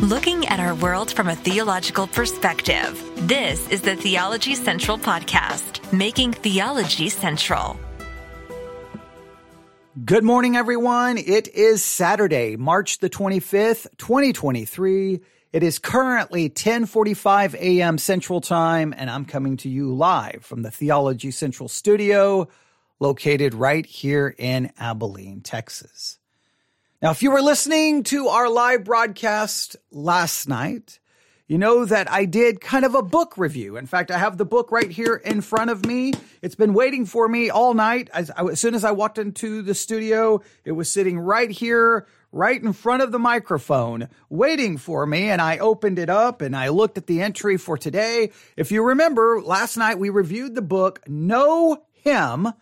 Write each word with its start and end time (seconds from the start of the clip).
looking 0.00 0.46
at 0.48 0.58
our 0.58 0.74
world 0.74 1.12
from 1.12 1.28
a 1.28 1.36
theological 1.36 2.06
perspective. 2.06 3.00
This 3.28 3.68
is 3.68 3.80
the 3.80 3.94
Theology 3.94 4.54
Central 4.54 4.98
Podcast, 4.98 5.92
making 5.92 6.32
theology 6.32 7.08
central. 7.08 7.78
Good 10.04 10.24
morning, 10.24 10.56
everyone. 10.56 11.16
It 11.18 11.46
is 11.46 11.84
Saturday, 11.84 12.56
March 12.56 12.98
the 12.98 13.08
25th, 13.08 13.86
2023. 13.96 15.20
It 15.52 15.62
is 15.62 15.78
currently 15.78 16.48
1045 16.48 17.54
a.m. 17.54 17.96
Central 17.98 18.40
Time, 18.40 18.92
and 18.96 19.08
I'm 19.08 19.24
coming 19.24 19.56
to 19.58 19.68
you 19.68 19.94
live 19.94 20.40
from 20.44 20.62
the 20.62 20.72
Theology 20.72 21.30
Central 21.30 21.68
studio 21.68 22.48
located 22.98 23.54
right 23.54 23.86
here 23.86 24.34
in 24.36 24.72
Abilene, 24.76 25.42
Texas. 25.42 26.18
Now, 27.04 27.10
if 27.10 27.22
you 27.22 27.32
were 27.32 27.42
listening 27.42 28.02
to 28.04 28.28
our 28.28 28.48
live 28.48 28.84
broadcast 28.84 29.76
last 29.90 30.48
night, 30.48 31.00
you 31.46 31.58
know 31.58 31.84
that 31.84 32.10
I 32.10 32.24
did 32.24 32.62
kind 32.62 32.82
of 32.82 32.94
a 32.94 33.02
book 33.02 33.36
review. 33.36 33.76
In 33.76 33.84
fact, 33.84 34.10
I 34.10 34.16
have 34.16 34.38
the 34.38 34.46
book 34.46 34.72
right 34.72 34.90
here 34.90 35.16
in 35.16 35.42
front 35.42 35.68
of 35.68 35.84
me. 35.84 36.14
It's 36.40 36.54
been 36.54 36.72
waiting 36.72 37.04
for 37.04 37.28
me 37.28 37.50
all 37.50 37.74
night. 37.74 38.08
As, 38.14 38.30
as 38.30 38.58
soon 38.58 38.74
as 38.74 38.86
I 38.86 38.92
walked 38.92 39.18
into 39.18 39.60
the 39.60 39.74
studio, 39.74 40.40
it 40.64 40.72
was 40.72 40.90
sitting 40.90 41.18
right 41.18 41.50
here, 41.50 42.06
right 42.32 42.62
in 42.62 42.72
front 42.72 43.02
of 43.02 43.12
the 43.12 43.18
microphone, 43.18 44.08
waiting 44.30 44.78
for 44.78 45.04
me. 45.04 45.28
And 45.28 45.42
I 45.42 45.58
opened 45.58 45.98
it 45.98 46.08
up 46.08 46.40
and 46.40 46.56
I 46.56 46.70
looked 46.70 46.96
at 46.96 47.06
the 47.06 47.20
entry 47.20 47.58
for 47.58 47.76
today. 47.76 48.30
If 48.56 48.72
you 48.72 48.82
remember, 48.82 49.42
last 49.42 49.76
night 49.76 49.98
we 49.98 50.08
reviewed 50.08 50.54
the 50.54 50.62
book 50.62 51.06
Know 51.06 51.82
Him 51.92 52.54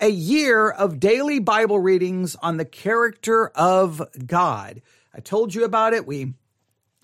a 0.00 0.08
year 0.08 0.70
of 0.70 1.00
daily 1.00 1.38
Bible 1.38 1.78
readings 1.78 2.36
on 2.36 2.56
the 2.56 2.64
character 2.64 3.48
of 3.48 4.02
God. 4.26 4.82
I 5.14 5.20
told 5.20 5.54
you 5.54 5.64
about 5.64 5.94
it. 5.94 6.06
We 6.06 6.34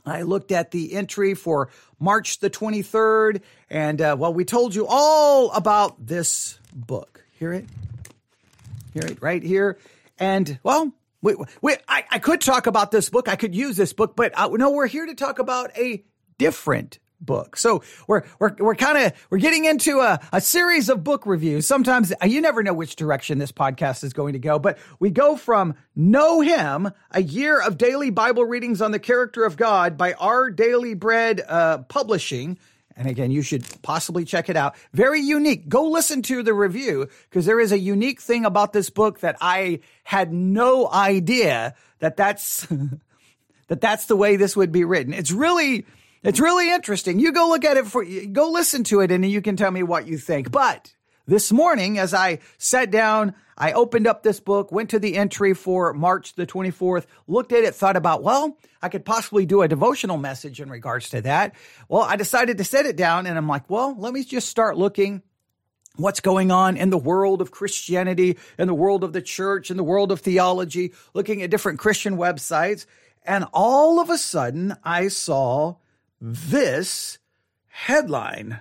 I 0.05 0.23
looked 0.23 0.51
at 0.51 0.71
the 0.71 0.95
entry 0.95 1.35
for 1.35 1.69
March 1.99 2.41
the 2.41 2.51
23rd, 2.51 3.43
and 3.69 4.01
uh, 4.01 4.17
well, 4.19 4.33
we 4.33 4.45
told 4.45 4.75
you 4.75 4.87
all 4.89 5.53
about 5.53 6.05
this 6.05 6.59
book. 6.73 7.25
Hear 7.39 7.53
it? 7.53 7.67
Hear 8.95 9.05
it 9.05 9.23
right 9.23 9.43
here. 9.43 9.79
And 10.19 10.59
well, 10.63 10.93
we, 11.23 11.37
we, 11.61 11.77
I, 11.89 12.05
I 12.11 12.19
could 12.19 12.41
talk 12.41 12.67
about 12.67 12.91
this 12.91 13.11
book. 13.11 13.29
I 13.29 13.37
could 13.37 13.55
use 13.55 13.77
this 13.77 13.93
book, 13.93 14.17
but 14.17 14.33
uh, 14.35 14.49
no, 14.49 14.71
we're 14.71 14.87
here 14.87 15.07
to 15.07 15.15
talk 15.15 15.39
about 15.39 15.71
a 15.77 16.03
different 16.39 16.99
book. 17.21 17.57
So 17.57 17.83
we're 18.07 18.23
we're 18.39 18.55
we're 18.59 18.75
kind 18.75 18.99
of 18.99 19.13
we're 19.31 19.39
getting 19.39 19.65
into 19.65 20.01
a, 20.01 20.21
a 20.33 20.41
series 20.41 20.89
of 20.89 21.05
book 21.05 21.27
reviews. 21.27 21.67
Sometimes 21.67 22.13
uh, 22.13 22.27
you 22.27 22.41
never 22.41 22.63
know 22.63 22.73
which 22.73 22.97
direction 22.97 23.39
this 23.39 23.53
podcast 23.53 24.05
is 24.05 24.13
going 24.13 24.33
to 24.33 24.39
go, 24.39 24.59
but 24.59 24.79
we 24.99 25.11
go 25.11 25.37
from 25.37 25.75
Know 25.95 26.41
Him, 26.41 26.91
a 27.11 27.23
year 27.23 27.61
of 27.61 27.79
daily 27.79 28.11
Bible 28.11 28.45
readings 28.45 28.81
on 28.81 28.93
the 28.93 28.99
character 28.99 29.45
of 29.45 29.57
God 29.57 29.97
by 29.97 30.15
Our 30.15 30.51
Daily 30.51 30.95
Bread 30.95 31.43
uh, 31.47 31.79
Publishing. 31.79 32.59
And 32.97 33.09
again, 33.09 33.31
you 33.31 33.41
should 33.41 33.65
possibly 33.83 34.25
check 34.25 34.51
it 34.51 34.57
out. 34.57 34.75
Very 34.93 35.21
unique. 35.21 35.69
Go 35.69 35.89
listen 35.89 36.21
to 36.23 36.43
the 36.43 36.53
review 36.53 37.09
because 37.31 37.47
there 37.47 37.61
is 37.61 37.73
a 37.73 37.79
unique 37.79 38.21
thing 38.21 38.45
about 38.45 38.73
this 38.73 38.91
book 38.91 39.21
that 39.21 39.37
I 39.41 39.81
had 40.05 40.33
no 40.33 40.91
idea 40.91 41.75
that 42.01 42.17
that's 42.17 42.67
that 43.69 43.81
that's 43.81 44.07
the 44.07 44.17
way 44.17 44.37
this 44.37 44.57
would 44.57 44.73
be 44.73 44.85
written. 44.85 45.15
It's 45.15 45.31
really 45.31 45.87
it's 46.23 46.41
really 46.41 46.71
interesting. 46.71 47.19
You 47.19 47.33
go 47.33 47.49
look 47.49 47.65
at 47.65 47.77
it 47.77 47.87
for, 47.87 48.05
go 48.05 48.51
listen 48.51 48.85
to 48.85 49.01
it 49.01 49.11
and 49.11 49.25
you 49.29 49.41
can 49.41 49.57
tell 49.57 49.71
me 49.71 49.83
what 49.83 50.07
you 50.07 50.19
think. 50.19 50.51
But 50.51 50.95
this 51.27 51.51
morning, 51.51 51.99
as 51.99 52.13
I 52.13 52.41
sat 52.59 52.91
down, 52.91 53.35
I 53.57 53.73
opened 53.73 54.07
up 54.07 54.23
this 54.23 54.41
book, 54.41 54.73
went 54.73 54.91
to 54.91 54.99
the 54.99 55.17
entry 55.17 55.55
for 55.55 55.93
March 55.93 56.35
the 56.35 56.47
24th, 56.47 57.07
looked 57.27 57.53
at 57.53 57.65
it, 57.65 57.75
thought 57.75 57.97
about, 57.97 58.23
well, 58.23 58.59
I 58.83 58.89
could 58.89 59.05
possibly 59.05 59.47
do 59.47 59.63
a 59.63 59.69
devotional 59.69 60.17
message 60.17 60.61
in 60.61 60.71
regards 60.71 61.11
to 61.11 61.21
that. 61.23 61.55
Well, 61.89 62.03
I 62.03 62.17
decided 62.17 62.59
to 62.59 62.65
set 62.65 62.87
it 62.87 62.97
down 62.97 63.27
and 63.27 63.37
I'm 63.37 63.49
like, 63.49 63.69
well, 63.69 63.95
let 63.99 64.13
me 64.13 64.25
just 64.25 64.49
start 64.49 64.77
looking 64.77 65.23
what's 65.97 66.21
going 66.21 66.51
on 66.51 66.77
in 66.77 66.91
the 66.91 66.99
world 66.99 67.41
of 67.41 67.51
Christianity, 67.51 68.39
in 68.59 68.67
the 68.67 68.75
world 68.75 69.05
of 69.05 69.13
the 69.13 69.23
church, 69.23 69.71
in 69.71 69.77
the 69.77 69.85
world 69.85 70.13
of 70.13 70.21
theology, 70.21 70.93
looking 71.15 71.43
at 71.43 71.51
different 71.51 71.79
Christian 71.79 72.17
websites. 72.17 72.87
And 73.25 73.45
all 73.53 74.01
of 74.01 74.09
a 74.09 74.17
sudden, 74.17 74.77
I 74.83 75.09
saw 75.09 75.77
this 76.21 77.19
headline, 77.69 78.61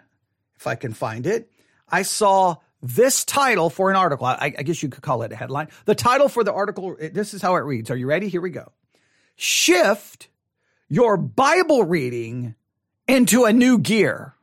if 0.55 0.67
I 0.67 0.75
can 0.75 0.93
find 0.93 1.27
it. 1.27 1.51
I 1.89 2.03
saw 2.03 2.57
this 2.81 3.25
title 3.25 3.69
for 3.69 3.89
an 3.89 3.95
article. 3.95 4.25
I, 4.25 4.53
I, 4.57 4.63
guess 4.63 4.81
you 4.81 4.89
could 4.89 5.03
call 5.03 5.23
it 5.23 5.31
a 5.31 5.35
headline. 5.35 5.67
The 5.85 5.95
title 5.95 6.29
for 6.29 6.43
the 6.43 6.53
article, 6.53 6.95
this 6.99 7.33
is 7.33 7.41
how 7.41 7.55
it 7.55 7.59
reads. 7.59 7.91
Are 7.91 7.97
you 7.97 8.07
ready? 8.07 8.29
Here 8.29 8.41
we 8.41 8.51
go. 8.51 8.71
Shift 9.35 10.29
your 10.87 11.17
Bible 11.17 11.83
reading 11.83 12.55
into 13.07 13.45
a 13.45 13.53
new 13.53 13.79
gear. 13.79 14.33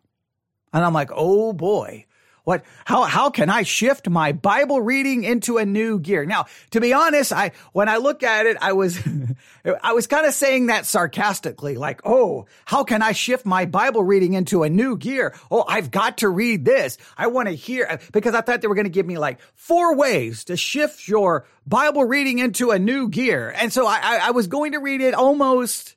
And 0.72 0.84
I'm 0.84 0.93
like, 0.93 1.10
oh 1.15 1.53
boy, 1.53 2.06
what, 2.47 2.65
how, 2.84 3.03
how 3.03 3.31
can 3.31 3.51
I 3.51 3.65
shift 3.65 4.09
my 4.09 4.31
Bible 4.31 4.81
reading 4.81 5.25
into 5.25 5.59
a 5.59 5.67
new 5.67 5.99
gear? 5.99 6.25
Now, 6.25 6.47
to 6.71 6.81
be 6.81 6.93
honest, 6.93 7.33
I, 7.33 7.51
when 7.73 7.89
I 7.89 7.97
look 7.97 8.23
at 8.23 8.47
it, 8.47 8.57
I 8.61 8.73
was, 8.73 9.01
I 9.83 9.95
was 9.95 10.07
kind 10.07 10.25
of 10.25 10.33
saying 10.33 10.67
that 10.67 10.87
sarcastically, 10.87 11.75
like, 11.75 12.03
oh, 12.05 12.47
how 12.65 12.84
can 12.84 13.03
I 13.03 13.11
shift 13.11 13.47
my 13.47 13.65
Bible 13.65 14.05
reading 14.05 14.34
into 14.34 14.62
a 14.62 14.71
new 14.71 14.97
gear? 14.97 15.34
Oh, 15.51 15.65
I've 15.67 15.91
got 15.91 16.19
to 16.19 16.29
read 16.29 16.65
this. 16.65 16.99
I 17.19 17.27
want 17.27 17.49
to 17.49 17.55
hear, 17.57 17.99
because 18.12 18.33
I 18.33 18.43
thought 18.43 18.61
they 18.61 18.69
were 18.69 18.77
going 18.77 18.84
to 18.84 18.91
give 18.91 19.07
me 19.07 19.19
like 19.19 19.41
four 19.57 19.97
ways 19.97 20.45
to 20.45 20.57
shift 20.57 21.09
your 21.09 21.47
Bible 21.67 22.05
reading 22.05 22.39
into 22.39 22.71
a 22.71 22.78
new 22.78 23.09
gear. 23.09 23.53
And 23.57 23.73
so 23.73 23.89
I, 23.89 23.99
I, 24.01 24.17
I 24.28 24.31
was 24.31 24.47
going 24.47 24.71
to 24.71 24.78
read 24.78 25.01
it 25.01 25.15
almost, 25.15 25.97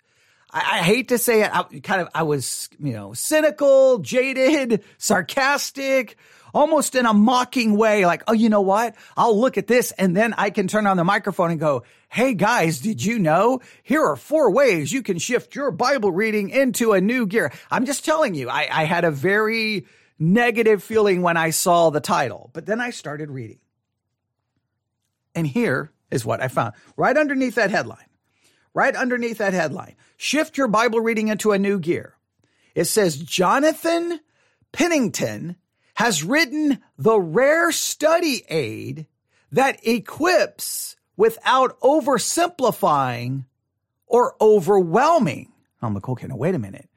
I, 0.52 0.80
hate 0.80 1.10
to 1.10 1.20
say 1.20 1.44
it, 1.44 1.56
I 1.56 1.64
kind 1.84 2.02
of, 2.02 2.10
I 2.16 2.24
was, 2.24 2.70
you 2.80 2.94
know, 2.94 3.14
cynical, 3.14 4.00
jaded, 4.00 4.84
sarcastic, 4.98 6.18
almost 6.54 6.96
in 6.96 7.06
a 7.06 7.14
mocking 7.14 7.78
way, 7.78 8.06
like, 8.06 8.24
oh, 8.28 8.34
you 8.34 8.50
know 8.50 8.62
what? 8.62 8.96
I'll 9.16 9.40
look 9.40 9.58
at 9.58 9.68
this 9.68 9.92
and 9.92 10.16
then 10.16 10.34
I 10.38 10.50
can 10.50 10.68
turn 10.68 10.88
on 10.88 10.98
the 10.98 11.04
microphone 11.04 11.52
and 11.52 11.60
go, 11.60 11.84
Hey 12.12 12.34
guys, 12.34 12.80
did 12.80 13.04
you 13.06 13.20
know? 13.20 13.62
Here 13.84 14.04
are 14.04 14.16
four 14.16 14.52
ways 14.52 14.92
you 14.92 15.04
can 15.04 15.20
shift 15.20 15.54
your 15.54 15.70
Bible 15.70 16.12
reading 16.12 16.50
into 16.50 16.94
a 16.94 17.02
new 17.02 17.28
gear. 17.28 17.52
I'm 17.70 17.86
just 17.86 18.04
telling 18.04 18.34
you, 18.34 18.50
I, 18.50 18.68
I 18.72 18.84
had 18.86 19.06
a 19.06 19.12
very 19.12 19.86
negative 20.18 20.84
feeling 20.84 21.22
when 21.22 21.38
I 21.38 21.52
saw 21.52 21.92
the 21.92 22.00
title, 22.00 22.50
but 22.54 22.66
then 22.66 22.81
I 22.81 22.90
started 22.90 23.30
reading. 23.30 23.60
And 25.36 25.46
here 25.46 25.92
is 26.10 26.26
what 26.26 26.42
I 26.42 26.48
found 26.48 26.74
right 26.98 27.16
underneath 27.16 27.56
that 27.56 27.72
headline. 27.72 28.06
Right 28.74 28.96
underneath 28.96 29.40
that 29.40 29.54
headline, 29.54 29.96
shift 30.18 30.58
your 30.58 30.68
Bible 30.68 31.00
reading 31.00 31.28
into 31.28 31.52
a 31.52 31.60
new 31.60 31.80
gear. 31.80 32.16
It 32.76 32.86
says 32.86 33.18
Jonathan 33.18 34.20
Pennington 34.72 35.56
has 36.00 36.24
written 36.24 36.80
the 36.98 37.20
rare 37.20 37.74
study 37.74 38.42
aid 38.48 39.06
that 39.52 39.86
equips 39.86 40.96
without 41.18 41.78
oversimplifying 41.82 43.44
or 44.08 44.34
overwhelming. 44.40 45.52
I'm 45.82 45.94
like, 45.94 46.08
okay, 46.08 46.28
now 46.28 46.38
wait 46.38 46.56
a 46.56 46.60
minute. 46.60 46.88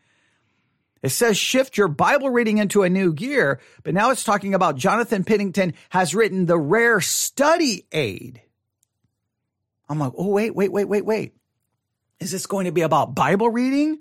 It 1.03 1.09
says 1.09 1.37
shift 1.37 1.77
your 1.77 1.89
Bible 1.89 2.31
reading 2.31 2.59
into 2.59 2.85
a 2.85 2.89
new 2.89 3.13
gear, 3.13 3.59
but 3.83 3.93
now 3.93 4.13
it's 4.13 4.23
talking 4.23 4.55
about 4.55 4.77
Jonathan 4.77 5.25
Pennington 5.25 5.75
has 5.89 6.15
written 6.15 6.47
the 6.47 6.57
rare 6.57 7.01
study 7.01 7.85
aid. 7.91 8.41
I'm 9.89 9.99
like, 9.99 10.13
oh, 10.17 10.29
wait, 10.29 10.55
wait, 10.55 10.71
wait, 10.71 10.87
wait, 10.87 11.05
wait. 11.05 11.35
Is 12.21 12.31
this 12.31 12.47
going 12.47 12.67
to 12.67 12.73
be 12.73 12.83
about 12.83 13.17
Bible 13.17 13.51
reading? 13.51 13.99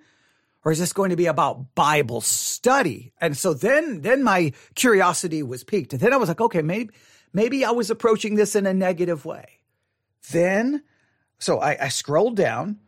Or 0.63 0.71
is 0.71 0.79
this 0.79 0.93
going 0.93 1.09
to 1.09 1.15
be 1.15 1.25
about 1.25 1.73
Bible 1.75 2.21
study? 2.21 3.13
And 3.19 3.35
so 3.35 3.53
then, 3.53 4.01
then 4.01 4.23
my 4.23 4.53
curiosity 4.75 5.43
was 5.43 5.63
piqued. 5.63 5.93
And 5.93 6.01
then 6.01 6.13
I 6.13 6.17
was 6.17 6.29
like, 6.29 6.41
okay, 6.41 6.61
maybe, 6.61 6.93
maybe 7.33 7.65
I 7.65 7.71
was 7.71 7.89
approaching 7.89 8.35
this 8.35 8.55
in 8.55 8.65
a 8.65 8.73
negative 8.73 9.25
way. 9.25 9.59
Then, 10.31 10.83
so 11.39 11.59
I, 11.59 11.85
I 11.85 11.87
scrolled 11.89 12.35
down, 12.35 12.79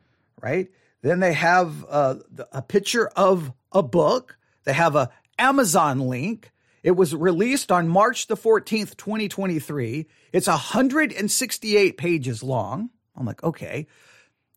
right? 0.41 0.67
Then 1.01 1.19
they 1.19 1.33
have 1.33 1.86
uh, 1.89 2.15
a 2.51 2.62
picture 2.62 3.07
of 3.15 3.51
a 3.71 3.83
book. 3.83 4.38
They 4.65 4.74
have 4.74 4.95
a 4.95 5.09
Amazon 5.38 6.00
link. 6.00 6.51
It 6.83 6.92
was 6.92 7.15
released 7.15 7.71
on 7.71 7.88
March 7.88 8.27
the 8.27 8.38
14th, 8.38 8.97
2023. 8.97 10.06
It's 10.31 10.47
168 10.47 11.97
pages 11.97 12.44
long. 12.44 12.89
I'm 13.15 13.25
like, 13.25 13.44
okay. 13.44 13.88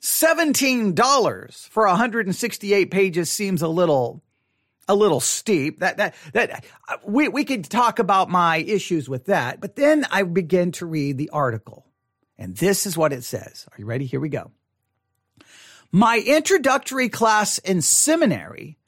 $17 0.07 1.69
for 1.69 1.85
168 1.85 2.91
pages 2.93 3.29
seems 3.29 3.61
a 3.61 3.67
little 3.67 4.23
a 4.87 4.95
little 4.95 5.19
steep. 5.19 5.81
That 5.81 5.97
that 5.97 6.15
that 6.33 6.65
uh, 6.89 6.97
we 7.05 7.27
we 7.27 7.45
could 7.45 7.65
talk 7.65 7.99
about 7.99 8.31
my 8.31 8.59
issues 8.59 9.09
with 9.09 9.27
that, 9.27 9.61
but 9.61 9.75
then 9.75 10.07
I 10.13 10.23
begin 10.23 10.71
to 10.73 10.87
read 10.87 11.19
the 11.19 11.31
article. 11.31 11.87
And 12.39 12.57
this 12.57 12.87
is 12.87 12.97
what 12.97 13.13
it 13.13 13.25
says. 13.25 13.67
Are 13.73 13.75
you 13.79 13.85
ready? 13.85 14.07
Here 14.07 14.21
we 14.21 14.29
go. 14.29 14.53
My 15.91 16.23
introductory 16.25 17.09
class 17.09 17.59
in 17.59 17.83
seminary 17.83 18.79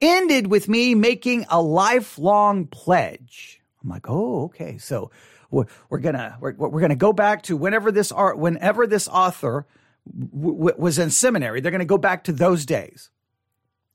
ended 0.00 0.46
with 0.46 0.66
me 0.66 0.94
making 0.94 1.44
a 1.50 1.60
lifelong 1.60 2.68
pledge. 2.68 3.60
I'm 3.82 3.90
like, 3.90 4.08
"Oh, 4.08 4.44
okay. 4.44 4.78
So 4.78 5.10
we're, 5.50 5.66
we're 5.90 6.00
to 6.00 6.38
we're, 6.40 6.54
we're 6.54 6.88
to 6.88 6.96
go 6.96 7.12
back 7.12 7.42
to 7.42 7.56
whenever 7.58 7.92
this 7.92 8.10
art 8.10 8.38
whenever 8.38 8.86
this 8.86 9.08
author 9.08 9.66
w- 10.06 10.74
was 10.76 10.98
in 10.98 11.10
seminary. 11.10 11.60
They're 11.60 11.72
going 11.72 11.80
to 11.80 11.84
go 11.84 11.98
back 11.98 12.24
to 12.24 12.32
those 12.32 12.66
days 12.66 13.10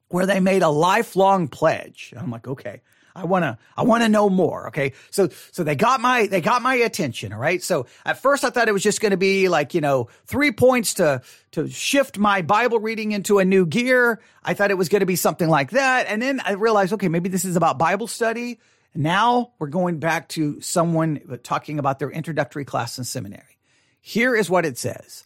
where 0.10 0.26
they 0.26 0.40
made 0.40 0.64
a 0.64 0.70
lifelong 0.70 1.48
pledge. 1.48 2.14
I'm 2.18 2.32
like, 2.32 2.48
okay, 2.48 2.82
I 3.16 3.26
want 3.26 3.44
to, 3.44 3.58
I 3.76 3.84
want 3.84 4.04
to 4.04 4.10
know 4.10 4.30
more. 4.30 4.68
Okay. 4.68 4.94
So, 5.12 5.30
so 5.52 5.64
they 5.64 5.76
got 5.76 6.02
my, 6.02 6.28
they 6.28 6.42
got 6.42 6.62
my 6.62 6.76
attention. 6.76 7.34
All 7.34 7.40
right. 7.40 7.62
So 7.62 7.86
at 8.06 8.22
first 8.22 8.44
I 8.44 8.50
thought 8.50 8.68
it 8.68 8.72
was 8.72 8.84
just 8.84 9.02
going 9.02 9.12
to 9.12 9.18
be 9.18 9.50
like, 9.50 9.74
you 9.74 9.82
know, 9.82 10.10
three 10.26 10.52
points 10.52 10.96
to, 10.96 11.22
to 11.52 11.68
shift 11.70 12.18
my 12.18 12.42
Bible 12.42 12.80
reading 12.80 13.12
into 13.12 13.40
a 13.40 13.46
new 13.46 13.66
gear. 13.66 14.22
I 14.44 14.54
thought 14.54 14.72
it 14.72 14.78
was 14.78 14.90
going 14.90 15.02
to 15.02 15.06
be 15.06 15.16
something 15.16 15.50
like 15.50 15.72
that. 15.72 16.08
And 16.08 16.22
then 16.22 16.42
I 16.44 16.54
realized, 16.54 16.94
okay, 16.94 17.10
maybe 17.10 17.30
this 17.30 17.46
is 17.46 17.56
about 17.56 17.78
Bible 17.78 18.08
study. 18.08 18.60
Now 18.96 19.54
we're 19.60 19.68
going 19.68 20.00
back 20.00 20.30
to 20.30 20.62
someone 20.62 21.40
talking 21.44 21.78
about 21.78 22.00
their 22.00 22.10
introductory 22.10 22.66
class 22.66 22.98
in 22.98 23.04
seminary. 23.04 23.58
Here 24.02 24.36
is 24.36 24.50
what 24.50 24.66
it 24.66 24.78
says. 24.78 25.26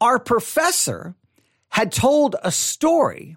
Our 0.00 0.18
professor 0.18 1.14
had 1.70 1.92
told 1.92 2.36
a 2.42 2.50
story 2.50 3.36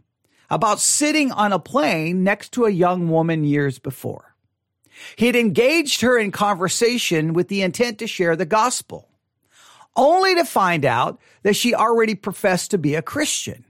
about 0.50 0.80
sitting 0.80 1.32
on 1.32 1.52
a 1.52 1.60
plane 1.60 2.24
next 2.24 2.54
to 2.54 2.66
a 2.66 2.72
young 2.72 3.10
woman 3.10 3.44
years 3.44 3.80
before. 3.80 4.36
He 5.16 5.26
had 5.26 5.36
engaged 5.36 6.02
her 6.02 6.18
in 6.18 6.32
conversation 6.32 7.34
with 7.34 7.48
the 7.48 7.62
intent 7.62 8.00
to 8.00 8.08
share 8.08 8.36
the 8.36 8.46
gospel, 8.46 9.10
only 9.96 10.36
to 10.36 10.46
find 10.46 10.86
out 10.86 11.20
that 11.42 11.56
she 11.56 11.74
already 11.74 12.16
professed 12.16 12.72
to 12.72 12.78
be 12.78 12.96
a 12.96 13.02
Christian. 13.02 13.66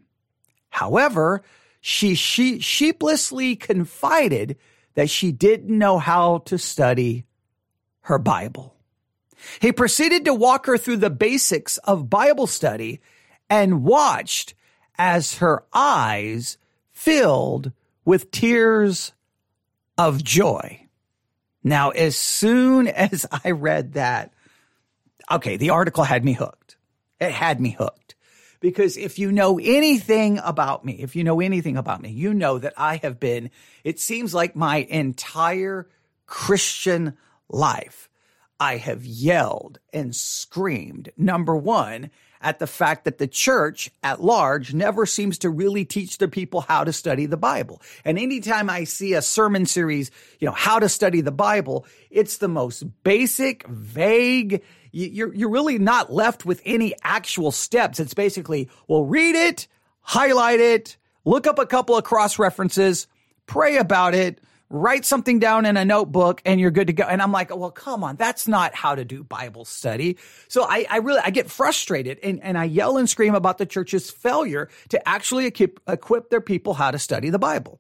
However, 0.70 1.44
she, 1.82 2.16
she 2.16 2.60
sheeplessly 2.60 3.56
confided 3.56 4.58
that 4.96 5.10
she 5.10 5.32
didn't 5.32 5.78
know 5.78 6.00
how 6.00 6.40
to 6.40 6.58
study 6.58 7.26
her 8.02 8.20
Bible. 8.20 8.73
He 9.60 9.72
proceeded 9.72 10.26
to 10.26 10.34
walk 10.34 10.66
her 10.66 10.78
through 10.78 10.98
the 10.98 11.10
basics 11.10 11.78
of 11.80 12.10
Bible 12.10 12.48
study 12.48 13.02
and 13.50 13.84
watched 13.84 14.54
as 14.98 15.38
her 15.40 15.64
eyes 15.74 16.58
filled 16.92 17.72
with 18.06 18.32
tears 18.32 19.14
of 19.98 20.24
joy. 20.24 20.88
Now, 21.64 21.92
as 21.92 22.16
soon 22.16 22.88
as 22.88 23.26
I 23.44 23.52
read 23.52 23.94
that, 23.94 24.34
okay, 25.32 25.58
the 25.58 25.72
article 25.72 26.04
had 26.04 26.26
me 26.26 26.34
hooked. 26.34 26.78
It 27.20 27.32
had 27.32 27.62
me 27.62 27.72
hooked. 27.72 28.16
Because 28.60 28.96
if 28.96 29.20
you 29.20 29.32
know 29.32 29.60
anything 29.60 30.40
about 30.42 30.86
me, 30.86 30.94
if 30.94 31.18
you 31.18 31.26
know 31.26 31.42
anything 31.42 31.76
about 31.76 32.02
me, 32.02 32.12
you 32.12 32.34
know 32.34 32.58
that 32.60 32.74
I 32.78 32.96
have 32.98 33.20
been, 33.20 33.52
it 33.84 34.00
seems 34.00 34.34
like 34.34 34.56
my 34.56 34.78
entire 34.78 35.90
Christian 36.28 37.18
life, 37.50 38.10
I 38.64 38.78
have 38.78 39.06
yelled 39.06 39.80
and 39.92 40.16
screamed, 40.16 41.12
number 41.18 41.54
one, 41.54 42.10
at 42.40 42.60
the 42.60 42.68
fact 42.68 43.04
that 43.04 43.18
the 43.18 43.28
church 43.28 43.92
at 44.02 44.24
large 44.24 44.74
never 44.74 45.06
seems 45.06 45.38
to 45.40 45.50
really 45.50 45.84
teach 45.84 46.18
the 46.18 46.30
people 46.30 46.62
how 46.62 46.86
to 46.86 46.94
study 46.94 47.26
the 47.26 47.36
Bible. 47.36 47.82
And 48.06 48.18
anytime 48.18 48.70
I 48.70 48.86
see 48.86 49.16
a 49.16 49.22
sermon 49.22 49.66
series, 49.66 50.12
you 50.40 50.46
know, 50.46 50.54
how 50.54 50.80
to 50.80 50.88
study 50.88 51.20
the 51.20 51.30
Bible, 51.30 51.86
it's 52.10 52.38
the 52.38 52.48
most 52.48 52.86
basic, 53.04 53.68
vague, 53.68 54.64
you're, 54.94 55.34
you're 55.36 55.50
really 55.50 55.78
not 55.78 56.14
left 56.14 56.46
with 56.46 56.62
any 56.64 56.94
actual 57.04 57.52
steps. 57.52 58.00
It's 58.00 58.14
basically, 58.14 58.70
well, 58.88 59.04
read 59.04 59.36
it, 59.36 59.68
highlight 60.04 60.62
it, 60.62 60.96
look 61.26 61.48
up 61.48 61.60
a 61.60 61.66
couple 61.66 61.98
of 61.98 62.06
cross 62.06 62.40
references, 62.40 63.08
pray 63.46 63.76
about 63.76 64.16
it, 64.16 64.40
write 64.74 65.06
something 65.06 65.38
down 65.38 65.68
in 65.68 65.78
a 65.78 65.86
notebook 65.86 66.42
and 66.46 66.60
you're 66.60 66.72
good 66.72 66.88
to 66.88 66.94
go. 66.94 67.04
And 67.04 67.22
I'm 67.22 67.32
like, 67.32 67.56
well, 67.56 67.70
come 67.70 68.04
on, 68.04 68.16
that's 68.16 68.48
not 68.48 68.74
how 68.74 68.96
to 68.96 69.06
do 69.06 69.24
Bible 69.24 69.66
study. 69.66 70.18
So 70.48 70.64
I, 70.64 70.88
I 70.90 70.98
really, 70.98 71.22
I 71.24 71.30
get 71.30 71.52
frustrated 71.52 72.20
and, 72.24 72.42
and 72.42 72.58
I 72.58 72.64
yell 72.64 72.98
and 72.98 73.08
scream 73.08 73.36
about 73.36 73.60
the 73.60 73.68
church's 73.68 74.10
failure 74.10 74.70
to 74.90 75.08
actually 75.08 75.46
equip, 75.46 75.80
equip 75.88 76.32
their 76.32 76.42
people 76.42 76.74
how 76.74 76.90
to 76.90 76.98
study 76.98 77.30
the 77.30 77.38
Bible. 77.38 77.80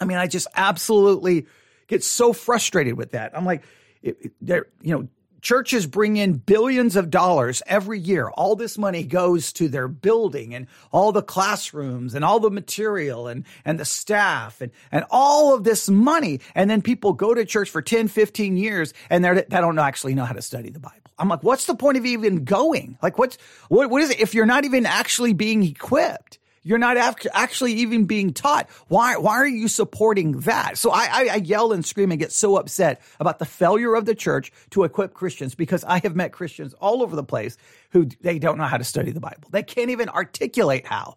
I 0.00 0.06
mean, 0.06 0.18
I 0.18 0.26
just 0.26 0.48
absolutely 0.56 1.46
get 1.86 2.02
so 2.02 2.32
frustrated 2.32 2.94
with 2.94 3.12
that. 3.12 3.36
I'm 3.36 3.44
like, 3.44 3.62
it, 4.02 4.32
there, 4.40 4.66
you 4.82 4.98
know, 4.98 5.08
churches 5.40 5.86
bring 5.86 6.16
in 6.16 6.34
billions 6.34 6.96
of 6.96 7.10
dollars 7.10 7.62
every 7.66 7.98
year. 7.98 8.28
All 8.30 8.56
this 8.56 8.78
money 8.78 9.04
goes 9.04 9.52
to 9.54 9.68
their 9.68 9.88
building 9.88 10.54
and 10.54 10.66
all 10.90 11.12
the 11.12 11.22
classrooms 11.22 12.14
and 12.14 12.24
all 12.24 12.40
the 12.40 12.50
material 12.50 13.28
and, 13.28 13.44
and 13.64 13.78
the 13.78 13.84
staff 13.84 14.60
and, 14.60 14.72
and 14.90 15.04
all 15.10 15.54
of 15.54 15.64
this 15.64 15.88
money. 15.88 16.40
And 16.54 16.68
then 16.68 16.82
people 16.82 17.12
go 17.12 17.34
to 17.34 17.44
church 17.44 17.70
for 17.70 17.82
10, 17.82 18.08
15 18.08 18.56
years 18.56 18.94
and 19.10 19.24
they 19.24 19.44
don't 19.48 19.78
actually 19.78 20.14
know 20.14 20.24
how 20.24 20.34
to 20.34 20.42
study 20.42 20.70
the 20.70 20.80
Bible. 20.80 20.96
I'm 21.18 21.28
like, 21.28 21.42
what's 21.42 21.66
the 21.66 21.74
point 21.74 21.98
of 21.98 22.06
even 22.06 22.44
going? 22.44 22.96
Like, 23.02 23.18
what's, 23.18 23.38
what, 23.68 23.90
what 23.90 24.02
is 24.02 24.10
it 24.10 24.20
if 24.20 24.34
you're 24.34 24.46
not 24.46 24.64
even 24.64 24.86
actually 24.86 25.32
being 25.32 25.62
equipped? 25.62 26.38
You're 26.68 26.76
not 26.76 26.98
actually 26.98 27.72
even 27.72 28.04
being 28.04 28.34
taught. 28.34 28.68
Why, 28.88 29.16
why 29.16 29.36
are 29.36 29.46
you 29.46 29.68
supporting 29.68 30.40
that? 30.40 30.76
So 30.76 30.90
I, 30.90 31.08
I, 31.10 31.28
I 31.32 31.36
yell 31.36 31.72
and 31.72 31.82
scream 31.82 32.10
and 32.10 32.20
get 32.20 32.30
so 32.30 32.58
upset 32.58 33.00
about 33.18 33.38
the 33.38 33.46
failure 33.46 33.94
of 33.94 34.04
the 34.04 34.14
church 34.14 34.52
to 34.72 34.84
equip 34.84 35.14
Christians 35.14 35.54
because 35.54 35.82
I 35.82 35.98
have 36.00 36.14
met 36.14 36.32
Christians 36.32 36.74
all 36.74 37.02
over 37.02 37.16
the 37.16 37.24
place 37.24 37.56
who 37.92 38.04
they 38.20 38.38
don't 38.38 38.58
know 38.58 38.64
how 38.64 38.76
to 38.76 38.84
study 38.84 39.12
the 39.12 39.18
Bible. 39.18 39.48
They 39.50 39.62
can't 39.62 39.88
even 39.88 40.10
articulate 40.10 40.86
how. 40.86 41.16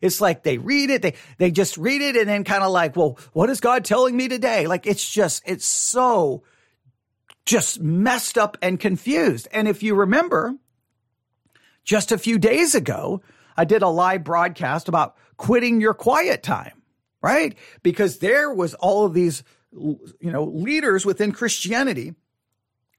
It's 0.00 0.20
like 0.20 0.44
they 0.44 0.58
read 0.58 0.88
it, 0.90 1.02
they, 1.02 1.14
they 1.36 1.50
just 1.50 1.76
read 1.78 2.00
it 2.00 2.14
and 2.14 2.28
then 2.28 2.44
kind 2.44 2.62
of 2.62 2.70
like, 2.70 2.94
well, 2.94 3.18
what 3.32 3.50
is 3.50 3.58
God 3.58 3.84
telling 3.84 4.16
me 4.16 4.28
today? 4.28 4.68
Like 4.68 4.86
it's 4.86 5.10
just, 5.10 5.42
it's 5.44 5.66
so 5.66 6.44
just 7.44 7.80
messed 7.80 8.38
up 8.38 8.56
and 8.62 8.78
confused. 8.78 9.48
And 9.50 9.66
if 9.66 9.82
you 9.82 9.96
remember, 9.96 10.54
just 11.82 12.12
a 12.12 12.18
few 12.18 12.38
days 12.38 12.76
ago, 12.76 13.20
I 13.56 13.64
did 13.64 13.82
a 13.82 13.88
live 13.88 14.24
broadcast 14.24 14.88
about 14.88 15.16
quitting 15.36 15.80
your 15.80 15.94
quiet 15.94 16.42
time, 16.42 16.82
right? 17.20 17.56
Because 17.82 18.18
there 18.18 18.52
was 18.52 18.74
all 18.74 19.04
of 19.04 19.14
these, 19.14 19.42
you 19.72 20.10
know, 20.20 20.44
leaders 20.44 21.04
within 21.06 21.32
Christianity, 21.32 22.14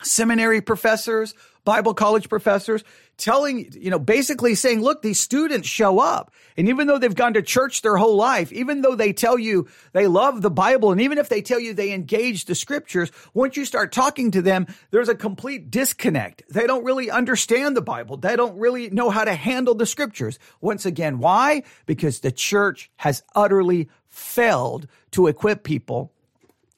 seminary 0.02 0.62
professors, 0.62 1.34
Bible 1.64 1.94
college 1.94 2.30
professors 2.30 2.84
telling, 3.18 3.72
you 3.74 3.90
know, 3.90 4.00
basically 4.00 4.56
saying, 4.56 4.82
look, 4.82 5.02
these 5.02 5.20
students 5.20 5.68
show 5.68 6.00
up. 6.00 6.32
And 6.58 6.68
even 6.68 6.88
though 6.88 6.98
they've 6.98 7.14
gone 7.14 7.34
to 7.34 7.42
church 7.42 7.82
their 7.82 7.96
whole 7.96 8.16
life, 8.16 8.52
even 8.52 8.82
though 8.82 8.96
they 8.96 9.14
tell 9.14 9.38
you 9.38 9.68
they 9.94 10.08
love 10.08 10.42
the 10.42 10.52
Bible, 10.52 10.92
and 10.92 11.00
even 11.00 11.18
if 11.18 11.30
they 11.30 11.42
tell 11.42 11.60
you 11.60 11.74
they 11.74 11.94
engage 11.94 12.46
the 12.46 12.56
scriptures, 12.56 13.12
once 13.34 13.56
you 13.56 13.66
start 13.66 13.92
talking 13.92 14.32
to 14.32 14.42
them, 14.42 14.68
there's 14.92 15.10
a 15.10 15.16
complete 15.16 15.72
disconnect. 15.72 16.44
They 16.50 16.68
don't 16.68 16.84
really 16.84 17.10
understand 17.10 17.78
the 17.78 17.82
Bible. 17.82 18.18
They 18.18 18.36
don't 18.36 18.58
really 18.58 18.90
know 18.90 19.10
how 19.10 19.24
to 19.24 19.34
handle 19.34 19.76
the 19.76 19.86
scriptures. 19.86 20.40
Once 20.60 20.86
again, 20.86 21.20
why? 21.20 21.64
Because 21.86 22.20
the 22.20 22.32
church 22.32 22.92
has 22.98 23.24
utterly 23.36 23.90
failed 24.10 24.88
to 25.12 25.28
equip 25.28 25.64
people 25.64 26.12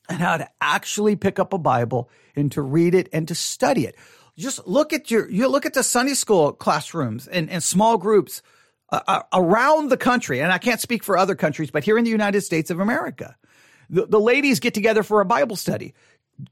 and 0.08 0.20
how 0.20 0.38
to 0.38 0.48
actually 0.62 1.16
pick 1.16 1.40
up 1.40 1.54
a 1.54 1.58
Bible 1.58 2.10
and 2.36 2.52
to 2.52 2.62
read 2.62 2.94
it 2.94 3.10
and 3.12 3.28
to 3.28 3.36
study 3.36 3.86
it 3.86 3.96
just 4.38 4.68
look 4.68 4.94
at 4.94 5.10
your 5.10 5.30
you 5.30 5.48
look 5.48 5.66
at 5.66 5.74
the 5.74 5.84
Sunday 5.84 6.14
school 6.14 6.52
classrooms 6.54 7.28
and, 7.28 7.50
and 7.50 7.64
small 7.64 7.98
groups 7.98 8.42
uh, 8.90 9.02
uh, 9.08 9.22
around 9.34 9.90
the 9.90 9.98
country. 9.98 10.42
And 10.42 10.52
I 10.52 10.58
can't 10.58 10.80
speak 10.80 11.04
for 11.04 11.18
other 11.18 11.36
countries, 11.36 11.72
but 11.72 11.84
here 11.84 11.98
in 11.98 12.04
the 12.04 12.12
United 12.12 12.42
States 12.42 12.70
of 12.70 12.80
America, 12.80 13.36
the, 13.90 14.06
the 14.06 14.20
ladies 14.20 14.60
get 14.60 14.74
together 14.74 15.04
for 15.04 15.22
a 15.22 15.26
Bible 15.26 15.56
study 15.56 15.94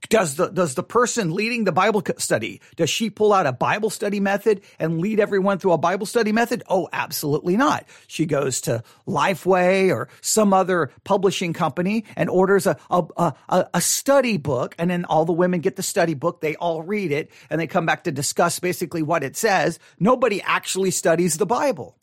does 0.09 0.35
the 0.35 0.47
does 0.47 0.75
the 0.75 0.83
person 0.83 1.33
leading 1.33 1.65
the 1.65 1.71
bible 1.71 2.01
study 2.17 2.61
does 2.77 2.89
she 2.89 3.09
pull 3.09 3.33
out 3.33 3.45
a 3.45 3.51
bible 3.51 3.89
study 3.89 4.19
method 4.19 4.61
and 4.79 5.01
lead 5.01 5.19
everyone 5.19 5.59
through 5.59 5.73
a 5.73 5.77
bible 5.77 6.05
study 6.05 6.31
method? 6.31 6.63
Oh 6.69 6.87
absolutely 6.93 7.57
not. 7.57 7.85
She 8.07 8.25
goes 8.25 8.61
to 8.61 8.83
lifeway 9.07 9.89
or 9.89 10.07
some 10.21 10.53
other 10.53 10.91
publishing 11.03 11.51
company 11.51 12.05
and 12.15 12.29
orders 12.29 12.65
a 12.65 12.77
a, 12.89 13.03
a, 13.17 13.69
a 13.73 13.81
study 13.81 14.37
book 14.37 14.73
and 14.77 14.89
then 14.89 15.05
all 15.05 15.25
the 15.25 15.33
women 15.33 15.59
get 15.59 15.75
the 15.75 15.83
study 15.83 16.13
book 16.13 16.39
they 16.39 16.55
all 16.55 16.81
read 16.81 17.11
it 17.11 17.29
and 17.49 17.59
they 17.59 17.67
come 17.67 17.85
back 17.85 18.05
to 18.05 18.11
discuss 18.11 18.59
basically 18.59 19.03
what 19.03 19.23
it 19.23 19.35
says. 19.35 19.79
Nobody 19.99 20.41
actually 20.41 20.91
studies 20.91 21.37
the 21.37 21.45
bible. 21.45 21.97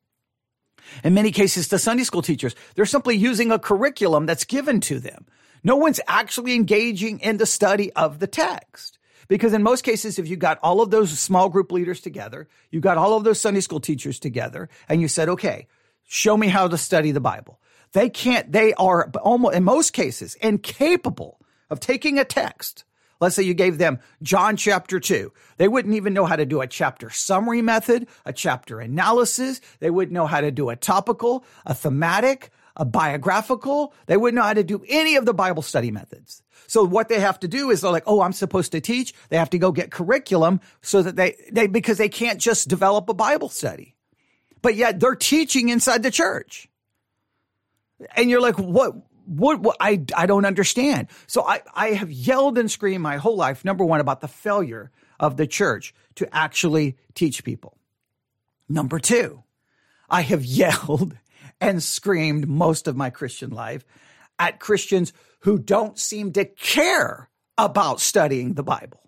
In 1.03 1.15
many 1.15 1.31
cases 1.31 1.69
the 1.69 1.79
sunday 1.79 2.05
school 2.05 2.23
teachers 2.23 2.55
they're 2.75 2.85
simply 2.85 3.17
using 3.17 3.51
a 3.51 3.59
curriculum 3.59 4.27
that's 4.27 4.45
given 4.45 4.81
to 4.81 4.99
them 5.01 5.27
no 5.63 5.77
one's 5.77 6.01
actually 6.07 6.55
engaging 6.55 7.21
in 7.21 7.37
the 7.37 7.47
study 7.47 7.93
of 7.93 8.19
the 8.19 8.27
text. 8.27 8.99
Because 9.29 9.53
in 9.53 9.63
most 9.63 9.83
cases, 9.83 10.19
if 10.19 10.27
you 10.27 10.37
got 10.37 10.59
all 10.63 10.81
of 10.81 10.91
those 10.91 11.17
small 11.19 11.49
group 11.49 11.71
leaders 11.71 12.01
together, 12.01 12.49
you 12.71 12.81
got 12.81 12.99
all 12.99 13.17
of 13.17 13.23
those 13.23 13.41
Sunday 13.41 13.61
school 13.61 13.79
teachers 13.79 14.19
together, 14.19 14.69
and 14.89 15.01
you 15.01 15.07
said, 15.07 15.29
okay, 15.29 15.69
show 16.09 16.37
me 16.37 16.49
how 16.49 16.67
to 16.67 16.77
study 16.77 17.13
the 17.13 17.21
Bible. 17.21 17.61
They 17.93 18.09
can't, 18.09 18.51
they 18.51 18.75
are 18.75 19.09
almost, 19.23 19.55
in 19.55 19.63
most 19.63 19.93
cases, 19.93 20.35
incapable 20.37 21.41
of 21.71 21.79
taking 21.79 22.19
a 22.19 22.25
text. 22.25 22.85
Let's 23.21 23.37
say 23.37 23.43
you 23.43 23.55
gave 23.55 23.79
them 23.79 24.01
John 24.23 24.57
chapter 24.57 24.99
2. 24.99 25.33
They 25.59 25.69
wouldn't 25.69 25.95
even 25.95 26.15
know 26.15 26.25
how 26.25 26.37
to 26.37 26.47
do 26.47 26.63
a 26.63 26.67
chapter 26.67 27.11
summary 27.11 27.61
method, 27.61 28.09
a 28.25 28.33
chapter 28.33 28.81
analysis. 28.81 29.61
They 29.79 29.91
wouldn't 29.91 30.15
know 30.15 30.27
how 30.27 30.41
to 30.41 30.51
do 30.51 30.71
a 30.71 30.77
topical, 30.77 31.45
a 31.67 31.75
thematic, 31.75 32.51
a 32.81 32.85
biographical. 32.85 33.95
They 34.07 34.17
wouldn't 34.17 34.37
know 34.37 34.43
how 34.43 34.55
to 34.55 34.65
do 34.65 34.83
any 34.89 35.15
of 35.17 35.27
the 35.27 35.35
Bible 35.35 35.63
study 35.63 35.93
methods. 35.93 36.43
So 36.67 36.83
what 36.83 37.09
they 37.09 37.21
have 37.21 37.39
to 37.41 37.49
do 37.49 37.71
is 37.71 37.83
they're 37.83 37.93
like, 37.93 38.05
oh, 38.07 38.23
I'm 38.23 38.33
supposed 38.33 38.73
to 38.73 38.81
teach. 38.81 39.15
They 39.29 39.37
have 39.37 39.51
to 39.51 39.59
go 39.59 39.71
get 39.71 39.91
curriculum 39.93 40.61
so 40.81 41.03
that 41.03 41.15
they, 41.15 41.37
they, 41.53 41.67
because 41.67 41.99
they 41.99 42.09
can't 42.09 42.41
just 42.41 42.69
develop 42.69 43.09
a 43.09 43.15
Bible 43.15 43.51
study. 43.51 43.95
but 44.63 44.75
yet 44.77 45.01
they're 45.01 45.15
teaching 45.15 45.69
inside 45.69 46.03
the 46.03 46.11
church. 46.11 46.69
And 48.17 48.31
you're 48.31 48.41
like, 48.41 48.59
what? 48.59 48.95
What, 49.27 49.61
what 49.61 49.77
I, 49.79 50.03
I 50.17 50.27
don't 50.27 50.45
understand. 50.45 51.07
So 51.29 51.47
I, 51.47 51.61
I 51.73 51.89
have 51.91 52.11
yelled 52.11 52.59
and 52.59 52.69
screamed 52.69 53.03
my 53.03 53.19
whole 53.19 53.37
life, 53.37 53.65
number 53.65 53.85
one, 53.85 54.01
about 54.01 54.21
the 54.21 54.27
failure 54.27 54.91
of 55.21 55.37
the 55.37 55.47
church 55.47 55.95
to 56.17 56.35
actually 56.35 56.97
teach 57.15 57.45
people. 57.45 57.77
Number 58.69 58.99
two, 58.99 59.45
I 60.09 60.23
have 60.23 60.45
yelled 60.63 61.17
and 61.61 61.83
screamed 61.83 62.49
most 62.49 62.89
of 62.89 62.97
my 62.97 63.11
Christian 63.11 63.51
life 63.51 63.85
at 64.39 64.61
Christians 64.61 65.13
who 65.41 65.59
don't 65.59 65.99
seem 65.99 66.33
to 66.33 66.45
care 66.45 67.29
about 67.59 68.01
studying 68.01 68.55
the 68.55 68.63
Bible. 68.63 69.01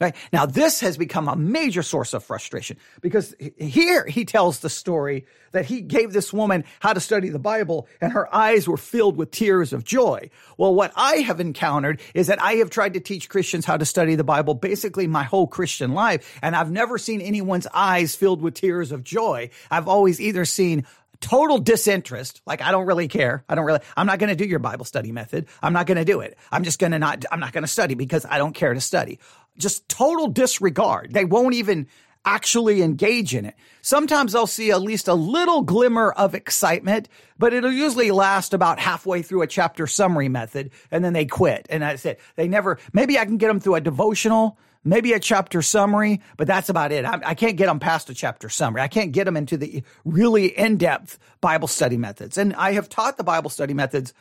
Right? 0.00 0.16
Now, 0.32 0.44
this 0.44 0.80
has 0.80 0.98
become 0.98 1.28
a 1.28 1.36
major 1.36 1.82
source 1.82 2.14
of 2.14 2.24
frustration 2.24 2.78
because 3.00 3.32
here 3.56 4.04
he 4.04 4.24
tells 4.24 4.58
the 4.58 4.68
story 4.68 5.24
that 5.52 5.66
he 5.66 5.82
gave 5.82 6.12
this 6.12 6.32
woman 6.32 6.64
how 6.80 6.92
to 6.92 7.00
study 7.00 7.28
the 7.28 7.38
Bible 7.38 7.86
and 8.00 8.12
her 8.12 8.32
eyes 8.34 8.66
were 8.66 8.76
filled 8.76 9.16
with 9.16 9.30
tears 9.30 9.72
of 9.72 9.84
joy. 9.84 10.30
Well, 10.58 10.74
what 10.74 10.92
I 10.96 11.18
have 11.18 11.38
encountered 11.38 12.00
is 12.12 12.26
that 12.26 12.42
I 12.42 12.54
have 12.54 12.70
tried 12.70 12.94
to 12.94 13.00
teach 13.00 13.28
Christians 13.28 13.64
how 13.64 13.76
to 13.76 13.84
study 13.84 14.16
the 14.16 14.24
Bible 14.24 14.54
basically 14.54 15.06
my 15.06 15.22
whole 15.22 15.46
Christian 15.46 15.94
life, 15.94 16.38
and 16.42 16.56
I've 16.56 16.72
never 16.72 16.98
seen 16.98 17.20
anyone's 17.20 17.68
eyes 17.72 18.16
filled 18.16 18.42
with 18.42 18.54
tears 18.54 18.90
of 18.90 19.04
joy. 19.04 19.50
I've 19.70 19.86
always 19.86 20.20
either 20.20 20.44
seen 20.44 20.86
total 21.24 21.56
disinterest. 21.56 22.42
Like, 22.44 22.60
I 22.60 22.70
don't 22.70 22.84
really 22.84 23.08
care. 23.08 23.44
I 23.48 23.54
don't 23.54 23.64
really, 23.64 23.80
I'm 23.96 24.06
not 24.06 24.18
going 24.18 24.28
to 24.28 24.36
do 24.36 24.44
your 24.44 24.58
Bible 24.58 24.84
study 24.84 25.10
method. 25.10 25.46
I'm 25.62 25.72
not 25.72 25.86
going 25.86 25.96
to 25.96 26.04
do 26.04 26.20
it. 26.20 26.36
I'm 26.52 26.64
just 26.64 26.78
going 26.78 26.92
to 26.92 26.98
not, 26.98 27.24
I'm 27.32 27.40
not 27.40 27.52
going 27.52 27.62
to 27.62 27.68
study 27.68 27.94
because 27.94 28.26
I 28.28 28.36
don't 28.36 28.52
care 28.52 28.74
to 28.74 28.80
study. 28.80 29.18
Just 29.56 29.88
total 29.88 30.28
disregard. 30.28 31.14
They 31.14 31.24
won't 31.24 31.54
even 31.54 31.86
actually 32.26 32.82
engage 32.82 33.34
in 33.34 33.46
it. 33.46 33.54
Sometimes 33.80 34.34
I'll 34.34 34.46
see 34.46 34.70
at 34.70 34.82
least 34.82 35.08
a 35.08 35.14
little 35.14 35.62
glimmer 35.62 36.12
of 36.12 36.34
excitement, 36.34 37.08
but 37.38 37.54
it'll 37.54 37.72
usually 37.72 38.10
last 38.10 38.52
about 38.52 38.78
halfway 38.78 39.22
through 39.22 39.42
a 39.42 39.46
chapter 39.46 39.86
summary 39.86 40.28
method 40.28 40.72
and 40.90 41.02
then 41.02 41.14
they 41.14 41.24
quit. 41.24 41.66
And 41.70 41.82
that's 41.82 42.04
it. 42.04 42.20
They 42.36 42.48
never, 42.48 42.78
maybe 42.92 43.18
I 43.18 43.24
can 43.24 43.38
get 43.38 43.48
them 43.48 43.60
through 43.60 43.76
a 43.76 43.80
devotional 43.80 44.58
maybe 44.84 45.12
a 45.12 45.20
chapter 45.20 45.62
summary, 45.62 46.20
but 46.36 46.46
that's 46.46 46.68
about 46.68 46.92
it. 46.92 47.04
I, 47.04 47.20
I, 47.24 47.34
can't 47.34 47.56
get 47.56 47.66
them 47.66 47.80
past 47.80 48.10
a 48.10 48.14
chapter 48.14 48.48
summary. 48.48 48.82
I 48.82 48.88
can't 48.88 49.12
get 49.12 49.24
them 49.24 49.36
into 49.36 49.56
the 49.56 49.82
really 50.04 50.46
in 50.46 50.76
depth 50.76 51.18
Bible 51.40 51.68
study 51.68 51.96
methods. 51.96 52.38
And 52.38 52.54
I 52.54 52.72
have 52.72 52.88
taught 52.88 53.16
the 53.16 53.24
Bible 53.24 53.50
study 53.50 53.74
methods 53.74 54.12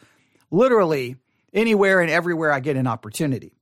literally 0.49 1.17
anywhere 1.53 2.01
and 2.01 2.09
everywhere 2.09 2.51
I 2.51 2.59
get 2.59 2.77
an 2.77 2.87
opportunity. 2.87 3.53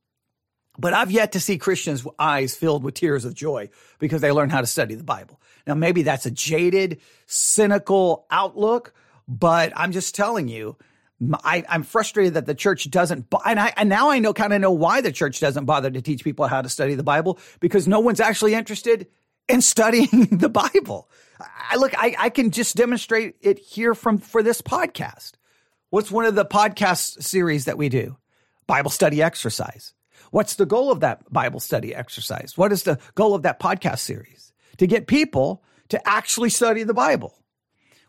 But 0.78 0.94
I've 0.94 1.10
yet 1.10 1.32
to 1.32 1.40
see 1.40 1.58
Christians' 1.58 2.06
eyes 2.18 2.56
filled 2.56 2.82
with 2.82 2.94
tears 2.94 3.24
of 3.24 3.34
joy 3.34 3.68
because 3.98 4.22
they 4.22 4.32
learn 4.32 4.48
how 4.48 4.60
to 4.60 4.66
study 4.66 4.94
the 4.94 5.04
Bible. 5.04 5.38
Now, 5.66 5.74
maybe 5.74 6.02
that's 6.02 6.24
a 6.24 6.30
jaded, 6.30 7.00
cynical 7.26 8.26
outlook, 8.30 8.94
but 9.28 9.72
I'm 9.76 9.92
just 9.92 10.14
telling 10.14 10.48
you, 10.48 10.76
I, 11.44 11.64
am 11.68 11.82
frustrated 11.82 12.34
that 12.34 12.46
the 12.46 12.54
church 12.54 12.90
doesn't, 12.90 13.26
and, 13.44 13.60
I, 13.60 13.72
and 13.76 13.88
now 13.88 14.10
I 14.10 14.18
know 14.18 14.32
kind 14.32 14.52
of 14.52 14.60
know 14.60 14.72
why 14.72 15.00
the 15.00 15.12
church 15.12 15.40
doesn't 15.40 15.66
bother 15.66 15.90
to 15.90 16.02
teach 16.02 16.24
people 16.24 16.46
how 16.46 16.62
to 16.62 16.68
study 16.68 16.94
the 16.94 17.02
Bible 17.02 17.38
because 17.60 17.86
no 17.86 18.00
one's 18.00 18.20
actually 18.20 18.54
interested 18.54 19.06
in 19.48 19.60
studying 19.62 20.26
the 20.30 20.48
Bible. 20.48 21.08
I 21.70 21.76
look, 21.76 21.92
I, 21.96 22.14
I 22.18 22.30
can 22.30 22.50
just 22.50 22.76
demonstrate 22.76 23.36
it 23.40 23.58
here 23.58 23.94
from 23.94 24.18
for 24.18 24.42
this 24.42 24.62
podcast. 24.62 25.32
What's 25.90 26.10
one 26.10 26.24
of 26.24 26.34
the 26.34 26.44
podcast 26.44 27.22
series 27.22 27.66
that 27.66 27.78
we 27.78 27.88
do? 27.88 28.16
Bible 28.66 28.90
study 28.90 29.22
exercise. 29.22 29.92
What's 30.30 30.54
the 30.54 30.66
goal 30.66 30.90
of 30.90 31.00
that 31.00 31.30
Bible 31.30 31.60
study 31.60 31.94
exercise? 31.94 32.56
What 32.56 32.72
is 32.72 32.84
the 32.84 32.98
goal 33.14 33.34
of 33.34 33.42
that 33.42 33.60
podcast 33.60 33.98
series? 33.98 34.52
To 34.78 34.86
get 34.86 35.06
people 35.06 35.62
to 35.90 36.08
actually 36.08 36.48
study 36.48 36.84
the 36.84 36.94
Bible. 36.94 37.34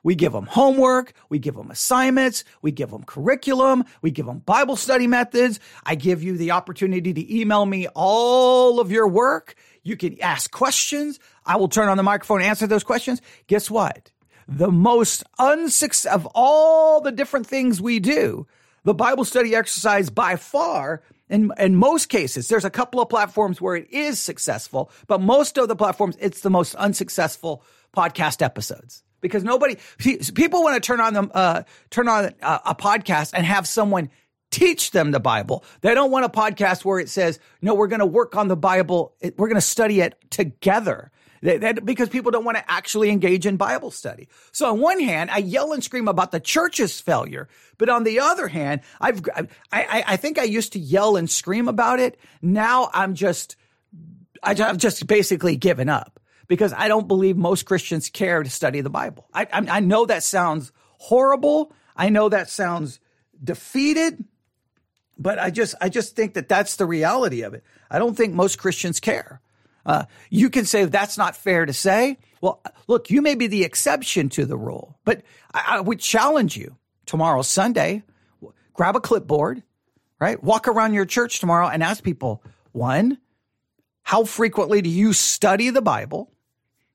We 0.03 0.15
give 0.15 0.33
them 0.33 0.45
homework. 0.45 1.13
We 1.29 1.39
give 1.39 1.55
them 1.55 1.71
assignments. 1.71 2.43
We 2.61 2.71
give 2.71 2.91
them 2.91 3.03
curriculum. 3.03 3.85
We 4.01 4.11
give 4.11 4.25
them 4.25 4.39
Bible 4.39 4.75
study 4.75 5.07
methods. 5.07 5.59
I 5.85 5.95
give 5.95 6.21
you 6.21 6.37
the 6.37 6.51
opportunity 6.51 7.13
to 7.13 7.39
email 7.39 7.65
me 7.65 7.87
all 7.95 8.79
of 8.79 8.91
your 8.91 9.07
work. 9.07 9.55
You 9.81 9.97
can 9.97 10.21
ask 10.21 10.51
questions. 10.51 11.19
I 11.45 11.55
will 11.55 11.69
turn 11.69 11.89
on 11.89 11.97
the 11.97 12.03
microphone 12.03 12.41
and 12.41 12.49
answer 12.49 12.67
those 12.67 12.83
questions. 12.83 13.21
Guess 13.47 13.71
what? 13.71 14.11
The 14.47 14.71
most 14.71 15.23
unsuccess 15.39 16.05
of 16.05 16.27
all 16.35 16.99
the 16.99 17.11
different 17.11 17.47
things 17.47 17.81
we 17.81 17.99
do, 17.99 18.45
the 18.83 18.93
Bible 18.93 19.23
study 19.23 19.55
exercise 19.55 20.09
by 20.09 20.35
far 20.35 21.01
in, 21.29 21.51
in 21.57 21.77
most 21.77 22.09
cases, 22.09 22.49
there's 22.49 22.65
a 22.65 22.69
couple 22.69 23.01
of 23.01 23.07
platforms 23.07 23.61
where 23.61 23.77
it 23.77 23.89
is 23.89 24.19
successful, 24.19 24.91
but 25.07 25.21
most 25.21 25.57
of 25.57 25.69
the 25.69 25.75
platforms, 25.75 26.17
it's 26.19 26.41
the 26.41 26.49
most 26.49 26.75
unsuccessful 26.75 27.63
podcast 27.95 28.41
episodes 28.41 29.03
because 29.23 29.43
nobody 29.43 29.77
people 30.35 30.61
want 30.61 30.75
to 30.75 30.85
turn 30.85 31.01
on 31.01 31.15
them 31.15 31.31
uh, 31.33 31.63
turn 31.89 32.07
on 32.07 32.25
a, 32.25 32.61
a 32.67 32.75
podcast 32.75 33.31
and 33.33 33.43
have 33.43 33.67
someone 33.67 34.11
teach 34.51 34.91
them 34.91 35.09
the 35.09 35.19
Bible. 35.19 35.63
They 35.81 35.95
don't 35.95 36.11
want 36.11 36.25
a 36.25 36.29
podcast 36.29 36.85
where 36.85 36.99
it 36.99 37.09
says, 37.09 37.39
"No, 37.61 37.73
we're 37.73 37.87
going 37.87 38.01
to 38.01 38.05
work 38.05 38.35
on 38.35 38.47
the 38.47 38.55
Bible. 38.55 39.15
We're 39.21 39.47
going 39.47 39.55
to 39.55 39.61
study 39.61 40.01
it 40.01 40.15
together." 40.29 41.09
Because 41.41 42.07
people 42.07 42.31
don't 42.31 42.45
want 42.45 42.55
to 42.55 42.71
actually 42.71 43.09
engage 43.09 43.45
in 43.45 43.57
Bible 43.57 43.91
study. 43.91 44.29
So 44.53 44.71
on 44.71 44.79
one 44.79 45.01
hand, 45.01 45.29
I 45.29 45.39
yell 45.39 45.73
and 45.73 45.83
scream 45.83 46.07
about 46.07 46.31
the 46.31 46.39
church's 46.39 47.01
failure, 47.01 47.49
but 47.77 47.89
on 47.89 48.05
the 48.05 48.21
other 48.21 48.47
hand, 48.47 48.79
I've 49.01 49.21
I, 49.35 49.47
I, 49.73 50.03
I 50.07 50.17
think 50.17 50.39
I 50.39 50.43
used 50.43 50.71
to 50.73 50.79
yell 50.79 51.17
and 51.17 51.29
scream 51.29 51.67
about 51.67 51.99
it. 51.99 52.17
Now 52.41 52.89
I'm 52.93 53.15
just 53.15 53.57
I've 54.41 54.77
just 54.77 55.05
basically 55.07 55.57
given 55.57 55.89
up 55.89 56.12
because 56.47 56.73
I 56.73 56.87
don't 56.87 57.07
believe 57.07 57.37
most 57.37 57.65
Christians 57.65 58.09
care 58.09 58.43
to 58.43 58.49
study 58.49 58.81
the 58.81 58.89
Bible. 58.89 59.27
I, 59.33 59.43
I, 59.43 59.65
I 59.69 59.79
know 59.79 60.05
that 60.05 60.23
sounds 60.23 60.71
horrible. 60.97 61.73
I 61.95 62.09
know 62.09 62.29
that 62.29 62.49
sounds 62.49 62.99
defeated, 63.43 64.23
but 65.17 65.39
I 65.39 65.49
just 65.49 65.75
I 65.81 65.89
just 65.89 66.15
think 66.15 66.33
that 66.33 66.49
that's 66.49 66.75
the 66.75 66.85
reality 66.85 67.43
of 67.43 67.53
it. 67.53 67.63
I 67.89 67.99
don't 67.99 68.15
think 68.15 68.33
most 68.33 68.57
Christians 68.57 68.99
care. 68.99 69.41
Uh, 69.85 70.05
you 70.29 70.49
can 70.49 70.65
say 70.65 70.85
that's 70.85 71.17
not 71.17 71.35
fair 71.35 71.65
to 71.65 71.73
say. 71.73 72.17
Well, 72.41 72.61
look, 72.87 73.09
you 73.09 73.21
may 73.21 73.35
be 73.35 73.47
the 73.47 73.63
exception 73.63 74.29
to 74.29 74.45
the 74.45 74.57
rule, 74.57 74.97
but 75.05 75.21
I, 75.53 75.77
I 75.77 75.79
would 75.81 75.99
challenge 75.99 76.55
you 76.57 76.77
tomorrow, 77.05 77.41
Sunday, 77.41 78.03
grab 78.73 78.95
a 78.95 79.01
clipboard, 79.01 79.63
right? 80.19 80.41
Walk 80.41 80.67
around 80.67 80.93
your 80.93 81.05
church 81.05 81.39
tomorrow 81.39 81.67
and 81.67 81.83
ask 81.83 82.03
people, 82.03 82.43
one, 82.71 83.17
how 84.03 84.25
frequently 84.25 84.81
do 84.81 84.89
you 84.89 85.13
study 85.13 85.69
the 85.69 85.81
Bible? 85.81 86.31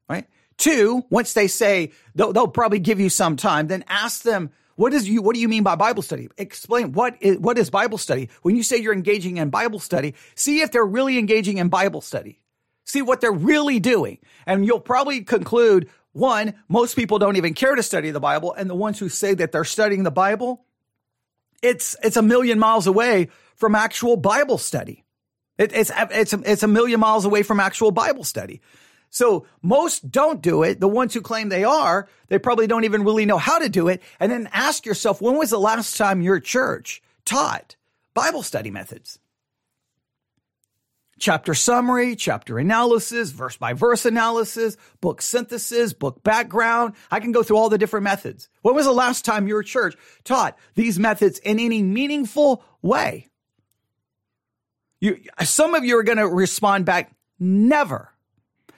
Right. 0.09 0.27
Two, 0.57 1.05
once 1.11 1.33
they 1.33 1.49
say 1.49 1.93
they'll, 2.15 2.33
they'll 2.33 2.49
probably 2.49 2.79
give 2.79 3.01
you 3.01 3.09
some 3.09 3.37
time, 3.37 3.67
then 3.67 3.85
ask 3.89 4.23
them, 4.23 4.51
what 4.77 4.95
is 4.95 5.09
you, 5.09 5.23
what 5.23 5.35
do 5.35 5.41
you 5.41 5.49
mean 5.49 5.65
by 5.65 5.75
Bible 5.75 6.03
study? 6.03 6.29
Explain 6.39 6.93
what 6.93 7.17
is, 7.21 7.39
what 7.39 7.59
is 7.59 7.69
Bible 7.69 7.99
study? 7.99 8.29
When 8.43 8.55
you 8.55 8.63
say 8.63 8.77
you're 8.77 8.93
engaging 8.93 9.39
in 9.39 9.51
Bible 9.51 9.81
study, 9.81 10.15
see 10.37 10.61
if 10.61 10.71
they're 10.71 10.85
really 10.85 11.19
engaging 11.19 11.59
in 11.59 11.69
Bible 11.69 12.01
study. 12.01 12.39
See 12.85 13.03
what 13.03 13.21
they're 13.21 13.33
really 13.33 13.81
doing. 13.81 14.19
And 14.47 14.65
you'll 14.65 14.81
probably 14.81 15.23
conclude, 15.23 15.91
one, 16.13 16.55
most 16.69 16.95
people 16.95 17.19
don't 17.19 17.37
even 17.37 17.55
care 17.55 17.75
to 17.75 17.83
study 17.83 18.13
the 18.13 18.21
Bible. 18.21 18.55
And 18.55 18.71
the 18.71 18.75
ones 18.75 18.99
who 18.99 19.09
say 19.09 19.35
that 19.35 19.51
they're 19.51 19.65
studying 19.65 20.05
the 20.05 20.11
Bible, 20.11 20.65
it's, 21.61 21.97
it's 22.03 22.17
a 22.17 22.23
million 22.23 22.59
miles 22.59 22.87
away 22.87 23.29
from 23.57 23.75
actual 23.75 24.17
Bible 24.17 24.59
study. 24.59 25.05
It, 25.59 25.73
it's, 25.75 25.91
it's, 25.95 26.33
it's 26.33 26.63
a 26.63 26.69
million 26.69 27.01
miles 27.01 27.25
away 27.25 27.43
from 27.43 27.61
actual 27.61 27.91
Bible 27.91 28.25
study. 28.25 28.61
So 29.11 29.47
most 29.63 30.11
don't 30.11 30.41
do 30.41 30.63
it. 30.63 30.81
The 30.81 30.89
ones 30.89 31.15
who 31.15 31.21
claim 31.21 31.49
they 31.49 31.65
are, 31.65 32.09
they 32.29 32.39
probably 32.39 32.67
don't 32.67 32.85
even 32.85 33.05
really 33.05 33.27
know 33.27 33.39
how 33.39 33.59
to 33.59 33.69
do 33.69 33.89
it. 33.89 34.03
And 34.21 34.31
then 34.31 34.49
ask 34.53 34.87
yourself, 34.87 35.21
when 35.21 35.37
was 35.37 35.51
the 35.51 35.59
last 35.59 35.97
time 35.97 36.23
your 36.23 36.41
church 36.41 37.03
taught 37.25 37.77
Bible 38.15 38.43
study 38.43 38.71
methods? 38.71 39.19
Chapter 41.19 41.53
summary, 41.55 42.15
chapter 42.15 42.61
analysis, 42.61 43.31
verse 43.31 43.57
by 43.57 43.73
verse 43.73 44.05
analysis, 44.05 44.77
book 45.01 45.21
synthesis, 45.21 45.93
book 45.93 46.23
background. 46.23 46.95
I 47.11 47.19
can 47.19 47.33
go 47.33 47.43
through 47.43 47.57
all 47.57 47.71
the 47.71 47.79
different 47.79 48.05
methods. 48.05 48.49
When 48.63 48.77
was 48.77 48.85
the 48.85 48.93
last 48.93 49.25
time 49.25 49.49
your 49.49 49.65
church 49.65 49.97
taught 50.23 50.57
these 50.77 50.97
methods 50.97 51.41
in 51.41 51.59
any 51.59 51.83
meaningful 51.83 52.63
way? 52.83 53.27
You, 55.01 55.21
some 55.45 55.75
of 55.75 55.85
you 55.85 55.99
are 55.99 56.03
going 56.03 56.19
to 56.19 56.29
respond 56.29 56.85
back, 56.85 57.13
never. 57.39 58.13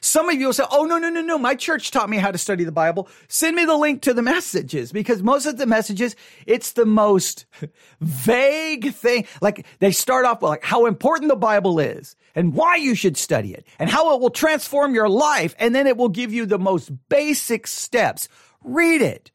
Some 0.00 0.30
of 0.30 0.34
you 0.36 0.46
will 0.46 0.52
say, 0.52 0.64
Oh, 0.70 0.84
no, 0.84 0.98
no, 0.98 1.10
no, 1.10 1.20
no. 1.20 1.38
My 1.38 1.54
church 1.54 1.90
taught 1.90 2.08
me 2.08 2.16
how 2.16 2.30
to 2.30 2.38
study 2.38 2.64
the 2.64 2.72
Bible. 2.72 3.08
Send 3.28 3.54
me 3.54 3.64
the 3.64 3.76
link 3.76 4.02
to 4.02 4.14
the 4.14 4.22
messages 4.22 4.92
because 4.92 5.22
most 5.22 5.46
of 5.46 5.58
the 5.58 5.66
messages, 5.66 6.16
it's 6.46 6.72
the 6.72 6.86
most 6.86 7.44
vague 8.00 8.94
thing. 8.94 9.26
Like 9.42 9.66
they 9.78 9.92
start 9.92 10.24
off 10.24 10.40
with 10.40 10.48
like 10.48 10.64
how 10.64 10.86
important 10.86 11.28
the 11.28 11.36
Bible 11.36 11.78
is 11.78 12.16
and 12.34 12.54
why 12.54 12.76
you 12.76 12.94
should 12.94 13.16
study 13.16 13.52
it 13.52 13.66
and 13.78 13.90
how 13.90 14.14
it 14.14 14.20
will 14.20 14.30
transform 14.30 14.94
your 14.94 15.08
life. 15.08 15.54
And 15.58 15.74
then 15.74 15.86
it 15.86 15.96
will 15.96 16.08
give 16.08 16.32
you 16.32 16.46
the 16.46 16.58
most 16.58 16.90
basic 17.08 17.66
steps. 17.66 18.28
Read 18.64 19.02
it. 19.02 19.30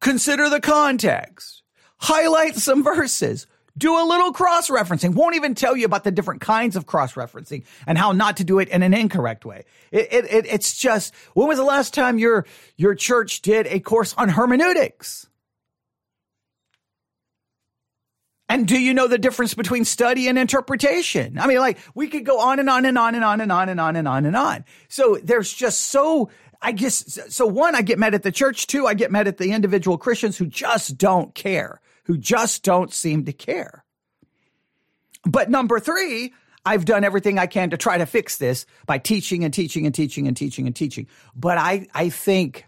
Consider 0.00 0.48
the 0.48 0.60
context. 0.60 1.62
Highlight 1.98 2.56
some 2.56 2.82
verses 2.82 3.46
Do 3.76 4.00
a 4.00 4.06
little 4.06 4.32
cross 4.32 4.70
referencing. 4.70 5.14
Won't 5.14 5.34
even 5.34 5.54
tell 5.54 5.76
you 5.76 5.84
about 5.84 6.04
the 6.04 6.12
different 6.12 6.40
kinds 6.40 6.76
of 6.76 6.86
cross 6.86 7.14
referencing 7.14 7.64
and 7.86 7.98
how 7.98 8.12
not 8.12 8.36
to 8.36 8.44
do 8.44 8.60
it 8.60 8.68
in 8.68 8.82
an 8.82 8.94
incorrect 8.94 9.44
way. 9.44 9.64
It, 9.90 10.12
it, 10.12 10.32
it, 10.32 10.46
it's 10.46 10.76
just, 10.76 11.12
when 11.34 11.48
was 11.48 11.58
the 11.58 11.64
last 11.64 11.92
time 11.92 12.18
your, 12.18 12.46
your 12.76 12.94
church 12.94 13.42
did 13.42 13.66
a 13.66 13.80
course 13.80 14.14
on 14.14 14.28
hermeneutics? 14.28 15.26
And 18.48 18.68
do 18.68 18.78
you 18.78 18.94
know 18.94 19.08
the 19.08 19.18
difference 19.18 19.54
between 19.54 19.84
study 19.84 20.28
and 20.28 20.38
interpretation? 20.38 21.38
I 21.40 21.48
mean, 21.48 21.58
like 21.58 21.78
we 21.96 22.06
could 22.06 22.24
go 22.24 22.38
on 22.38 22.60
and 22.60 22.70
on 22.70 22.84
and 22.84 22.96
on 22.96 23.16
and 23.16 23.24
on 23.24 23.40
and 23.40 23.50
on 23.50 23.68
and 23.68 23.80
on 23.80 23.96
and 23.96 24.06
on 24.06 24.26
and 24.26 24.36
on. 24.36 24.64
So 24.88 25.18
there's 25.20 25.52
just 25.52 25.80
so, 25.80 26.30
I 26.62 26.70
guess, 26.70 27.18
so 27.28 27.46
one, 27.46 27.74
I 27.74 27.82
get 27.82 27.98
mad 27.98 28.14
at 28.14 28.22
the 28.22 28.30
church. 28.30 28.68
Two, 28.68 28.86
I 28.86 28.94
get 28.94 29.10
mad 29.10 29.26
at 29.26 29.38
the 29.38 29.50
individual 29.50 29.98
Christians 29.98 30.36
who 30.36 30.46
just 30.46 30.96
don't 30.96 31.34
care 31.34 31.80
who 32.04 32.16
just 32.16 32.62
don't 32.62 32.92
seem 32.92 33.24
to 33.24 33.32
care. 33.32 33.84
But 35.24 35.50
number 35.50 35.80
three, 35.80 36.32
I've 36.64 36.84
done 36.84 37.04
everything 37.04 37.38
I 37.38 37.46
can 37.46 37.70
to 37.70 37.76
try 37.76 37.98
to 37.98 38.06
fix 38.06 38.36
this 38.38 38.66
by 38.86 38.98
teaching 38.98 39.44
and 39.44 39.52
teaching 39.52 39.86
and 39.86 39.94
teaching 39.94 40.26
and 40.26 40.36
teaching 40.36 40.66
and 40.66 40.74
teaching. 40.74 41.06
But 41.34 41.58
I, 41.58 41.88
I 41.94 42.08
think 42.08 42.66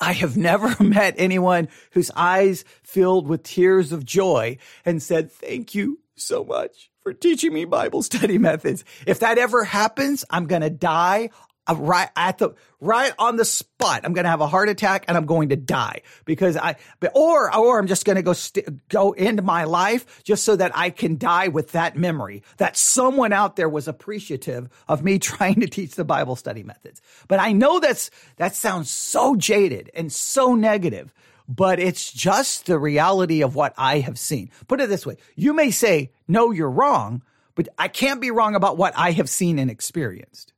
I 0.00 0.12
have 0.12 0.36
never 0.36 0.82
met 0.82 1.14
anyone 1.18 1.68
whose 1.92 2.10
eyes 2.16 2.64
filled 2.82 3.28
with 3.28 3.42
tears 3.42 3.92
of 3.92 4.04
joy 4.04 4.58
and 4.84 5.02
said, 5.02 5.30
thank 5.30 5.74
you 5.74 6.00
so 6.16 6.44
much 6.44 6.90
for 7.02 7.12
teaching 7.12 7.52
me 7.52 7.64
Bible 7.64 8.02
study 8.02 8.38
methods. 8.38 8.84
If 9.06 9.20
that 9.20 9.38
ever 9.38 9.64
happens, 9.64 10.24
I'm 10.30 10.46
going 10.46 10.62
to 10.62 10.70
die 10.70 11.30
right 11.78 12.08
at 12.16 12.38
the 12.38 12.54
right 12.80 13.12
on 13.18 13.36
the 13.36 13.44
spot. 13.44 14.02
I'm 14.04 14.12
going 14.12 14.24
to 14.24 14.30
have 14.30 14.40
a 14.40 14.46
heart 14.46 14.68
attack 14.68 15.04
and 15.08 15.16
I'm 15.16 15.26
going 15.26 15.50
to 15.50 15.56
die 15.56 16.02
because 16.24 16.56
I 16.56 16.76
or 17.14 17.54
or 17.54 17.78
I'm 17.78 17.86
just 17.86 18.04
going 18.04 18.16
to 18.16 18.22
go 18.22 18.32
st- 18.32 18.88
go 18.88 19.12
into 19.12 19.42
my 19.42 19.64
life 19.64 20.22
just 20.24 20.44
so 20.44 20.56
that 20.56 20.72
I 20.74 20.90
can 20.90 21.18
die 21.18 21.48
with 21.48 21.72
that 21.72 21.96
memory 21.96 22.42
that 22.56 22.76
someone 22.76 23.32
out 23.32 23.56
there 23.56 23.68
was 23.68 23.88
appreciative 23.88 24.68
of 24.88 25.04
me 25.04 25.18
trying 25.30 25.60
to 25.60 25.66
teach 25.66 25.94
the 25.94 26.04
Bible 26.04 26.36
study 26.36 26.62
methods. 26.62 27.00
But 27.28 27.40
I 27.40 27.52
know 27.52 27.80
that's 27.80 28.10
that 28.36 28.54
sounds 28.54 28.90
so 28.90 29.36
jaded 29.36 29.90
and 29.94 30.12
so 30.12 30.54
negative, 30.54 31.14
but 31.48 31.78
it's 31.78 32.12
just 32.12 32.66
the 32.66 32.78
reality 32.78 33.42
of 33.42 33.54
what 33.54 33.74
I 33.76 33.98
have 34.00 34.18
seen. 34.18 34.50
Put 34.68 34.80
it 34.80 34.88
this 34.88 35.06
way. 35.06 35.16
You 35.36 35.52
may 35.52 35.70
say, 35.70 36.10
"No, 36.26 36.50
you're 36.50 36.70
wrong." 36.70 37.22
But 37.56 37.68
I 37.78 37.88
can't 37.88 38.22
be 38.22 38.30
wrong 38.30 38.54
about 38.54 38.78
what 38.78 38.94
I 38.96 39.10
have 39.10 39.28
seen 39.28 39.58
and 39.58 39.70
experienced. 39.70 40.54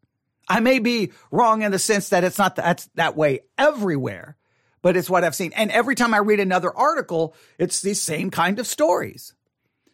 I 0.53 0.61
may 0.61 0.81
be 0.81 1.13
wrong 1.31 1.63
in 1.63 1.73
the 1.73 1.79
sense 1.79 2.11
that 2.11 2.25
it's 2.25 2.37
not 2.37 2.57
that, 2.57 2.87
that 2.97 3.17
way 3.17 3.41
everywhere, 3.57 4.37
but 4.83 4.99
it's 4.99 5.09
what 5.09 5.25
I've 5.25 5.35
seen. 5.35 5.51
And 5.55 5.71
every 5.71 5.95
time 5.95 6.13
I 6.13 6.19
read 6.19 6.41
another 6.41 6.71
article, 6.77 7.35
it's 7.59 7.81
these 7.81 8.03
same 8.03 8.31
kind 8.31 8.59
of 8.59 8.67
stories. 8.67 9.33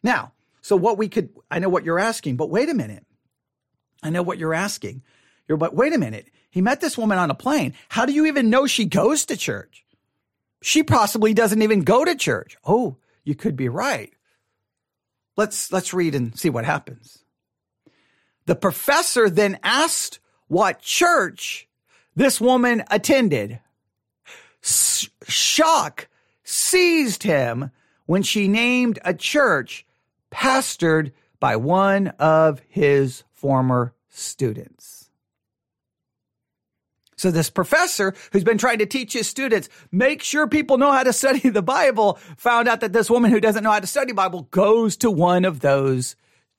Now, 0.03 0.33
so 0.61 0.75
what 0.75 0.99
we 0.99 1.09
could, 1.09 1.31
I 1.49 1.61
know 1.61 1.69
what 1.69 1.85
you're 1.85 2.01
asking, 2.01 2.39
but 2.39 2.51
wait 2.51 2.69
a 2.69 2.75
minute. 2.75 3.07
I 4.03 4.11
know 4.11 4.25
what 4.25 4.39
you're 4.39 4.53
asking. 4.53 5.05
You're, 5.47 5.59
but 5.59 5.77
wait 5.77 5.93
a 5.93 5.99
minute. 5.99 6.29
He 6.51 6.61
met 6.61 6.81
this 6.81 6.99
woman 6.99 7.19
on 7.19 7.31
a 7.31 7.37
plane. 7.37 7.75
How 7.89 8.05
do 8.05 8.13
you 8.13 8.27
even 8.27 8.51
know 8.51 8.67
she 8.67 8.85
goes 8.85 9.27
to 9.27 9.37
church? 9.37 9.85
She 10.61 10.83
possibly 10.83 11.35
doesn't 11.35 11.63
even 11.63 11.83
go 11.83 12.05
to 12.05 12.17
church. 12.17 12.57
Oh, 12.65 12.97
you 13.23 13.37
could 13.37 13.55
be 13.55 13.69
right. 13.69 14.13
Let's, 15.37 15.71
let's 15.71 15.95
read 15.95 16.17
and 16.17 16.37
see 16.37 16.51
what 16.51 16.65
happens. 16.65 17.23
The 18.47 18.57
professor 18.57 19.31
then 19.31 19.61
asked 19.63 20.19
what 20.49 20.81
church 20.81 21.69
this 22.17 22.41
woman 22.41 22.83
attended. 22.91 23.61
S- 24.63 25.09
shock 25.27 26.09
seized 26.43 27.23
him 27.23 27.71
when 28.07 28.23
she 28.23 28.49
named 28.49 28.99
a 29.05 29.15
church 29.15 29.87
pastored 30.33 31.13
by 31.39 31.57
one 31.57 32.09
of 32.19 32.61
his 32.69 33.23
former 33.33 33.95
students. 34.09 35.11
So 37.17 37.31
this 37.31 37.51
professor 37.51 38.15
who's 38.33 38.45
been 38.45 38.59
trying 38.59 38.79
to 38.79 38.87
teach 38.87 39.13
his 39.13 39.29
students, 39.29 39.69
make 39.91 40.23
sure 40.23 40.47
people 40.47 40.79
know 40.79 40.93
how 40.93 41.03
to 41.03 41.13
study 41.13 41.49
the 41.49 41.63
Bible, 41.63 42.19
found 42.37 42.69
out 42.69 42.81
that 42.81 42.93
this 42.93 43.11
woman 43.11 43.31
who 43.31 43.41
doesn't 43.41 43.65
know 43.65 43.73
how 43.73 43.81
to 43.81 43.87
study 43.87 44.13
Bible 44.13 44.49
goes 44.51 44.97
to 44.99 45.11
one 45.11 45.45
of 45.45 45.61
those 45.61 46.17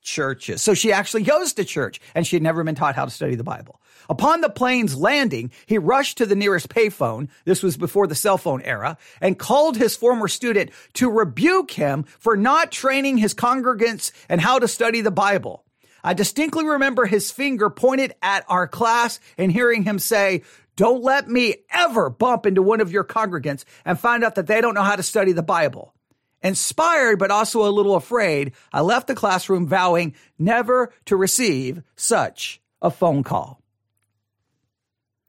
churches. 0.10 0.62
So 0.62 0.74
she 0.74 0.92
actually 0.92 1.24
goes 1.24 1.54
to 1.54 1.64
church 1.64 2.02
and 2.16 2.26
she 2.26 2.36
had 2.36 2.44
never 2.44 2.64
been 2.64 2.76
taught 2.76 2.96
how 2.96 3.06
to 3.06 3.12
study 3.12 3.36
the 3.36 3.44
Bible. 3.44 3.80
Upon 4.10 4.42
the 4.42 4.50
plane's 4.50 4.96
landing, 4.96 5.52
he 5.68 5.78
rushed 5.78 6.18
to 6.18 6.26
the 6.26 6.36
nearest 6.36 6.68
payphone. 6.68 7.30
This 7.46 7.62
was 7.62 7.78
before 7.78 8.08
the 8.08 8.16
cell 8.16 8.40
phone 8.40 8.62
era 8.64 8.98
and 9.22 9.38
called 9.38 9.78
his 9.78 9.96
former 9.96 10.28
student 10.28 10.72
to 10.94 11.12
rebuke 11.12 11.72
him 11.72 12.04
for 12.18 12.36
not 12.36 12.72
training 12.72 13.18
his 13.18 13.36
congregants 13.36 14.12
and 14.28 14.42
how 14.42 14.58
to 14.58 14.68
study 14.68 15.02
the 15.02 15.12
Bible. 15.12 15.64
I 16.04 16.14
distinctly 16.14 16.66
remember 16.66 17.06
his 17.06 17.30
finger 17.30 17.70
pointed 17.70 18.16
at 18.22 18.46
our 18.48 18.68
class 18.68 19.20
and 19.38 19.52
hearing 19.52 19.84
him 19.84 20.00
say, 20.00 20.44
don't 20.76 21.04
let 21.04 21.30
me 21.30 21.58
ever 21.72 22.10
bump 22.10 22.46
into 22.46 22.62
one 22.62 22.80
of 22.80 22.92
your 22.92 23.04
congregants 23.04 23.66
and 23.84 24.00
find 24.00 24.24
out 24.24 24.36
that 24.36 24.48
they 24.48 24.62
don't 24.62 24.76
know 24.76 24.82
how 24.82 24.96
to 24.96 25.04
study 25.04 25.34
the 25.34 25.44
Bible. 25.44 25.94
Inspired, 26.42 27.20
but 27.20 27.32
also 27.32 27.68
a 27.68 27.72
little 27.72 27.96
afraid, 27.96 28.54
I 28.72 28.82
left 28.82 29.08
the 29.08 29.16
classroom 29.16 29.68
vowing 29.68 30.16
never 30.38 30.94
to 31.06 31.18
receive 31.18 31.84
such 31.96 32.62
a 32.82 32.90
phone 32.90 33.24
call. 33.24 33.62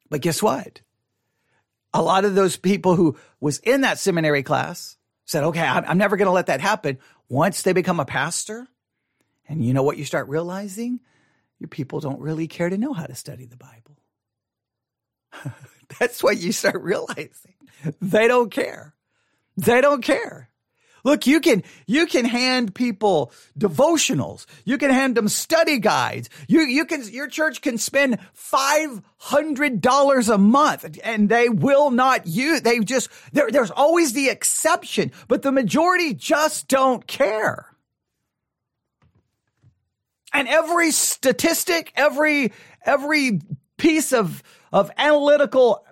But 0.08 0.20
guess 0.20 0.42
what? 0.42 0.80
A 1.92 2.02
lot 2.02 2.24
of 2.24 2.34
those 2.34 2.56
people 2.56 2.94
who 2.94 3.16
was 3.40 3.58
in 3.58 3.80
that 3.80 3.98
seminary 3.98 4.42
class 4.42 4.96
said, 5.24 5.44
okay, 5.44 5.62
I'm, 5.62 5.98
never 5.98 6.16
going 6.16 6.26
to 6.26 6.32
let 6.32 6.46
that 6.46 6.60
happen. 6.60 6.98
Once 7.28 7.62
they 7.62 7.72
become 7.72 8.00
a 8.00 8.04
pastor, 8.04 8.68
and 9.48 9.64
you 9.64 9.72
know 9.72 9.82
what 9.82 9.96
you 9.96 10.04
start 10.04 10.28
realizing? 10.28 11.00
Your 11.58 11.68
people 11.68 12.00
don't 12.00 12.20
really 12.20 12.46
care 12.48 12.68
to 12.68 12.78
know 12.78 12.92
how 12.92 13.06
to 13.06 13.14
study 13.14 13.46
the 13.46 13.56
Bible. 13.56 13.96
That's 15.98 16.22
what 16.22 16.38
you 16.38 16.52
start 16.52 16.82
realizing. 16.82 17.54
They 18.00 18.28
don't 18.28 18.50
care. 18.50 18.94
They 19.56 19.80
don't 19.80 20.02
care. 20.02 20.49
Look, 21.04 21.26
you 21.26 21.40
can, 21.40 21.62
you 21.86 22.06
can 22.06 22.24
hand 22.24 22.74
people 22.74 23.32
devotionals. 23.58 24.46
You 24.64 24.78
can 24.78 24.90
hand 24.90 25.16
them 25.16 25.28
study 25.28 25.78
guides. 25.78 26.28
You, 26.48 26.62
you 26.62 26.84
can, 26.84 27.02
your 27.10 27.28
church 27.28 27.60
can 27.62 27.78
spend 27.78 28.18
$500 28.36 30.34
a 30.34 30.38
month 30.38 30.98
and 31.04 31.28
they 31.28 31.48
will 31.48 31.90
not 31.90 32.26
use, 32.26 32.62
they 32.62 32.80
just, 32.80 33.10
there, 33.32 33.50
there's 33.50 33.70
always 33.70 34.12
the 34.12 34.28
exception, 34.28 35.12
but 35.28 35.42
the 35.42 35.52
majority 35.52 36.14
just 36.14 36.68
don't 36.68 37.06
care. 37.06 37.66
And 40.32 40.46
every 40.46 40.92
statistic, 40.92 41.92
every, 41.96 42.52
every 42.84 43.40
piece 43.76 44.12
of, 44.12 44.42
of 44.72 44.90
analytical 44.96 45.84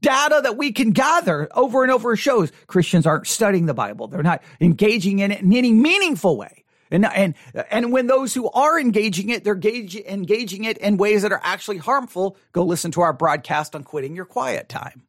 data 0.00 0.40
that 0.42 0.56
we 0.56 0.72
can 0.72 0.90
gather 0.90 1.48
over 1.54 1.82
and 1.82 1.92
over 1.92 2.16
shows 2.16 2.52
Christians 2.66 3.06
aren't 3.06 3.26
studying 3.26 3.66
the 3.66 3.74
Bible. 3.74 4.08
They're 4.08 4.22
not 4.22 4.42
engaging 4.60 5.20
in 5.20 5.30
it 5.30 5.40
in 5.40 5.52
any 5.54 5.72
meaningful 5.72 6.36
way. 6.36 6.64
And, 6.90 7.06
and, 7.06 7.34
and 7.70 7.90
when 7.90 8.06
those 8.06 8.34
who 8.34 8.50
are 8.50 8.78
engaging 8.78 9.30
it, 9.30 9.44
they're 9.44 9.54
gauge, 9.54 9.96
engaging 9.96 10.64
it 10.64 10.76
in 10.78 10.98
ways 10.98 11.22
that 11.22 11.32
are 11.32 11.40
actually 11.42 11.78
harmful. 11.78 12.36
Go 12.52 12.64
listen 12.64 12.90
to 12.92 13.00
our 13.00 13.14
broadcast 13.14 13.74
on 13.74 13.82
quitting 13.82 14.14
your 14.14 14.26
quiet 14.26 14.68
time. 14.68 15.04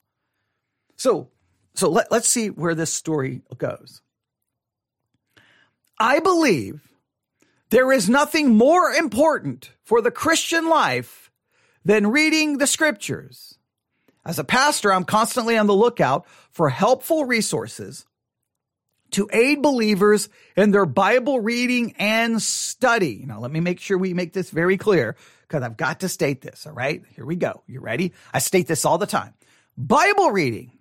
So, 0.95 1.29
so 1.75 1.89
let, 1.89 2.09
let's 2.09 2.27
see 2.27 2.49
where 2.49 2.73
this 2.73 2.93
story 2.93 3.41
goes. 3.57 4.01
I 5.99 6.19
believe 6.19 6.81
there 7.69 7.91
is 7.91 8.09
nothing 8.09 8.55
more 8.55 8.91
important 8.91 9.71
for 9.83 10.01
the 10.01 10.11
Christian 10.11 10.69
life 10.69 11.31
than 11.83 12.07
reading 12.07 12.59
the 12.59 12.67
scriptures 12.67 13.52
as 14.25 14.39
a 14.39 14.43
pastor, 14.43 14.93
I'm 14.93 15.03
constantly 15.03 15.57
on 15.57 15.67
the 15.67 15.73
lookout 15.73 16.25
for 16.51 16.69
helpful 16.69 17.25
resources 17.25 18.05
to 19.11 19.29
aid 19.31 19.61
believers 19.61 20.29
in 20.55 20.71
their 20.71 20.85
Bible 20.85 21.39
reading 21.39 21.93
and 21.97 22.41
study. 22.41 23.23
Now, 23.27 23.39
let 23.39 23.51
me 23.51 23.59
make 23.59 23.79
sure 23.79 23.97
we 23.97 24.13
make 24.13 24.33
this 24.33 24.49
very 24.49 24.77
clear 24.77 25.15
because 25.47 25.61
I've 25.61 25.77
got 25.77 25.99
to 25.99 26.09
state 26.09 26.41
this. 26.41 26.65
All 26.65 26.73
right. 26.73 27.03
Here 27.15 27.25
we 27.25 27.35
go. 27.35 27.63
You 27.67 27.79
ready? 27.79 28.13
I 28.33 28.39
state 28.39 28.67
this 28.67 28.85
all 28.85 28.97
the 28.97 29.05
time. 29.05 29.33
Bible 29.77 30.31
reading 30.31 30.71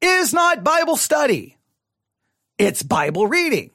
is 0.00 0.32
not 0.32 0.64
Bible 0.64 0.96
study. 0.96 1.56
It's 2.58 2.82
Bible 2.82 3.26
reading. 3.26 3.70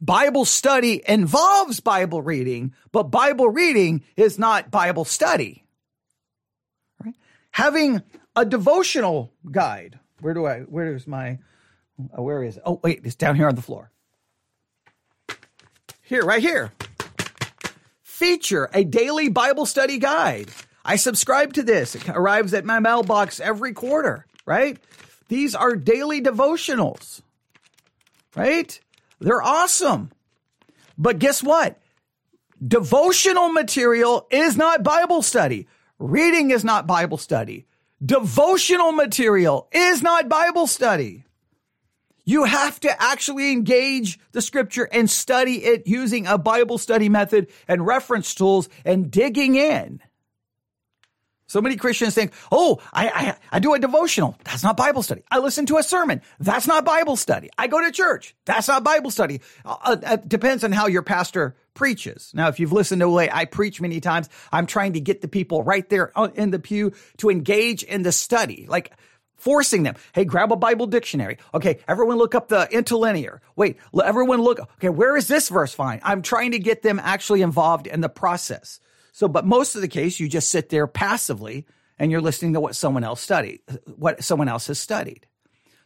Bible 0.00 0.44
study 0.44 1.02
involves 1.08 1.80
Bible 1.80 2.20
reading, 2.20 2.74
but 2.92 3.04
Bible 3.04 3.48
reading 3.48 4.04
is 4.16 4.38
not 4.38 4.70
Bible 4.70 5.04
study. 5.04 5.64
Right? 7.02 7.14
Having 7.50 8.02
a 8.36 8.44
devotional 8.44 9.32
guide. 9.50 9.98
Where 10.20 10.34
do 10.34 10.46
I, 10.46 10.60
where's 10.60 11.06
my, 11.06 11.38
uh, 12.16 12.22
where 12.22 12.42
is 12.42 12.58
it? 12.58 12.62
Oh, 12.66 12.80
wait, 12.84 13.00
it's 13.04 13.16
down 13.16 13.36
here 13.36 13.48
on 13.48 13.56
the 13.56 13.62
floor. 13.62 13.90
Here, 16.02 16.22
right 16.24 16.42
here. 16.42 16.72
Feature 18.02 18.70
a 18.72 18.84
daily 18.84 19.28
Bible 19.28 19.66
study 19.66 19.98
guide. 19.98 20.50
I 20.84 20.96
subscribe 20.96 21.54
to 21.54 21.62
this. 21.64 21.94
It 21.96 22.08
arrives 22.08 22.54
at 22.54 22.64
my 22.64 22.78
mailbox 22.80 23.40
every 23.40 23.72
quarter, 23.72 24.26
right? 24.46 24.78
These 25.28 25.54
are 25.56 25.76
daily 25.76 26.22
devotionals. 26.22 27.22
right? 28.36 28.78
They're 29.20 29.42
awesome. 29.42 30.12
But 30.96 31.18
guess 31.18 31.42
what? 31.42 31.80
Devotional 32.66 33.50
material 33.50 34.26
is 34.30 34.56
not 34.56 34.82
Bible 34.82 35.22
study. 35.22 35.66
Reading 35.98 36.50
is 36.50 36.64
not 36.64 36.86
Bible 36.86 37.18
study. 37.18 37.66
Devotional 38.04 38.92
material 38.92 39.68
is 39.72 40.02
not 40.02 40.28
Bible 40.28 40.66
study. 40.66 41.24
You 42.24 42.44
have 42.44 42.78
to 42.80 43.02
actually 43.02 43.52
engage 43.52 44.18
the 44.32 44.42
scripture 44.42 44.88
and 44.92 45.08
study 45.08 45.64
it 45.64 45.86
using 45.86 46.26
a 46.26 46.36
Bible 46.36 46.76
study 46.76 47.08
method 47.08 47.48
and 47.68 47.86
reference 47.86 48.34
tools 48.34 48.68
and 48.84 49.10
digging 49.10 49.54
in. 49.54 50.00
So 51.46 51.60
many 51.60 51.76
Christians 51.76 52.14
think, 52.14 52.32
oh, 52.50 52.80
I, 52.92 53.08
I, 53.08 53.36
I, 53.52 53.58
do 53.60 53.72
a 53.72 53.78
devotional. 53.78 54.36
That's 54.44 54.64
not 54.64 54.76
Bible 54.76 55.04
study. 55.04 55.22
I 55.30 55.38
listen 55.38 55.64
to 55.66 55.78
a 55.78 55.82
sermon. 55.82 56.20
That's 56.40 56.66
not 56.66 56.84
Bible 56.84 57.14
study. 57.14 57.50
I 57.56 57.68
go 57.68 57.80
to 57.80 57.92
church. 57.92 58.34
That's 58.44 58.66
not 58.66 58.82
Bible 58.82 59.12
study. 59.12 59.40
Uh, 59.64 59.76
uh 59.84 59.96
it 60.02 60.28
depends 60.28 60.64
on 60.64 60.72
how 60.72 60.88
your 60.88 61.02
pastor 61.02 61.54
preaches. 61.76 62.32
Now, 62.34 62.48
if 62.48 62.58
you've 62.58 62.72
listened 62.72 63.00
to 63.00 63.08
way 63.08 63.30
I 63.30 63.44
preach 63.44 63.80
many 63.80 64.00
times, 64.00 64.28
I'm 64.50 64.66
trying 64.66 64.94
to 64.94 65.00
get 65.00 65.20
the 65.20 65.28
people 65.28 65.62
right 65.62 65.88
there 65.88 66.10
in 66.34 66.50
the 66.50 66.58
pew 66.58 66.92
to 67.18 67.30
engage 67.30 67.84
in 67.84 68.02
the 68.02 68.10
study. 68.10 68.66
Like, 68.68 68.90
forcing 69.36 69.84
them. 69.84 69.94
Hey, 70.12 70.24
grab 70.24 70.50
a 70.50 70.56
Bible 70.56 70.86
dictionary. 70.86 71.38
Okay, 71.54 71.78
everyone 71.86 72.16
look 72.16 72.34
up 72.34 72.48
the 72.48 72.66
interlinear. 72.72 73.42
Wait, 73.54 73.76
everyone 74.02 74.40
look. 74.40 74.58
Okay, 74.58 74.88
where 74.88 75.16
is 75.16 75.28
this 75.28 75.48
verse 75.48 75.74
fine? 75.74 76.00
I'm 76.02 76.22
trying 76.22 76.52
to 76.52 76.58
get 76.58 76.82
them 76.82 76.98
actually 76.98 77.42
involved 77.42 77.86
in 77.86 78.00
the 78.00 78.08
process. 78.08 78.80
So, 79.12 79.28
but 79.28 79.46
most 79.46 79.76
of 79.76 79.82
the 79.82 79.88
case, 79.88 80.18
you 80.18 80.28
just 80.28 80.48
sit 80.48 80.70
there 80.70 80.86
passively 80.86 81.66
and 81.98 82.10
you're 82.10 82.20
listening 82.20 82.54
to 82.54 82.60
what 82.60 82.76
someone 82.76 83.04
else 83.04 83.20
studied, 83.20 83.60
what 83.96 84.24
someone 84.24 84.48
else 84.48 84.66
has 84.66 84.78
studied. 84.78 85.26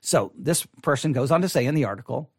So 0.00 0.32
this 0.36 0.66
person 0.82 1.12
goes 1.12 1.30
on 1.30 1.42
to 1.42 1.48
say 1.48 1.66
in 1.66 1.74
the 1.74 1.84
article, 1.84 2.30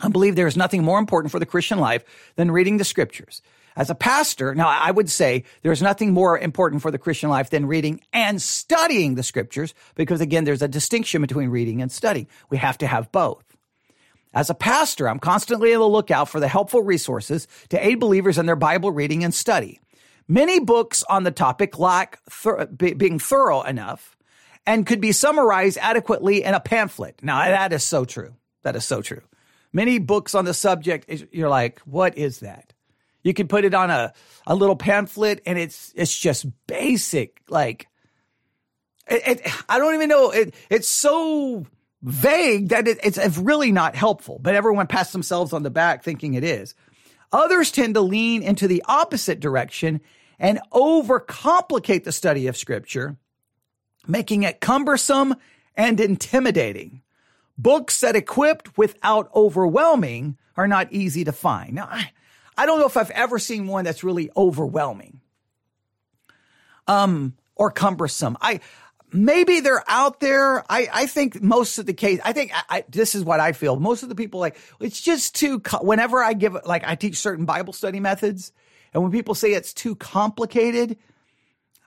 I 0.00 0.08
believe 0.08 0.36
there 0.36 0.46
is 0.46 0.56
nothing 0.56 0.84
more 0.84 0.98
important 0.98 1.32
for 1.32 1.38
the 1.38 1.46
Christian 1.46 1.78
life 1.78 2.04
than 2.36 2.50
reading 2.50 2.78
the 2.78 2.84
scriptures. 2.84 3.42
As 3.76 3.90
a 3.90 3.94
pastor, 3.94 4.54
now 4.54 4.68
I 4.68 4.90
would 4.90 5.10
say 5.10 5.44
there's 5.62 5.82
nothing 5.82 6.12
more 6.12 6.38
important 6.38 6.82
for 6.82 6.90
the 6.90 6.98
Christian 6.98 7.28
life 7.28 7.50
than 7.50 7.66
reading 7.66 8.00
and 8.12 8.40
studying 8.40 9.14
the 9.14 9.22
scriptures, 9.22 9.74
because 9.96 10.20
again, 10.20 10.44
there's 10.44 10.62
a 10.62 10.68
distinction 10.68 11.22
between 11.22 11.48
reading 11.48 11.82
and 11.82 11.90
studying. 11.90 12.28
We 12.50 12.58
have 12.58 12.78
to 12.78 12.86
have 12.86 13.10
both. 13.10 13.44
As 14.32 14.50
a 14.50 14.54
pastor, 14.54 15.08
I'm 15.08 15.20
constantly 15.20 15.74
on 15.74 15.80
the 15.80 15.88
lookout 15.88 16.28
for 16.28 16.40
the 16.40 16.48
helpful 16.48 16.82
resources 16.82 17.46
to 17.68 17.84
aid 17.84 18.00
believers 18.00 18.38
in 18.38 18.46
their 18.46 18.56
Bible 18.56 18.90
reading 18.90 19.24
and 19.24 19.34
study. 19.34 19.80
Many 20.26 20.58
books 20.58 21.04
on 21.08 21.22
the 21.22 21.30
topic 21.30 21.78
lack 21.78 22.20
being 22.76 23.18
thorough 23.18 23.62
enough 23.62 24.16
and 24.66 24.86
could 24.86 25.00
be 25.00 25.12
summarized 25.12 25.78
adequately 25.80 26.42
in 26.42 26.54
a 26.54 26.60
pamphlet. 26.60 27.20
Now, 27.22 27.44
that 27.44 27.72
is 27.72 27.84
so 27.84 28.04
true. 28.04 28.34
That 28.62 28.76
is 28.76 28.84
so 28.84 29.02
true. 29.02 29.20
Many 29.74 29.98
books 29.98 30.36
on 30.36 30.44
the 30.44 30.54
subject, 30.54 31.10
you're 31.32 31.48
like, 31.48 31.80
what 31.80 32.16
is 32.16 32.40
that? 32.40 32.72
You 33.24 33.34
can 33.34 33.48
put 33.48 33.64
it 33.64 33.74
on 33.74 33.90
a, 33.90 34.12
a 34.46 34.54
little 34.54 34.76
pamphlet 34.76 35.42
and 35.44 35.58
it's, 35.58 35.92
it's 35.96 36.16
just 36.16 36.46
basic. 36.68 37.42
Like, 37.48 37.88
it, 39.08 39.40
it, 39.40 39.52
I 39.68 39.80
don't 39.80 39.94
even 39.94 40.08
know. 40.08 40.30
It, 40.30 40.54
it's 40.70 40.88
so 40.88 41.66
vague 42.02 42.68
that 42.68 42.86
it, 42.86 43.00
it's 43.02 43.36
really 43.36 43.72
not 43.72 43.96
helpful, 43.96 44.38
but 44.40 44.54
everyone 44.54 44.86
pats 44.86 45.10
themselves 45.10 45.52
on 45.52 45.64
the 45.64 45.70
back 45.70 46.04
thinking 46.04 46.34
it 46.34 46.44
is. 46.44 46.76
Others 47.32 47.72
tend 47.72 47.94
to 47.94 48.00
lean 48.00 48.44
into 48.44 48.68
the 48.68 48.84
opposite 48.86 49.40
direction 49.40 50.00
and 50.38 50.60
overcomplicate 50.72 52.04
the 52.04 52.12
study 52.12 52.46
of 52.46 52.56
scripture, 52.56 53.16
making 54.06 54.44
it 54.44 54.60
cumbersome 54.60 55.34
and 55.76 55.98
intimidating. 55.98 57.02
Books 57.56 58.00
that 58.00 58.16
equipped 58.16 58.76
without 58.76 59.30
overwhelming 59.34 60.36
are 60.56 60.68
not 60.68 60.92
easy 60.92 61.24
to 61.24 61.32
find. 61.32 61.74
Now, 61.74 61.88
I, 61.90 62.10
I 62.56 62.66
don't 62.66 62.78
know 62.78 62.86
if 62.86 62.96
I've 62.96 63.10
ever 63.10 63.38
seen 63.38 63.66
one 63.66 63.84
that's 63.84 64.04
really 64.04 64.30
overwhelming. 64.36 65.20
Um, 66.86 67.34
or 67.56 67.70
cumbersome. 67.70 68.36
I, 68.40 68.60
maybe 69.12 69.60
they're 69.60 69.84
out 69.88 70.20
there. 70.20 70.64
I, 70.70 70.88
I 70.92 71.06
think 71.06 71.40
most 71.40 71.78
of 71.78 71.86
the 71.86 71.94
case, 71.94 72.20
I 72.24 72.32
think 72.32 72.52
I, 72.54 72.78
I, 72.78 72.84
this 72.88 73.14
is 73.14 73.24
what 73.24 73.40
I 73.40 73.52
feel. 73.52 73.76
Most 73.76 74.02
of 74.02 74.08
the 74.08 74.14
people 74.14 74.40
like, 74.40 74.58
it's 74.80 75.00
just 75.00 75.34
too, 75.34 75.62
whenever 75.80 76.22
I 76.22 76.34
give, 76.34 76.56
like 76.66 76.84
I 76.86 76.96
teach 76.96 77.16
certain 77.16 77.44
Bible 77.44 77.72
study 77.72 78.00
methods 78.00 78.52
and 78.92 79.02
when 79.02 79.12
people 79.12 79.34
say 79.34 79.52
it's 79.52 79.74
too 79.74 79.96
complicated, 79.96 80.96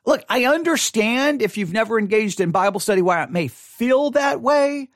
look, 0.05 0.23
I 0.29 0.45
understand 0.45 1.41
if 1.41 1.57
you've 1.57 1.73
never 1.73 1.97
engaged 1.97 2.41
in 2.41 2.51
Bible 2.51 2.79
study 2.79 3.01
why 3.01 3.23
it 3.23 3.31
may 3.31 3.47
feel 3.47 4.11
that 4.11 4.41
way, 4.41 4.89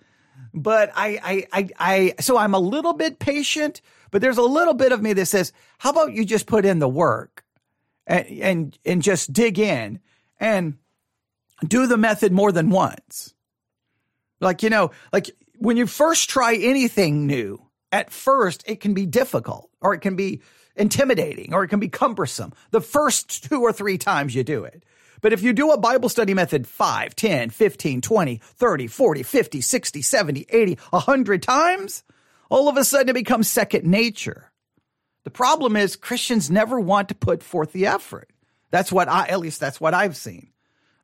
but 0.53 0.91
I, 0.95 1.19
I, 1.23 1.47
I, 1.51 1.69
I, 1.79 2.13
so 2.21 2.37
I'm 2.37 2.53
a 2.53 2.59
little 2.59 2.93
bit 2.93 3.19
patient, 3.19 3.81
but 4.11 4.21
there's 4.21 4.37
a 4.37 4.43
little 4.43 4.73
bit 4.73 4.91
of 4.91 5.01
me 5.01 5.13
that 5.13 5.25
says, 5.25 5.53
how 5.77 5.91
about 5.91 6.13
you 6.13 6.25
just 6.25 6.45
put 6.45 6.65
in 6.65 6.79
the 6.79 6.89
work 6.89 7.43
and, 8.07 8.27
and, 8.27 8.77
and 8.85 9.01
just 9.01 9.31
dig 9.31 9.59
in 9.59 9.99
and, 10.39 10.77
do 11.67 11.87
the 11.87 11.97
method 11.97 12.31
more 12.31 12.51
than 12.51 12.69
once. 12.69 13.33
Like, 14.39 14.63
you 14.63 14.69
know, 14.69 14.91
like 15.13 15.29
when 15.59 15.77
you 15.77 15.87
first 15.87 16.29
try 16.29 16.55
anything 16.55 17.27
new, 17.27 17.61
at 17.91 18.11
first 18.11 18.63
it 18.67 18.79
can 18.79 18.93
be 18.93 19.05
difficult 19.05 19.69
or 19.81 19.93
it 19.93 19.99
can 19.99 20.15
be 20.15 20.41
intimidating 20.75 21.53
or 21.53 21.63
it 21.63 21.67
can 21.67 21.79
be 21.79 21.89
cumbersome 21.89 22.53
the 22.71 22.81
first 22.81 23.43
two 23.43 23.61
or 23.61 23.73
three 23.73 23.97
times 23.97 24.33
you 24.33 24.43
do 24.43 24.63
it. 24.63 24.83
But 25.21 25.33
if 25.33 25.43
you 25.43 25.53
do 25.53 25.71
a 25.71 25.77
Bible 25.77 26.09
study 26.09 26.33
method 26.33 26.67
5, 26.67 27.15
10, 27.15 27.49
15, 27.51 28.01
20, 28.01 28.37
30, 28.37 28.87
40, 28.87 29.23
50, 29.23 29.61
60, 29.61 30.01
70, 30.01 30.45
80, 30.49 30.77
100 30.89 31.43
times, 31.43 32.03
all 32.49 32.67
of 32.67 32.77
a 32.77 32.83
sudden 32.83 33.09
it 33.09 33.13
becomes 33.13 33.47
second 33.47 33.85
nature. 33.85 34.51
The 35.23 35.31
problem 35.31 35.75
is 35.75 35.95
Christians 35.95 36.49
never 36.49 36.79
want 36.79 37.09
to 37.09 37.15
put 37.15 37.43
forth 37.43 37.71
the 37.71 37.85
effort. 37.85 38.29
That's 38.71 38.91
what 38.91 39.07
I, 39.07 39.27
at 39.27 39.39
least 39.39 39.59
that's 39.59 39.79
what 39.79 39.93
I've 39.93 40.17
seen. 40.17 40.47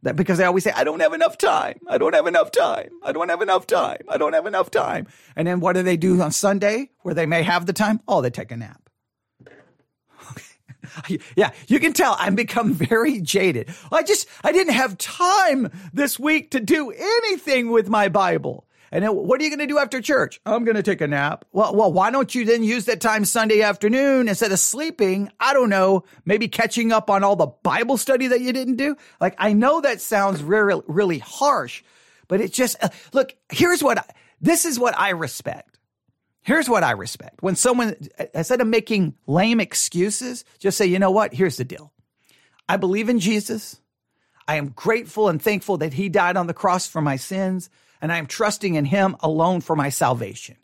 That 0.03 0.15
because 0.15 0.37
they 0.37 0.45
always 0.45 0.63
say, 0.63 0.71
I 0.75 0.83
don't 0.83 0.99
have 0.99 1.13
enough 1.13 1.37
time. 1.37 1.79
I 1.87 1.97
don't 1.97 2.13
have 2.13 2.27
enough 2.27 2.51
time. 2.51 2.89
I 3.03 3.11
don't 3.11 3.29
have 3.29 3.41
enough 3.41 3.67
time. 3.67 4.01
I 4.07 4.17
don't 4.17 4.33
have 4.33 4.45
enough 4.45 4.71
time. 4.71 5.07
And 5.35 5.47
then 5.47 5.59
what 5.59 5.73
do 5.73 5.83
they 5.83 5.97
do 5.97 6.21
on 6.21 6.31
Sunday 6.31 6.89
where 7.01 7.15
they 7.15 7.25
may 7.25 7.43
have 7.43 7.65
the 7.65 7.73
time? 7.73 7.99
Oh, 8.07 8.21
they 8.21 8.29
take 8.29 8.51
a 8.51 8.57
nap. 8.57 8.86
yeah, 11.35 11.51
you 11.67 11.79
can 11.79 11.93
tell 11.93 12.15
I'm 12.19 12.35
become 12.35 12.73
very 12.73 13.21
jaded. 13.21 13.69
I 13.91 14.03
just, 14.03 14.27
I 14.43 14.51
didn't 14.51 14.73
have 14.73 14.97
time 14.97 15.71
this 15.93 16.19
week 16.19 16.51
to 16.51 16.59
do 16.59 16.91
anything 16.91 17.71
with 17.71 17.89
my 17.89 18.09
Bible. 18.09 18.67
And 18.91 19.03
then 19.03 19.15
what 19.15 19.39
are 19.39 19.43
you 19.43 19.49
going 19.49 19.59
to 19.59 19.67
do 19.67 19.79
after 19.79 20.01
church? 20.01 20.39
I'm 20.45 20.63
going 20.63 20.75
to 20.75 20.83
take 20.83 21.01
a 21.01 21.07
nap. 21.07 21.45
Well, 21.51 21.75
well, 21.75 21.91
why 21.91 22.09
don't 22.09 22.33
you 22.33 22.45
then 22.45 22.63
use 22.63 22.85
that 22.85 23.01
time 23.01 23.25
Sunday 23.25 23.61
afternoon 23.61 24.29
instead 24.29 24.51
of 24.51 24.59
sleeping? 24.59 25.29
I 25.39 25.53
don't 25.53 25.69
know, 25.69 26.03
maybe 26.25 26.47
catching 26.47 26.91
up 26.91 27.09
on 27.09 27.23
all 27.23 27.35
the 27.35 27.47
Bible 27.47 27.97
study 27.97 28.27
that 28.27 28.41
you 28.41 28.53
didn't 28.53 28.77
do. 28.77 28.95
Like, 29.19 29.35
I 29.37 29.53
know 29.53 29.81
that 29.81 29.99
sounds 29.99 30.41
really, 30.41 30.81
really 30.87 31.19
harsh, 31.19 31.83
but 32.27 32.39
it 32.39 32.53
just, 32.53 32.81
uh, 32.81 32.89
look, 33.13 33.35
here's 33.49 33.83
what, 33.83 33.99
I, 33.99 34.03
this 34.39 34.63
is 34.63 34.79
what 34.79 34.97
I 34.97 35.09
respect. 35.09 35.76
Here's 36.47 36.69
what 36.69 36.81
I 36.81 36.91
respect. 36.91 37.43
When 37.43 37.57
someone, 37.57 37.97
instead 38.33 38.61
of 38.61 38.67
making 38.67 39.15
lame 39.27 39.59
excuses, 39.59 40.45
just 40.59 40.77
say, 40.77 40.85
you 40.85 40.97
know 40.97 41.11
what? 41.11 41.33
Here's 41.33 41.57
the 41.57 41.65
deal. 41.65 41.91
I 42.69 42.77
believe 42.77 43.09
in 43.09 43.19
Jesus. 43.19 43.81
I 44.47 44.55
am 44.55 44.69
grateful 44.69 45.27
and 45.27 45.41
thankful 45.41 45.79
that 45.79 45.91
he 45.91 46.07
died 46.07 46.37
on 46.37 46.47
the 46.47 46.53
cross 46.53 46.87
for 46.87 47.01
my 47.01 47.17
sins 47.17 47.69
and 48.01 48.13
I 48.13 48.17
am 48.17 48.27
trusting 48.27 48.75
in 48.75 48.85
him 48.85 49.17
alone 49.19 49.59
for 49.59 49.75
my 49.75 49.89
salvation. 49.89 50.55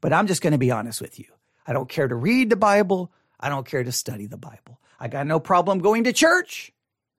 But 0.00 0.12
I'm 0.12 0.28
just 0.28 0.40
going 0.40 0.52
to 0.52 0.58
be 0.58 0.70
honest 0.70 1.00
with 1.00 1.18
you. 1.18 1.26
I 1.66 1.72
don't 1.72 1.88
care 1.88 2.06
to 2.06 2.14
read 2.14 2.48
the 2.48 2.54
Bible. 2.54 3.12
I 3.40 3.48
don't 3.48 3.66
care 3.66 3.82
to 3.82 3.90
study 3.90 4.26
the 4.26 4.36
Bible. 4.36 4.78
I 5.00 5.08
got 5.08 5.26
no 5.26 5.40
problem 5.40 5.80
going 5.80 6.04
to 6.04 6.12
church. 6.12 6.70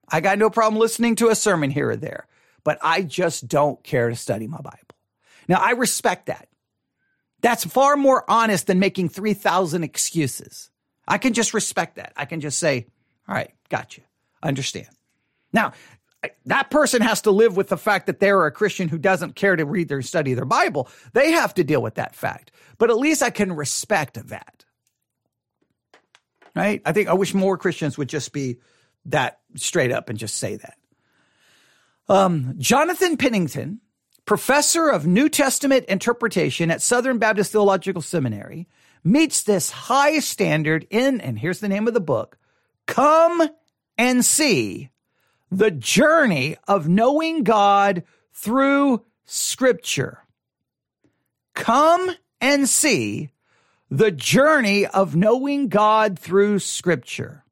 I 0.08 0.21
got 0.21 0.39
no 0.39 0.49
problem 0.49 0.80
listening 0.80 1.17
to 1.17 1.28
a 1.28 1.36
sermon 1.36 1.69
here 1.69 1.89
or 1.89 1.97
there, 1.97 2.28
but 2.63 2.80
I 2.82 3.01
just 3.01 3.49
don't 3.49 3.84
care 3.84 4.08
to 4.10 4.15
study 4.15 4.47
my 4.47 4.62
Bible. 4.62 4.80
Now, 5.49 5.60
I 5.60 5.71
respect 5.71 6.28
that. 6.28 6.47
That's 7.45 7.63
far 7.63 7.95
more 7.95 8.25
honest 8.27 8.65
than 8.65 8.79
making 8.79 9.10
3,000 9.10 9.84
excuses. 9.84 10.71
I 11.08 11.19
can 11.19 11.34
just 11.34 11.53
respect 11.53 11.97
that. 11.97 12.12
I 12.17 12.25
can 12.25 12.41
just 12.41 12.58
say, 12.58 12.88
all 13.27 13.36
right, 13.36 13.51
got 13.69 13.95
you. 13.95 14.03
Understand. 14.41 14.89
Now, 15.53 15.73
that 16.47 16.71
person 16.71 17.03
has 17.03 17.21
to 17.21 17.29
live 17.29 17.55
with 17.55 17.69
the 17.69 17.77
fact 17.77 18.08
that 18.08 18.19
they're 18.19 18.47
a 18.47 18.51
Christian 18.51 18.88
who 18.88 18.97
doesn't 18.97 19.36
care 19.36 19.55
to 19.55 19.63
read 19.63 19.91
or 19.91 20.01
study 20.01 20.34
their 20.34 20.43
Bible. 20.43 20.89
They 21.13 21.34
have 21.34 21.53
to 21.53 21.63
deal 21.63 21.84
with 21.84 21.93
that 21.95 22.15
fact. 22.15 22.49
But 22.79 22.89
at 22.89 22.97
least 22.97 23.21
I 23.21 23.29
can 23.29 23.53
respect 23.53 24.17
that. 24.29 24.65
Right? 26.55 26.81
I 26.84 26.93
think 26.93 27.10
I 27.10 27.13
wish 27.13 27.36
more 27.36 27.60
Christians 27.60 27.95
would 27.95 28.10
just 28.10 28.34
be 28.34 28.58
that 29.05 29.41
straight 29.55 29.91
up 29.91 30.10
and 30.10 30.17
just 30.17 30.39
say 30.39 30.55
that. 30.55 30.77
Um, 32.10 32.55
Jonathan 32.58 33.17
Pennington, 33.17 33.81
professor 34.25 34.89
of 34.89 35.05
New 35.05 35.29
Testament 35.29 35.85
interpretation 35.85 36.71
at 36.71 36.81
Southern 36.81 37.17
Baptist 37.17 37.51
Theological 37.51 38.01
Seminary, 38.01 38.67
meets 39.03 39.43
this 39.43 39.69
high 39.69 40.19
standard 40.19 40.88
in, 40.89 41.21
and 41.21 41.38
here's 41.38 41.59
the 41.59 41.69
name 41.69 41.88
of 41.88 41.93
the 41.93 41.99
book, 41.99 42.38
Come 42.88 43.47
and 43.97 44.25
See 44.25 44.89
the 45.51 45.71
journey 45.71 46.57
of 46.67 46.88
knowing 46.88 47.43
God 47.43 48.03
through 48.33 49.05
scripture. 49.25 50.19
Come 51.53 52.11
and 52.41 52.67
see 52.67 53.29
the 53.89 54.11
journey 54.11 54.85
of 54.85 55.15
knowing 55.15 55.69
God 55.69 56.19
through 56.19 56.59
scripture. 56.59 57.43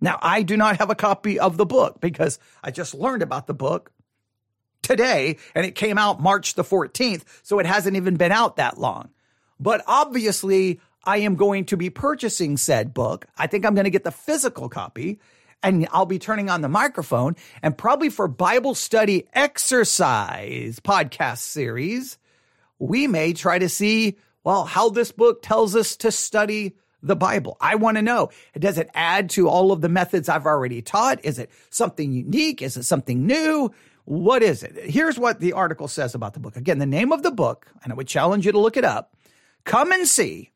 Now, 0.00 0.18
I 0.20 0.42
do 0.42 0.56
not 0.56 0.78
have 0.78 0.90
a 0.90 0.96
copy 0.96 1.38
of 1.38 1.56
the 1.56 1.66
book 1.66 2.00
because 2.00 2.40
I 2.64 2.72
just 2.72 2.94
learned 2.94 3.22
about 3.22 3.46
the 3.46 3.54
book 3.54 3.92
today 4.82 5.38
and 5.54 5.64
it 5.64 5.74
came 5.74 5.98
out 5.98 6.20
March 6.20 6.54
the 6.54 6.64
14th. 6.64 7.22
So 7.42 7.58
it 7.58 7.66
hasn't 7.66 7.96
even 7.96 8.16
been 8.16 8.32
out 8.32 8.56
that 8.56 8.78
long. 8.78 9.10
But 9.58 9.82
obviously, 9.86 10.80
I 11.04 11.18
am 11.18 11.36
going 11.36 11.66
to 11.66 11.76
be 11.76 11.90
purchasing 11.90 12.56
said 12.56 12.92
book. 12.92 13.26
I 13.36 13.46
think 13.46 13.64
I'm 13.64 13.74
going 13.74 13.84
to 13.84 13.90
get 13.90 14.04
the 14.04 14.10
physical 14.10 14.68
copy 14.68 15.20
and 15.62 15.86
I'll 15.92 16.06
be 16.06 16.18
turning 16.18 16.50
on 16.50 16.60
the 16.60 16.68
microphone 16.68 17.36
and 17.62 17.76
probably 17.76 18.08
for 18.08 18.28
Bible 18.28 18.74
study 18.74 19.28
exercise 19.32 20.80
podcast 20.80 21.38
series, 21.38 22.18
we 22.78 23.06
may 23.06 23.32
try 23.32 23.58
to 23.58 23.68
see, 23.68 24.16
well, 24.44 24.64
how 24.64 24.90
this 24.90 25.12
book 25.12 25.42
tells 25.42 25.76
us 25.76 25.96
to 25.98 26.10
study 26.10 26.74
the 27.02 27.16
Bible. 27.16 27.56
I 27.60 27.74
want 27.76 27.96
to 27.96 28.02
know, 28.02 28.30
does 28.58 28.78
it 28.78 28.90
add 28.94 29.30
to 29.30 29.48
all 29.48 29.72
of 29.72 29.80
the 29.80 29.88
methods 29.88 30.28
I've 30.28 30.46
already 30.46 30.82
taught? 30.82 31.24
Is 31.24 31.38
it 31.38 31.50
something 31.70 32.12
unique? 32.12 32.62
Is 32.62 32.76
it 32.76 32.84
something 32.84 33.26
new? 33.26 33.72
What 34.04 34.42
is 34.42 34.62
it? 34.62 34.90
Here's 34.90 35.18
what 35.18 35.40
the 35.40 35.52
article 35.52 35.88
says 35.88 36.14
about 36.14 36.34
the 36.34 36.40
book. 36.40 36.56
Again, 36.56 36.78
the 36.78 36.86
name 36.86 37.12
of 37.12 37.22
the 37.22 37.30
book, 37.30 37.66
and 37.82 37.92
I 37.92 37.96
would 37.96 38.08
challenge 38.08 38.46
you 38.46 38.52
to 38.52 38.58
look 38.58 38.76
it 38.76 38.84
up. 38.84 39.14
Come 39.64 39.92
and 39.92 40.08
see 40.08 40.50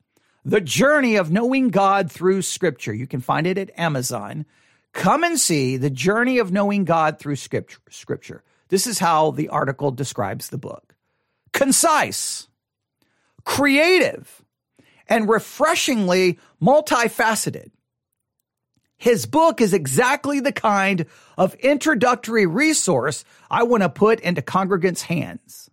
the 0.45 0.61
journey 0.61 1.17
of 1.17 1.31
knowing 1.31 1.69
God 1.69 2.11
through 2.11 2.43
scripture. 2.43 2.93
You 2.93 3.07
can 3.07 3.21
find 3.21 3.47
it 3.47 3.59
at 3.59 3.77
Amazon. 3.79 4.47
Come 4.93 5.25
and 5.25 5.39
see 5.39 5.77
the 5.77 5.91
journey 5.91 6.39
of 6.39 6.53
knowing 6.53 6.85
God 6.85 7.19
through 7.19 7.37
scripture. 7.37 7.79
Scripture. 7.91 8.43
This 8.69 8.87
is 8.87 8.99
how 8.99 9.31
the 9.31 9.49
article 9.49 9.91
describes 9.91 10.49
the 10.49 10.59
book. 10.59 10.95
Concise, 11.53 12.49
creative, 13.45 14.43
and 15.09 15.29
refreshingly 15.29 16.39
multifaceted. 16.61 17.71
His 18.99 19.27
book 19.27 19.61
is 19.61 19.75
exactly 19.75 20.41
the 20.41 20.53
kind 20.53 21.07
of 21.37 21.55
introductory 21.57 22.47
resource 22.47 23.25
I 23.51 23.65
want 23.65 23.83
to 23.83 23.89
put 23.89 24.21
into 24.21 24.43
congregants' 24.43 25.03
hands. 25.03 25.71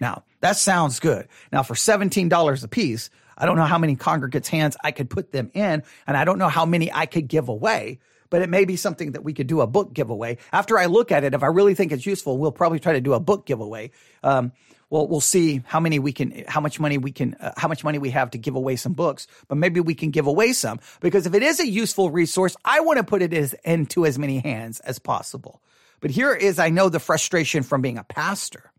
Now, 0.00 0.24
that 0.40 0.56
sounds 0.56 1.00
good. 1.00 1.28
Now, 1.50 1.62
for 1.62 1.74
$17 1.74 2.64
a 2.64 2.68
piece, 2.68 3.10
I 3.36 3.46
don't 3.46 3.56
know 3.56 3.64
how 3.64 3.78
many 3.78 3.96
congregants' 3.96 4.48
hands 4.48 4.76
I 4.82 4.90
could 4.90 5.08
put 5.08 5.32
them 5.32 5.50
in, 5.54 5.82
and 6.06 6.16
I 6.16 6.24
don't 6.24 6.38
know 6.38 6.48
how 6.48 6.66
many 6.66 6.92
I 6.92 7.06
could 7.06 7.28
give 7.28 7.48
away, 7.48 7.98
but 8.30 8.42
it 8.42 8.50
may 8.50 8.64
be 8.64 8.76
something 8.76 9.12
that 9.12 9.24
we 9.24 9.32
could 9.32 9.46
do 9.46 9.60
a 9.60 9.66
book 9.66 9.94
giveaway. 9.94 10.38
After 10.52 10.78
I 10.78 10.86
look 10.86 11.10
at 11.10 11.24
it, 11.24 11.34
if 11.34 11.42
I 11.42 11.46
really 11.46 11.74
think 11.74 11.92
it's 11.92 12.04
useful, 12.04 12.36
we'll 12.36 12.52
probably 12.52 12.78
try 12.78 12.92
to 12.92 13.00
do 13.00 13.14
a 13.14 13.20
book 13.20 13.46
giveaway. 13.46 13.90
Um, 14.22 14.52
well, 14.90 15.06
we'll 15.06 15.20
see 15.20 15.62
how 15.66 15.80
many 15.80 15.98
we 15.98 16.12
can, 16.12 16.44
how 16.48 16.60
much 16.60 16.80
money 16.80 16.96
we 16.96 17.12
can, 17.12 17.34
uh, 17.34 17.52
how 17.56 17.68
much 17.68 17.84
money 17.84 17.98
we 17.98 18.10
have 18.10 18.30
to 18.30 18.38
give 18.38 18.54
away 18.54 18.76
some 18.76 18.94
books, 18.94 19.26
but 19.46 19.56
maybe 19.56 19.80
we 19.80 19.94
can 19.94 20.10
give 20.10 20.26
away 20.26 20.52
some 20.52 20.80
because 21.00 21.26
if 21.26 21.34
it 21.34 21.42
is 21.42 21.60
a 21.60 21.68
useful 21.68 22.10
resource, 22.10 22.56
I 22.64 22.80
want 22.80 22.96
to 22.96 23.04
put 23.04 23.20
it 23.22 23.34
as, 23.34 23.54
into 23.64 24.06
as 24.06 24.18
many 24.18 24.38
hands 24.38 24.80
as 24.80 24.98
possible. 24.98 25.62
But 26.00 26.10
here 26.10 26.32
is, 26.32 26.58
I 26.58 26.70
know 26.70 26.88
the 26.88 27.00
frustration 27.00 27.62
from 27.62 27.82
being 27.82 27.98
a 27.98 28.04
pastor. 28.04 28.72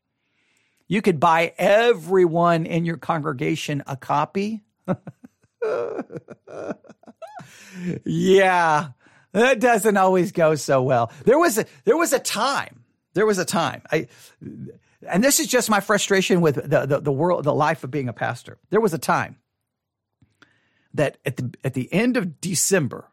You 0.87 1.01
could 1.03 1.19
buy 1.19 1.53
everyone 1.57 2.65
in 2.65 2.85
your 2.85 2.97
congregation 2.97 3.83
a 3.85 3.95
copy. 3.95 4.63
yeah, 8.05 8.89
that 9.33 9.59
doesn't 9.59 9.97
always 9.97 10.31
go 10.31 10.55
so 10.55 10.81
well. 10.81 11.11
There 11.25 11.37
was 11.37 11.59
a, 11.59 11.65
there 11.83 11.97
was 11.97 12.13
a 12.13 12.19
time, 12.19 12.83
there 13.13 13.27
was 13.27 13.37
a 13.37 13.45
time. 13.45 13.83
I, 13.91 14.07
and 15.07 15.23
this 15.23 15.39
is 15.39 15.47
just 15.47 15.69
my 15.69 15.79
frustration 15.79 16.41
with 16.41 16.55
the, 16.55 16.85
the, 16.85 16.99
the 16.99 17.11
world, 17.11 17.43
the 17.43 17.53
life 17.53 17.83
of 17.83 17.91
being 17.91 18.09
a 18.09 18.13
pastor. 18.13 18.57
There 18.69 18.81
was 18.81 18.93
a 18.93 18.97
time 18.97 19.37
that 20.93 21.17
at 21.25 21.37
the, 21.37 21.53
at 21.63 21.73
the 21.73 21.91
end 21.93 22.17
of 22.17 22.41
December, 22.41 23.07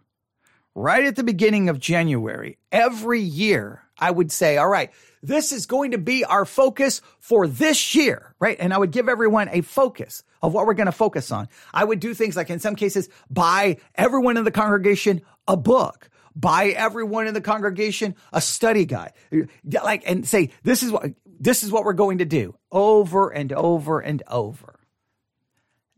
right 0.75 1.05
at 1.05 1.17
the 1.17 1.25
beginning 1.25 1.69
of 1.69 1.79
January, 1.79 2.59
every 2.73 3.21
year, 3.21 3.83
I 3.99 4.11
would 4.11 4.33
say, 4.33 4.57
all 4.57 4.69
right, 4.69 4.91
this 5.23 5.53
is 5.53 5.67
going 5.67 5.93
to 5.93 5.99
be 5.99 6.25
our 6.25 6.45
focus 6.45 7.03
for 7.19 7.47
this 7.47 7.95
year, 7.95 8.35
right? 8.41 8.57
And 8.59 8.75
I 8.75 8.79
would 8.79 8.91
give 8.91 9.09
everyone 9.09 9.49
a 9.51 9.61
focus 9.61 10.23
of 10.43 10.53
what 10.53 10.67
we're 10.67 10.75
going 10.75 10.87
to 10.87 10.93
focus 10.93 11.31
on. 11.31 11.49
I 11.73 11.85
would 11.85 12.01
do 12.01 12.15
things 12.15 12.37
like, 12.37 12.51
in 12.51 12.59
some 12.59 12.77
cases, 12.77 13.09
buy 13.31 13.79
everyone 13.95 14.37
in 14.37 14.45
the 14.45 14.51
congregation 14.51 15.23
a 15.49 15.57
book 15.57 16.11
buy 16.37 16.67
everyone 16.67 17.27
in 17.27 17.35
the 17.35 17.41
congregation 17.41 18.15
a 18.33 18.41
study 18.41 18.85
guide 18.85 19.13
like 19.83 20.03
and 20.07 20.29
say 20.29 20.51
this 20.63 20.83
is 20.83 20.93
what 20.93 21.13
this 21.39 21.63
is 21.63 21.71
what 21.71 21.85
we're 21.85 21.93
going 21.93 22.19
to 22.19 22.25
do 22.25 22.57
over 22.71 23.31
and 23.31 23.53
over 23.53 24.01
and 24.01 24.23
over. 24.29 24.73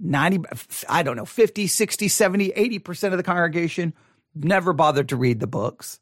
90 0.00 0.44
i 0.88 1.02
don't 1.02 1.16
know 1.16 1.24
50 1.24 1.66
60 1.66 2.06
70 2.06 2.50
80% 2.50 3.10
of 3.10 3.16
the 3.16 3.24
congregation 3.24 3.92
never 4.32 4.72
bothered 4.72 5.08
to 5.08 5.16
read 5.16 5.40
the 5.40 5.48
books 5.48 5.98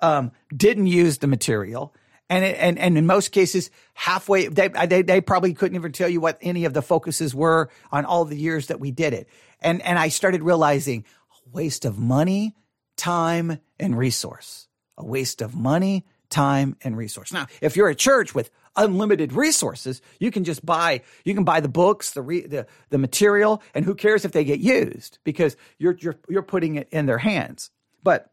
um, 0.00 0.32
didn't 0.54 0.86
use 0.86 1.18
the 1.18 1.26
material. 1.26 1.94
And, 2.28 2.44
and 2.44 2.78
and 2.78 2.96
in 2.96 3.06
most 3.06 3.32
cases 3.32 3.72
halfway 3.92 4.46
they, 4.46 4.68
they 4.68 5.02
they 5.02 5.20
probably 5.20 5.52
couldn't 5.52 5.74
even 5.74 5.90
tell 5.90 6.08
you 6.08 6.20
what 6.20 6.38
any 6.40 6.64
of 6.64 6.74
the 6.74 6.82
focuses 6.82 7.34
were 7.34 7.70
on 7.90 8.04
all 8.04 8.24
the 8.24 8.36
years 8.36 8.68
that 8.68 8.78
we 8.78 8.92
did 8.92 9.12
it. 9.12 9.28
And 9.60 9.82
and 9.82 9.98
i 9.98 10.08
started 10.10 10.44
realizing 10.44 11.04
waste 11.50 11.84
of 11.84 11.98
money 11.98 12.54
time 12.96 13.58
and 13.80 13.98
resource. 13.98 14.68
A 14.96 15.04
waste 15.04 15.42
of 15.42 15.56
money 15.56 16.06
time 16.28 16.76
and 16.82 16.96
resource. 16.96 17.32
Now 17.32 17.48
if 17.60 17.76
you're 17.76 17.88
a 17.88 17.96
church 17.96 18.32
with 18.32 18.48
unlimited 18.76 19.32
resources. 19.32 20.00
You 20.18 20.30
can 20.30 20.44
just 20.44 20.64
buy, 20.64 21.02
you 21.24 21.34
can 21.34 21.44
buy 21.44 21.60
the 21.60 21.68
books, 21.68 22.12
the, 22.12 22.22
re, 22.22 22.46
the, 22.46 22.66
the 22.90 22.98
material, 22.98 23.62
and 23.74 23.84
who 23.84 23.94
cares 23.94 24.24
if 24.24 24.32
they 24.32 24.44
get 24.44 24.60
used 24.60 25.18
because 25.24 25.56
you're, 25.78 25.96
you're, 26.00 26.16
you're 26.28 26.42
putting 26.42 26.76
it 26.76 26.88
in 26.90 27.06
their 27.06 27.18
hands. 27.18 27.70
But 28.02 28.30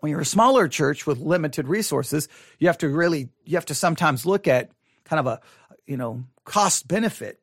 when 0.00 0.10
you're 0.10 0.20
a 0.20 0.26
smaller 0.26 0.68
church 0.68 1.06
with 1.06 1.18
limited 1.18 1.68
resources, 1.68 2.28
you 2.58 2.68
have 2.68 2.78
to 2.78 2.88
really, 2.88 3.28
you 3.44 3.56
have 3.56 3.66
to 3.66 3.74
sometimes 3.74 4.24
look 4.24 4.48
at 4.48 4.70
kind 5.04 5.20
of 5.20 5.26
a, 5.26 5.40
you 5.86 5.96
know, 5.96 6.24
cost 6.44 6.86
benefit 6.86 7.40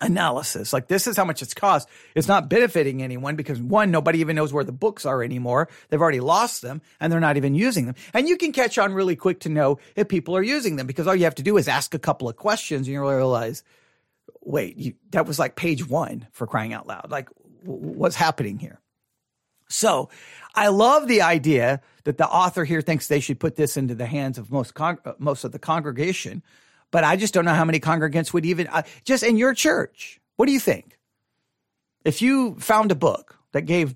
analysis. 0.00 0.72
Like 0.72 0.88
this 0.88 1.06
is 1.06 1.16
how 1.16 1.24
much 1.24 1.42
it's 1.42 1.54
cost. 1.54 1.88
It's 2.14 2.28
not 2.28 2.48
benefiting 2.48 3.02
anyone 3.02 3.36
because 3.36 3.60
one, 3.60 3.90
nobody 3.90 4.20
even 4.20 4.36
knows 4.36 4.52
where 4.52 4.64
the 4.64 4.72
books 4.72 5.04
are 5.04 5.22
anymore. 5.22 5.68
They've 5.88 6.00
already 6.00 6.20
lost 6.20 6.62
them 6.62 6.80
and 6.98 7.12
they're 7.12 7.20
not 7.20 7.36
even 7.36 7.54
using 7.54 7.86
them. 7.86 7.94
And 8.14 8.28
you 8.28 8.36
can 8.36 8.52
catch 8.52 8.78
on 8.78 8.92
really 8.92 9.16
quick 9.16 9.40
to 9.40 9.48
know 9.48 9.78
if 9.96 10.08
people 10.08 10.36
are 10.36 10.42
using 10.42 10.76
them 10.76 10.86
because 10.86 11.06
all 11.06 11.14
you 11.14 11.24
have 11.24 11.34
to 11.36 11.42
do 11.42 11.56
is 11.56 11.68
ask 11.68 11.94
a 11.94 11.98
couple 11.98 12.28
of 12.28 12.36
questions 12.36 12.86
and 12.86 12.94
you 12.94 13.06
realize, 13.06 13.62
wait, 14.40 14.76
you, 14.76 14.94
that 15.10 15.26
was 15.26 15.38
like 15.38 15.56
page 15.56 15.86
one 15.88 16.26
for 16.32 16.46
crying 16.46 16.72
out 16.72 16.86
loud. 16.86 17.10
Like 17.10 17.28
w- 17.64 17.98
what's 17.98 18.16
happening 18.16 18.58
here? 18.58 18.80
So 19.68 20.08
I 20.54 20.68
love 20.68 21.06
the 21.06 21.22
idea 21.22 21.80
that 22.04 22.18
the 22.18 22.26
author 22.26 22.64
here 22.64 22.80
thinks 22.80 23.06
they 23.06 23.20
should 23.20 23.38
put 23.38 23.56
this 23.56 23.76
into 23.76 23.94
the 23.94 24.06
hands 24.06 24.36
of 24.36 24.50
most 24.50 24.74
con- 24.74 24.98
uh, 25.04 25.12
most 25.18 25.44
of 25.44 25.52
the 25.52 25.58
congregation 25.58 26.42
but 26.90 27.04
I 27.04 27.16
just 27.16 27.34
don't 27.34 27.44
know 27.44 27.54
how 27.54 27.64
many 27.64 27.80
congregants 27.80 28.32
would 28.32 28.46
even, 28.46 28.66
uh, 28.68 28.82
just 29.04 29.22
in 29.22 29.36
your 29.36 29.54
church. 29.54 30.20
What 30.36 30.46
do 30.46 30.52
you 30.52 30.60
think? 30.60 30.98
If 32.04 32.22
you 32.22 32.54
found 32.56 32.90
a 32.90 32.96
book 32.96 33.38
that 33.52 33.62
gave 33.62 33.94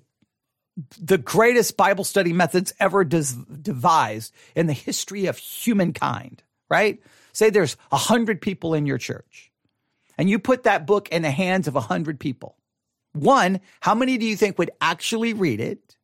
the 0.99 1.17
greatest 1.17 1.77
Bible 1.77 2.03
study 2.03 2.33
methods 2.33 2.73
ever 2.79 3.03
des- 3.03 3.45
devised 3.61 4.33
in 4.55 4.67
the 4.67 4.73
history 4.73 5.25
of 5.25 5.37
humankind, 5.37 6.43
right? 6.69 7.01
Say 7.33 7.49
there's 7.49 7.77
a 7.91 7.97
hundred 7.97 8.41
people 8.41 8.73
in 8.73 8.85
your 8.85 8.97
church 8.97 9.51
and 10.17 10.29
you 10.29 10.39
put 10.39 10.63
that 10.63 10.85
book 10.85 11.09
in 11.09 11.21
the 11.21 11.31
hands 11.31 11.67
of 11.67 11.75
a 11.75 11.81
hundred 11.81 12.19
people. 12.19 12.57
One, 13.13 13.61
how 13.79 13.95
many 13.95 14.17
do 14.17 14.25
you 14.25 14.35
think 14.35 14.57
would 14.59 14.71
actually 14.81 15.33
read 15.33 15.59
it? 15.59 15.95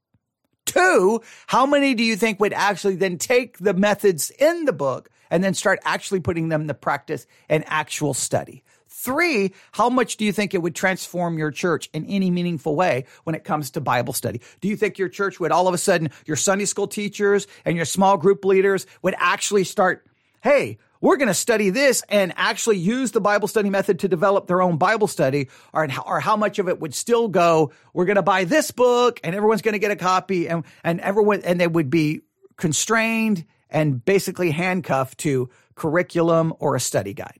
Two, 0.65 1.21
how 1.47 1.65
many 1.65 1.93
do 1.93 2.03
you 2.03 2.15
think 2.15 2.39
would 2.39 2.53
actually 2.53 2.95
then 2.95 3.17
take 3.17 3.57
the 3.57 3.73
methods 3.73 4.29
in 4.31 4.65
the 4.65 4.73
book 4.73 5.09
and 5.31 5.43
then 5.43 5.55
start 5.55 5.79
actually 5.83 6.19
putting 6.19 6.49
them 6.49 6.67
to 6.67 6.75
practice 6.75 7.25
and 7.49 7.63
actual 7.65 8.13
study. 8.13 8.63
Three, 8.87 9.53
how 9.71 9.89
much 9.89 10.17
do 10.17 10.25
you 10.25 10.31
think 10.31 10.53
it 10.53 10.61
would 10.61 10.75
transform 10.75 11.39
your 11.39 11.49
church 11.49 11.89
in 11.91 12.05
any 12.05 12.29
meaningful 12.29 12.75
way 12.75 13.05
when 13.23 13.33
it 13.33 13.43
comes 13.43 13.71
to 13.71 13.81
Bible 13.81 14.13
study? 14.13 14.41
Do 14.59 14.67
you 14.67 14.75
think 14.75 14.99
your 14.99 15.09
church 15.09 15.39
would 15.39 15.51
all 15.51 15.67
of 15.67 15.73
a 15.73 15.79
sudden, 15.79 16.11
your 16.27 16.37
Sunday 16.37 16.65
school 16.65 16.87
teachers 16.87 17.47
and 17.65 17.75
your 17.75 17.85
small 17.85 18.17
group 18.17 18.45
leaders 18.45 18.85
would 19.01 19.15
actually 19.17 19.63
start, 19.63 20.05
hey, 20.43 20.77
we're 20.99 21.17
going 21.17 21.29
to 21.29 21.33
study 21.33 21.71
this 21.71 22.03
and 22.09 22.31
actually 22.35 22.77
use 22.77 23.11
the 23.11 23.21
Bible 23.21 23.47
study 23.47 23.71
method 23.71 23.99
to 23.99 24.07
develop 24.07 24.45
their 24.45 24.61
own 24.61 24.77
Bible 24.77 25.07
study, 25.07 25.49
or, 25.73 25.87
or 26.05 26.19
how 26.19 26.35
much 26.35 26.59
of 26.59 26.69
it 26.69 26.79
would 26.79 26.93
still 26.93 27.27
go, 27.27 27.71
we're 27.93 28.05
going 28.05 28.17
to 28.17 28.21
buy 28.21 28.43
this 28.43 28.69
book 28.69 29.19
and 29.23 29.33
everyone's 29.33 29.63
going 29.63 29.73
to 29.73 29.79
get 29.79 29.89
a 29.89 29.95
copy 29.95 30.47
and, 30.47 30.63
and 30.83 30.99
everyone, 31.01 31.41
and 31.41 31.59
they 31.59 31.65
would 31.67 31.89
be 31.89 32.21
constrained 32.55 33.45
and 33.71 34.03
basically 34.03 34.51
handcuffed 34.51 35.19
to 35.19 35.49
curriculum 35.75 36.53
or 36.59 36.75
a 36.75 36.79
study 36.79 37.13
guide? 37.13 37.39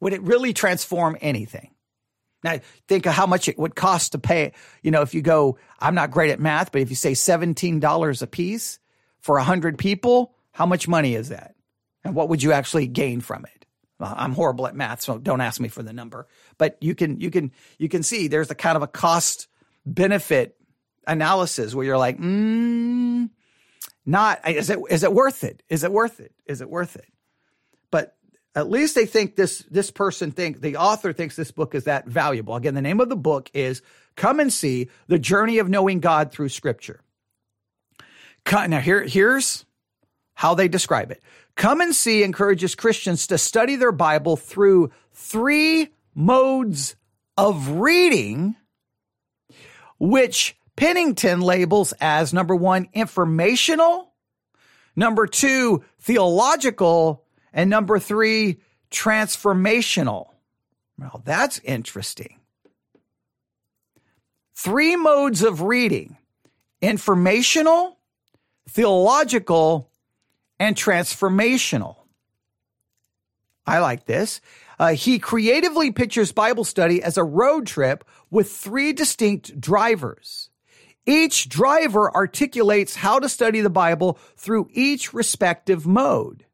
Would 0.00 0.12
it 0.12 0.22
really 0.22 0.52
transform 0.52 1.16
anything? 1.20 1.70
Now, 2.42 2.58
think 2.88 3.06
of 3.06 3.12
how 3.12 3.26
much 3.26 3.48
it 3.48 3.58
would 3.58 3.74
cost 3.74 4.12
to 4.12 4.18
pay. 4.18 4.52
You 4.82 4.90
know, 4.90 5.02
if 5.02 5.12
you 5.12 5.20
go, 5.20 5.58
I'm 5.78 5.94
not 5.94 6.10
great 6.10 6.30
at 6.30 6.40
math, 6.40 6.72
but 6.72 6.80
if 6.80 6.88
you 6.88 6.96
say 6.96 7.12
$17 7.12 8.22
a 8.22 8.26
piece 8.26 8.78
for 9.20 9.36
100 9.36 9.76
people, 9.78 10.34
how 10.52 10.64
much 10.64 10.88
money 10.88 11.14
is 11.14 11.28
that? 11.28 11.54
And 12.02 12.14
what 12.14 12.30
would 12.30 12.42
you 12.42 12.52
actually 12.52 12.86
gain 12.86 13.20
from 13.20 13.44
it? 13.44 13.66
I'm 14.00 14.32
horrible 14.32 14.66
at 14.66 14.74
math, 14.74 15.02
so 15.02 15.18
don't 15.18 15.42
ask 15.42 15.60
me 15.60 15.68
for 15.68 15.82
the 15.82 15.92
number. 15.92 16.26
But 16.56 16.78
you 16.80 16.94
can 16.94 17.20
you 17.20 17.30
can 17.30 17.52
you 17.78 17.90
can 17.90 18.02
see 18.02 18.28
there's 18.28 18.50
a 18.50 18.54
kind 18.54 18.76
of 18.76 18.82
a 18.82 18.86
cost 18.86 19.46
benefit 19.84 20.56
analysis 21.06 21.74
where 21.74 21.84
you're 21.84 21.98
like, 21.98 22.18
mm, 22.18 23.28
not 24.10 24.46
is 24.48 24.70
it 24.70 24.78
is 24.90 25.04
it 25.04 25.12
worth 25.12 25.44
it? 25.44 25.62
Is 25.68 25.84
it 25.84 25.92
worth 25.92 26.18
it? 26.18 26.32
Is 26.44 26.60
it 26.60 26.68
worth 26.68 26.96
it? 26.96 27.06
But 27.92 28.16
at 28.56 28.68
least 28.68 28.96
they 28.96 29.06
think 29.06 29.36
this 29.36 29.60
this 29.70 29.92
person 29.92 30.32
think 30.32 30.60
the 30.60 30.76
author 30.76 31.12
thinks 31.12 31.36
this 31.36 31.52
book 31.52 31.76
is 31.76 31.84
that 31.84 32.06
valuable. 32.06 32.56
Again, 32.56 32.74
the 32.74 32.82
name 32.82 33.00
of 33.00 33.08
the 33.08 33.16
book 33.16 33.50
is 33.54 33.82
Come 34.16 34.40
and 34.40 34.52
See 34.52 34.88
the 35.06 35.18
Journey 35.18 35.58
of 35.58 35.68
Knowing 35.68 36.00
God 36.00 36.32
Through 36.32 36.48
Scripture. 36.48 37.00
Now 38.50 38.80
here 38.80 39.04
here's 39.04 39.64
how 40.34 40.54
they 40.54 40.66
describe 40.66 41.12
it. 41.12 41.22
Come 41.54 41.80
and 41.80 41.94
See 41.94 42.24
encourages 42.24 42.74
Christians 42.74 43.28
to 43.28 43.38
study 43.38 43.76
their 43.76 43.92
Bible 43.92 44.36
through 44.36 44.90
three 45.12 45.88
modes 46.16 46.96
of 47.36 47.68
reading, 47.68 48.56
which 50.00 50.56
Pennington 50.76 51.40
labels 51.40 51.92
as 52.00 52.32
number 52.32 52.54
one, 52.54 52.88
informational, 52.92 54.12
number 54.96 55.26
two, 55.26 55.84
theological, 55.98 57.24
and 57.52 57.68
number 57.68 57.98
three, 57.98 58.60
transformational. 58.90 60.28
Well, 60.98 61.22
that's 61.24 61.58
interesting. 61.60 62.38
Three 64.54 64.96
modes 64.96 65.42
of 65.42 65.62
reading 65.62 66.18
informational, 66.82 67.98
theological, 68.68 69.90
and 70.58 70.76
transformational. 70.76 71.96
I 73.66 73.78
like 73.78 74.04
this. 74.04 74.40
Uh, 74.78 74.94
he 74.94 75.18
creatively 75.18 75.90
pictures 75.92 76.32
Bible 76.32 76.64
study 76.64 77.02
as 77.02 77.16
a 77.16 77.24
road 77.24 77.66
trip 77.66 78.04
with 78.30 78.50
three 78.50 78.92
distinct 78.92 79.60
drivers. 79.60 80.49
Each 81.10 81.48
driver 81.48 82.14
articulates 82.14 82.94
how 82.94 83.18
to 83.18 83.28
study 83.28 83.60
the 83.62 83.68
Bible 83.68 84.16
through 84.36 84.68
each 84.72 85.12
respective 85.12 85.84
mode. 85.84 86.46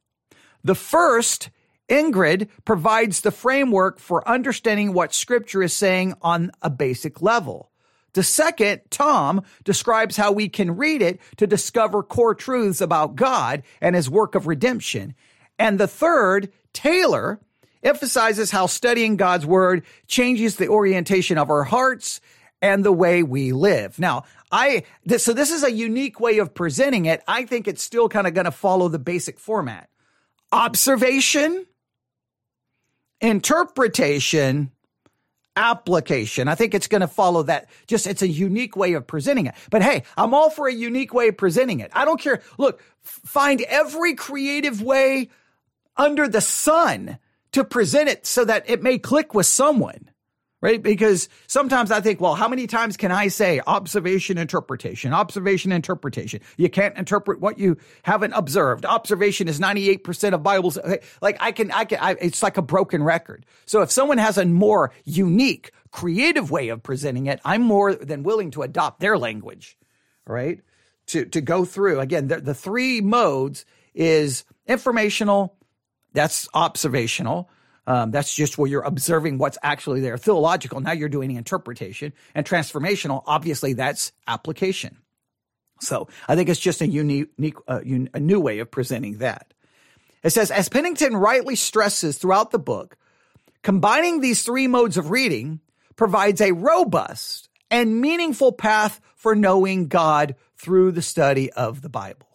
The 0.65 0.75
first, 0.75 1.51
Ingrid, 1.91 2.49
provides 2.65 3.21
the 3.21 3.31
framework 3.31 3.99
for 3.99 4.27
understanding 4.27 4.95
what 4.95 5.13
scripture 5.13 5.63
is 5.63 5.75
saying 5.75 6.15
on 6.23 6.53
a 6.63 6.71
basic 6.71 7.21
level. 7.21 7.71
The 8.15 8.23
second, 8.23 8.81
Tom, 8.89 9.43
describes 9.63 10.17
how 10.17 10.33
we 10.33 10.49
can 10.49 10.79
read 10.79 11.03
it 11.03 11.21
to 11.37 11.47
discover 11.47 12.03
core 12.03 12.35
truths 12.35 12.81
about 12.81 13.15
God 13.15 13.63
and 13.83 13.95
his 13.95 14.09
work 14.09 14.35
of 14.35 14.47
redemption. 14.47 15.15
And 15.59 15.79
the 15.79 15.87
third, 15.87 16.51
Taylor, 16.73 17.41
emphasizes 17.83 18.53
how 18.53 18.69
studying 18.69 19.17
God's 19.17 19.45
word 19.45 19.85
changes 20.07 20.57
the 20.57 20.69
orientation 20.69 21.37
of 21.37 21.51
our 21.51 21.65
hearts 21.65 22.23
and 22.63 22.85
the 22.85 22.93
way 22.93 23.23
we 23.23 23.53
live. 23.53 23.99
Now, 23.99 24.25
I, 24.51 24.85
this, 25.05 25.25
so 25.25 25.33
this 25.33 25.51
is 25.51 25.63
a 25.63 25.71
unique 25.71 26.21
way 26.21 26.39
of 26.39 26.55
presenting 26.55 27.07
it. 27.07 27.23
I 27.29 27.45
think 27.45 27.69
it's 27.69 27.83
still 27.83 28.09
kind 28.09 28.27
of 28.27 28.35
going 28.35 28.47
to 28.47 28.51
follow 28.51 28.89
the 28.89 28.99
basic 28.99 29.39
format. 29.39 29.89
Observation, 30.53 31.67
interpretation, 33.21 34.71
application. 35.57 36.49
I 36.49 36.55
think 36.55 36.75
it's 36.75 36.87
going 36.87 37.01
to 37.01 37.09
follow 37.09 37.43
that. 37.45 37.69
Just 37.87 38.07
it's 38.07 38.23
a 38.23 38.29
unique 38.29 38.77
way 38.77 38.93
of 38.93 39.07
presenting 39.07 39.47
it. 39.47 39.55
But 39.71 39.83
hey, 39.83 40.05
I'm 40.17 40.35
all 40.35 40.51
for 40.51 40.69
a 40.69 40.73
unique 40.73 41.15
way 41.15 41.29
of 41.29 41.37
presenting 41.37 41.81
it. 41.81 41.91
I 41.95 42.05
don't 42.05 42.21
care. 42.21 42.43
Look, 42.59 42.83
find 43.03 43.63
every 43.63 44.15
creative 44.15 44.83
way 44.83 45.31
under 45.97 46.29
the 46.29 46.41
sun 46.41 47.19
to 47.53 47.65
present 47.65 48.09
it 48.09 48.27
so 48.27 48.45
that 48.45 48.69
it 48.69 48.83
may 48.83 48.99
click 48.99 49.35
with 49.35 49.47
someone 49.47 50.11
right? 50.63 50.83
Because 50.83 51.29
sometimes 51.47 51.91
I 51.91 52.01
think, 52.01 52.21
well, 52.21 52.35
how 52.35 52.49
many 52.49 52.67
times 52.67 52.97
can 52.97 53.13
I 53.13 53.29
say 53.29 53.61
observation, 53.67 54.39
interpretation, 54.39 55.13
observation, 55.13 55.71
interpretation? 55.71 56.41
You 56.57 56.71
can't 56.71 56.97
interpret 56.97 57.41
what 57.41 57.59
you 57.59 57.77
haven't 58.03 58.33
observed. 58.33 58.85
Observation 58.87 59.49
is 59.49 59.61
98% 59.61 60.33
of 60.33 60.43
Bibles. 60.43 60.79
Like 61.21 61.37
I 61.41 61.53
can, 61.53 61.71
I 61.73 61.85
can, 61.85 61.99
I, 62.01 62.13
it's 62.21 62.43
like 62.43 62.57
a 62.57 62.63
broken 62.63 63.03
record. 63.03 63.45
So 63.67 63.83
if 63.83 63.91
someone 63.91 64.19
has 64.19 64.39
a 64.39 64.47
more 64.47 64.93
unique, 65.05 65.73
creative 65.91 66.51
way 66.51 66.69
of 66.69 66.83
presenting 66.83 67.27
it, 67.27 67.41
I'm 67.45 67.63
more 67.63 67.95
than 67.95 68.23
willing 68.23 68.51
to 68.53 68.63
adopt 68.63 69.01
their 69.01 69.19
language, 69.19 69.77
right? 70.27 70.61
To, 71.09 71.25
to 71.27 71.41
go 71.41 71.65
through 71.65 72.01
again, 72.01 72.29
the, 72.29 72.41
the 72.41 72.55
three 72.55 73.01
modes 73.01 73.65
is 73.95 74.45
informational. 74.67 75.57
That's 76.13 76.49
observational 76.55 77.51
um, 77.87 78.11
that's 78.11 78.35
just 78.35 78.59
where 78.59 78.69
you're 78.69 78.83
observing 78.83 79.39
what's 79.39 79.59
actually 79.63 80.01
there. 80.01 80.17
Theological, 80.17 80.81
now 80.81 80.93
you're 80.93 81.09
doing 81.09 81.31
interpretation. 81.31 82.13
And 82.35 82.45
transformational, 82.45 83.23
obviously, 83.27 83.75
that's 83.75 84.13
application. 84.27 84.99
So 85.81 86.09
I 86.27 86.35
think 86.35 86.49
it's 86.49 86.61
just 86.61 86.81
a 86.81 86.89
unique, 86.89 87.55
uh, 87.69 87.81
a 88.15 88.21
new 88.21 88.41
way 88.41 88.59
of 88.59 88.71
presenting 88.71 89.19
that. 89.19 89.53
It 90.23 90.31
says, 90.31 90.51
as 90.51 90.69
Pennington 90.69 91.17
rightly 91.17 91.55
stresses 91.55 92.19
throughout 92.19 92.51
the 92.51 92.59
book, 92.59 92.97
combining 93.63 94.21
these 94.21 94.43
three 94.43 94.67
modes 94.67 94.97
of 94.97 95.11
reading 95.11 95.61
provides 95.95 96.41
a 96.41 96.53
robust 96.53 97.49
and 97.71 98.01
meaningful 98.01 98.53
path 98.53 99.01
for 99.15 99.35
knowing 99.35 99.89
God 99.89 100.35
through 100.57 100.93
the 100.93 101.03
study 101.03 101.53
of 101.53 101.83
the 101.83 101.89
Bible. 101.89 102.27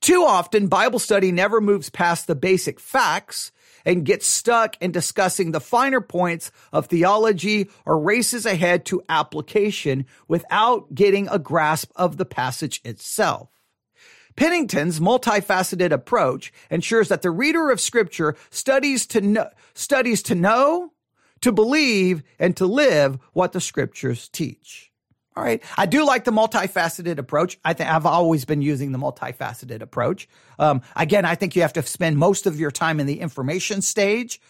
Too 0.00 0.24
often, 0.24 0.68
Bible 0.68 0.98
study 0.98 1.32
never 1.32 1.60
moves 1.60 1.88
past 1.88 2.26
the 2.26 2.34
basic 2.34 2.78
facts 2.78 3.52
and 3.86 4.04
get 4.04 4.22
stuck 4.22 4.76
in 4.82 4.90
discussing 4.90 5.52
the 5.52 5.60
finer 5.60 6.02
points 6.02 6.50
of 6.72 6.86
theology 6.86 7.70
or 7.86 7.98
races 7.98 8.44
ahead 8.44 8.84
to 8.84 9.02
application 9.08 10.04
without 10.28 10.94
getting 10.94 11.28
a 11.28 11.38
grasp 11.38 11.90
of 11.96 12.18
the 12.18 12.26
passage 12.26 12.82
itself. 12.84 13.48
Pennington's 14.36 15.00
multifaceted 15.00 15.92
approach 15.92 16.52
ensures 16.70 17.08
that 17.08 17.22
the 17.22 17.30
reader 17.30 17.70
of 17.70 17.80
scripture 17.80 18.36
studies 18.50 19.06
to 19.06 19.22
know, 19.22 19.48
studies 19.72 20.22
to 20.24 20.34
know, 20.34 20.92
to 21.40 21.52
believe, 21.52 22.22
and 22.38 22.54
to 22.56 22.66
live 22.66 23.18
what 23.32 23.52
the 23.52 23.60
scriptures 23.60 24.28
teach. 24.28 24.92
All 25.36 25.44
right. 25.44 25.62
I 25.76 25.84
do 25.84 26.06
like 26.06 26.24
the 26.24 26.30
multifaceted 26.30 27.18
approach. 27.18 27.58
I 27.62 27.74
think 27.74 27.90
I've 27.90 28.06
always 28.06 28.46
been 28.46 28.62
using 28.62 28.92
the 28.92 28.98
multifaceted 28.98 29.82
approach. 29.82 30.28
Um, 30.58 30.80
again, 30.96 31.26
I 31.26 31.34
think 31.34 31.54
you 31.54 31.60
have 31.60 31.74
to 31.74 31.82
spend 31.82 32.16
most 32.16 32.46
of 32.46 32.58
your 32.58 32.70
time 32.70 33.00
in 33.00 33.06
the 33.06 33.20
information 33.20 33.82
stage. 33.82 34.40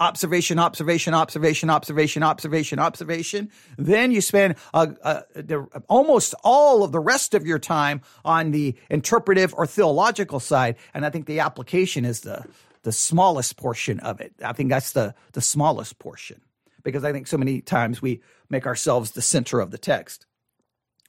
Observation, 0.00 0.58
observation, 0.58 1.14
observation, 1.14 1.70
observation, 1.70 2.24
observation, 2.24 2.80
observation. 2.80 3.50
Then 3.78 4.10
you 4.10 4.20
spend 4.20 4.56
uh, 4.74 4.88
uh, 5.04 5.20
the, 5.36 5.64
almost 5.88 6.34
all 6.42 6.82
of 6.82 6.90
the 6.90 6.98
rest 6.98 7.34
of 7.34 7.46
your 7.46 7.60
time 7.60 8.02
on 8.24 8.50
the 8.50 8.74
interpretive 8.90 9.54
or 9.54 9.64
theological 9.64 10.40
side. 10.40 10.74
And 10.92 11.06
I 11.06 11.10
think 11.10 11.26
the 11.26 11.38
application 11.38 12.04
is 12.04 12.22
the, 12.22 12.44
the 12.82 12.90
smallest 12.90 13.56
portion 13.56 14.00
of 14.00 14.20
it. 14.20 14.32
I 14.44 14.54
think 14.54 14.70
that's 14.70 14.90
the, 14.90 15.14
the 15.34 15.40
smallest 15.40 16.00
portion 16.00 16.40
because 16.82 17.04
I 17.04 17.12
think 17.12 17.28
so 17.28 17.38
many 17.38 17.60
times 17.60 18.02
we 18.02 18.22
make 18.50 18.66
ourselves 18.66 19.12
the 19.12 19.22
center 19.22 19.60
of 19.60 19.70
the 19.70 19.78
text 19.78 20.26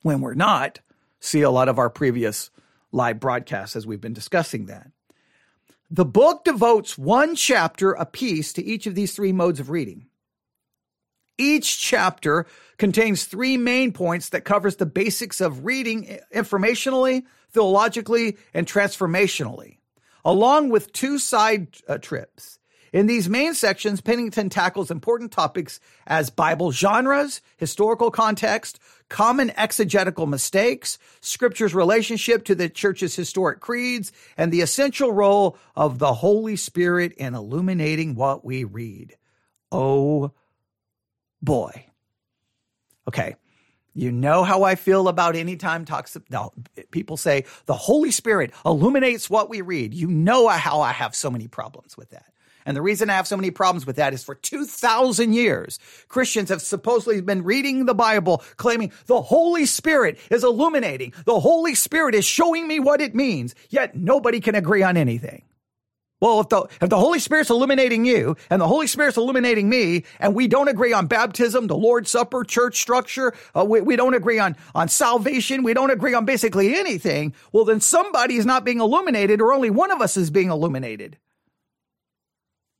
when 0.03 0.21
we're 0.21 0.35
not, 0.35 0.79
see 1.19 1.41
a 1.41 1.49
lot 1.49 1.69
of 1.69 1.79
our 1.79 1.89
previous 1.89 2.51
live 2.91 3.19
broadcasts 3.19 3.75
as 3.75 3.87
we've 3.87 3.99
been 3.99 4.13
discussing 4.13 4.67
that. 4.67 4.91
The 5.89 6.05
book 6.05 6.43
devotes 6.43 6.97
one 6.97 7.35
chapter 7.35 7.91
apiece 7.91 8.53
to 8.53 8.63
each 8.63 8.87
of 8.87 8.95
these 8.95 9.15
three 9.15 9.31
modes 9.31 9.59
of 9.59 9.69
reading. 9.69 10.07
Each 11.37 11.79
chapter 11.79 12.45
contains 12.77 13.25
three 13.25 13.57
main 13.57 13.91
points 13.91 14.29
that 14.29 14.45
covers 14.45 14.75
the 14.75 14.85
basics 14.85 15.41
of 15.41 15.65
reading 15.65 16.19
informationally, 16.33 17.23
theologically, 17.51 18.37
and 18.53 18.67
transformationally, 18.67 19.77
along 20.23 20.69
with 20.69 20.93
two 20.93 21.17
side 21.17 21.67
uh, 21.87 21.97
trips. 21.97 22.59
In 22.91 23.07
these 23.07 23.27
main 23.27 23.55
sections, 23.55 24.01
Pennington 24.01 24.49
tackles 24.49 24.91
important 24.91 25.31
topics 25.31 25.79
as 26.05 26.29
Bible 26.29 26.71
genres, 26.71 27.41
historical 27.57 28.11
context, 28.11 28.79
common 29.09 29.51
exegetical 29.57 30.25
mistakes, 30.25 30.97
scripture's 31.21 31.75
relationship 31.75 32.45
to 32.45 32.55
the 32.55 32.69
church's 32.69 33.15
historic 33.15 33.59
creeds, 33.59 34.11
and 34.37 34.51
the 34.51 34.61
essential 34.61 35.11
role 35.11 35.57
of 35.75 35.99
the 35.99 36.13
Holy 36.13 36.55
Spirit 36.55 37.13
in 37.13 37.35
illuminating 37.35 38.15
what 38.15 38.43
we 38.43 38.63
read. 38.63 39.15
Oh 39.71 40.31
boy. 41.41 41.85
Okay. 43.07 43.35
You 43.95 44.11
know 44.11 44.43
how 44.43 44.63
I 44.63 44.73
feel 44.75 45.07
about 45.07 45.35
anytime 45.35 45.85
talks. 45.85 46.17
No, 46.31 46.51
people 46.89 47.15
say 47.15 47.45
the 47.67 47.75
Holy 47.75 48.09
Spirit 48.09 48.51
illuminates 48.65 49.29
what 49.29 49.49
we 49.49 49.61
read. 49.61 49.93
You 49.93 50.07
know 50.07 50.47
how 50.47 50.81
I 50.81 50.91
have 50.91 51.15
so 51.15 51.29
many 51.29 51.47
problems 51.47 51.95
with 51.95 52.09
that. 52.09 52.32
And 52.65 52.75
the 52.75 52.81
reason 52.81 53.09
I 53.09 53.13
have 53.13 53.27
so 53.27 53.37
many 53.37 53.51
problems 53.51 53.85
with 53.85 53.97
that 53.97 54.13
is 54.13 54.23
for 54.23 54.35
2,000 54.35 55.33
years, 55.33 55.79
Christians 56.07 56.49
have 56.49 56.61
supposedly 56.61 57.21
been 57.21 57.43
reading 57.43 57.85
the 57.85 57.93
Bible 57.93 58.43
claiming 58.57 58.91
the 59.07 59.21
Holy 59.21 59.65
Spirit 59.65 60.17
is 60.29 60.43
illuminating. 60.43 61.13
The 61.25 61.39
Holy 61.39 61.75
Spirit 61.75 62.15
is 62.15 62.25
showing 62.25 62.67
me 62.67 62.79
what 62.79 63.01
it 63.01 63.15
means, 63.15 63.55
yet 63.69 63.95
nobody 63.95 64.39
can 64.39 64.55
agree 64.55 64.83
on 64.83 64.97
anything. 64.97 65.43
Well, 66.23 66.39
if 66.39 66.47
the, 66.47 66.61
if 66.79 66.89
the 66.89 66.97
Holy 66.97 67.19
Spirit's 67.19 67.49
illuminating 67.49 68.05
you 68.05 68.37
and 68.49 68.61
the 68.61 68.67
Holy 68.67 68.87
Spirit's 68.87 69.17
illuminating 69.17 69.67
me 69.67 70.05
and 70.21 70.33
we 70.33 70.47
don't 70.47 70.69
agree 70.69 70.93
on 70.93 71.07
baptism, 71.07 71.67
the 71.67 71.75
Lord's 71.75 72.09
Supper, 72.11 72.45
church 72.45 72.79
structure, 72.79 73.33
uh, 73.53 73.65
we, 73.65 73.81
we 73.81 73.97
don't 73.97 74.13
agree 74.13 74.39
on, 74.39 74.55
on 74.73 74.87
salvation, 74.87 75.63
we 75.63 75.73
don't 75.73 75.91
agree 75.91 76.13
on 76.13 76.23
basically 76.23 76.75
anything, 76.75 77.33
well, 77.51 77.65
then 77.65 77.81
somebody 77.81 78.35
is 78.35 78.45
not 78.45 78.63
being 78.63 78.79
illuminated 78.79 79.41
or 79.41 79.51
only 79.51 79.69
one 79.69 79.91
of 79.91 79.99
us 79.99 80.15
is 80.15 80.29
being 80.29 80.49
illuminated. 80.49 81.17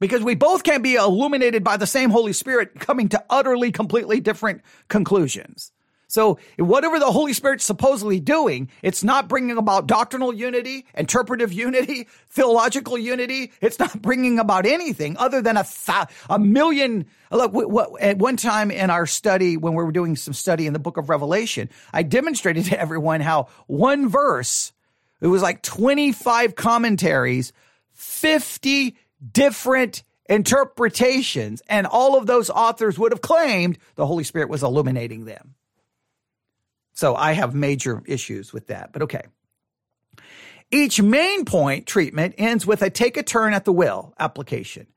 Because 0.04 0.22
we 0.22 0.36
both 0.36 0.64
can 0.64 0.82
be 0.82 0.96
illuminated 0.96 1.64
by 1.64 1.78
the 1.78 1.88
same 1.88 2.10
Holy 2.10 2.34
Spirit 2.34 2.78
coming 2.78 3.08
to 3.08 3.24
utterly, 3.30 3.72
completely 3.72 4.20
different 4.20 4.62
conclusions. 4.90 5.72
So 6.08 6.40
whatever 6.60 7.00
the 7.00 7.10
Holy 7.10 7.32
Spirit's 7.32 7.64
supposedly 7.64 8.20
doing, 8.20 8.70
it's 8.82 9.02
not 9.02 9.30
bringing 9.30 9.58
about 9.58 9.88
doctrinal 9.88 10.34
unity, 10.34 10.86
interpretive 10.94 11.54
unity, 11.54 12.10
theological 12.28 12.98
unity. 12.98 13.54
It's 13.62 13.80
not 13.80 14.02
bringing 14.02 14.40
about 14.40 14.66
anything 14.66 15.16
other 15.16 15.42
than 15.42 15.56
a 15.56 15.64
th- 15.64 16.08
a 16.30 16.38
million. 16.38 17.06
Look, 17.32 17.54
at 18.02 18.18
one 18.18 18.36
time 18.36 18.72
in 18.72 18.90
our 18.90 19.06
study, 19.06 19.56
when 19.56 19.74
we 19.74 19.86
were 19.86 19.94
doing 19.94 20.18
some 20.18 20.34
study 20.34 20.68
in 20.68 20.74
the 20.74 20.80
book 20.80 20.98
of 20.98 21.08
Revelation, 21.08 21.70
I 21.94 22.04
demonstrated 22.04 22.66
to 22.72 22.78
everyone 22.78 23.22
how 23.22 23.48
one 23.68 24.10
verse, 24.10 24.74
it 25.22 25.28
was 25.28 25.42
like 25.42 25.62
25 25.62 26.56
commentaries, 26.56 27.54
50 27.94 28.98
different 29.32 30.04
interpretations, 30.28 31.62
and 31.68 31.86
all 31.86 32.18
of 32.18 32.26
those 32.26 32.50
authors 32.50 32.98
would 32.98 33.12
have 33.12 33.22
claimed 33.22 33.78
the 33.96 34.08
Holy 34.08 34.24
Spirit 34.24 34.50
was 34.50 34.64
illuminating 34.64 35.26
them. 35.26 35.56
So 36.94 37.16
I 37.16 37.34
have 37.34 37.56
major 37.56 38.04
issues 38.06 38.54
with 38.54 38.68
that, 38.68 38.94
but 38.94 39.04
okay. 39.04 39.24
Each 40.72 41.02
main 41.02 41.46
point 41.46 41.86
treatment 41.86 42.36
ends 42.38 42.66
with 42.66 42.82
a 42.82 42.90
take 42.90 43.18
a 43.18 43.24
turn 43.24 43.54
at 43.54 43.66
the 43.66 43.74
will 43.74 44.14
application. 44.20 44.88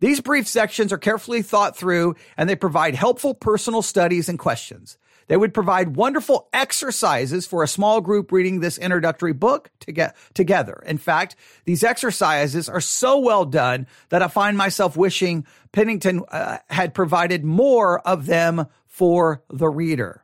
These 0.00 0.20
brief 0.20 0.46
sections 0.46 0.92
are 0.92 0.98
carefully 0.98 1.42
thought 1.42 1.76
through 1.76 2.16
and 2.36 2.48
they 2.48 2.56
provide 2.56 2.94
helpful 2.94 3.34
personal 3.34 3.82
studies 3.82 4.28
and 4.28 4.38
questions. 4.38 4.98
They 5.28 5.36
would 5.36 5.54
provide 5.54 5.96
wonderful 5.96 6.48
exercises 6.52 7.46
for 7.46 7.62
a 7.62 7.68
small 7.68 8.00
group 8.00 8.30
reading 8.30 8.60
this 8.60 8.78
introductory 8.78 9.32
book 9.32 9.70
to 9.80 9.92
get 9.92 10.16
together. 10.34 10.82
In 10.86 10.98
fact, 10.98 11.36
these 11.64 11.82
exercises 11.82 12.68
are 12.68 12.80
so 12.80 13.18
well 13.18 13.44
done 13.44 13.86
that 14.10 14.22
I 14.22 14.28
find 14.28 14.56
myself 14.56 14.96
wishing 14.96 15.46
Pennington 15.72 16.22
uh, 16.30 16.58
had 16.68 16.94
provided 16.94 17.44
more 17.44 18.00
of 18.00 18.26
them 18.26 18.66
for 18.86 19.42
the 19.48 19.68
reader. 19.68 20.22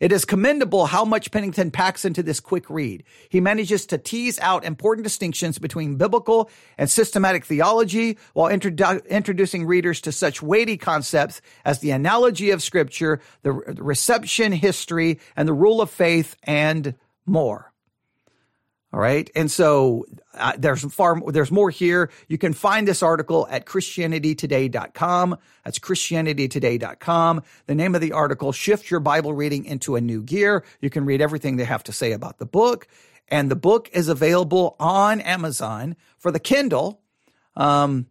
It 0.00 0.12
is 0.12 0.24
commendable 0.24 0.86
how 0.86 1.04
much 1.04 1.30
Pennington 1.30 1.70
packs 1.70 2.04
into 2.04 2.22
this 2.22 2.40
quick 2.40 2.68
read. 2.68 3.04
He 3.28 3.40
manages 3.40 3.86
to 3.86 3.98
tease 3.98 4.38
out 4.40 4.64
important 4.64 5.04
distinctions 5.04 5.58
between 5.58 5.96
biblical 5.96 6.50
and 6.78 6.90
systematic 6.90 7.44
theology 7.44 8.18
while 8.34 8.50
introdu- 8.50 9.06
introducing 9.08 9.66
readers 9.66 10.00
to 10.02 10.12
such 10.12 10.42
weighty 10.42 10.76
concepts 10.76 11.40
as 11.64 11.80
the 11.80 11.90
analogy 11.90 12.50
of 12.50 12.62
scripture, 12.62 13.20
the, 13.42 13.52
re- 13.52 13.74
the 13.74 13.82
reception 13.82 14.52
history, 14.52 15.18
and 15.36 15.48
the 15.48 15.54
rule 15.54 15.80
of 15.80 15.90
faith, 15.90 16.36
and 16.42 16.94
more. 17.24 17.72
All 18.96 19.02
right. 19.02 19.30
And 19.36 19.50
so 19.50 20.06
uh, 20.32 20.54
there's 20.56 20.82
far, 20.90 21.20
there's 21.30 21.50
more 21.50 21.68
here. 21.68 22.10
You 22.28 22.38
can 22.38 22.54
find 22.54 22.88
this 22.88 23.02
article 23.02 23.46
at 23.50 23.66
christianitytoday.com. 23.66 25.36
That's 25.66 25.78
christianitytoday.com. 25.78 27.42
The 27.66 27.74
name 27.74 27.94
of 27.94 28.00
the 28.00 28.12
article, 28.12 28.52
Shift 28.52 28.90
Your 28.90 29.00
Bible 29.00 29.34
Reading 29.34 29.66
into 29.66 29.96
a 29.96 30.00
New 30.00 30.22
Gear. 30.22 30.64
You 30.80 30.88
can 30.88 31.04
read 31.04 31.20
everything 31.20 31.56
they 31.56 31.64
have 31.64 31.84
to 31.84 31.92
say 31.92 32.12
about 32.12 32.38
the 32.38 32.46
book. 32.46 32.88
And 33.28 33.50
the 33.50 33.54
book 33.54 33.90
is 33.92 34.08
available 34.08 34.76
on 34.80 35.20
Amazon 35.20 35.96
for 36.16 36.30
the 36.30 36.40
Kindle. 36.40 37.02
Um, 37.54 38.06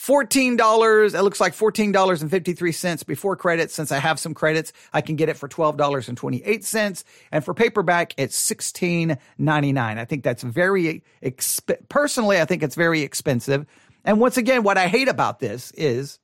$14. 0.00 1.14
It 1.14 1.22
looks 1.22 1.40
like 1.40 1.54
$14.53 1.54 3.06
before 3.06 3.36
credit. 3.36 3.70
Since 3.70 3.92
I 3.92 3.98
have 3.98 4.18
some 4.18 4.32
credits, 4.32 4.72
I 4.92 5.02
can 5.02 5.16
get 5.16 5.28
it 5.28 5.36
for 5.36 5.48
$12.28. 5.48 7.04
And 7.30 7.44
for 7.44 7.52
paperback, 7.52 8.14
it's 8.16 8.50
$16.99. 8.50 9.78
I 9.78 10.04
think 10.06 10.24
that's 10.24 10.42
very, 10.42 11.02
exp- 11.22 11.88
personally, 11.88 12.40
I 12.40 12.46
think 12.46 12.62
it's 12.62 12.76
very 12.76 13.02
expensive. 13.02 13.66
And 14.04 14.18
once 14.20 14.38
again, 14.38 14.62
what 14.62 14.78
I 14.78 14.88
hate 14.88 15.08
about 15.08 15.38
this 15.38 15.70
is 15.72 16.18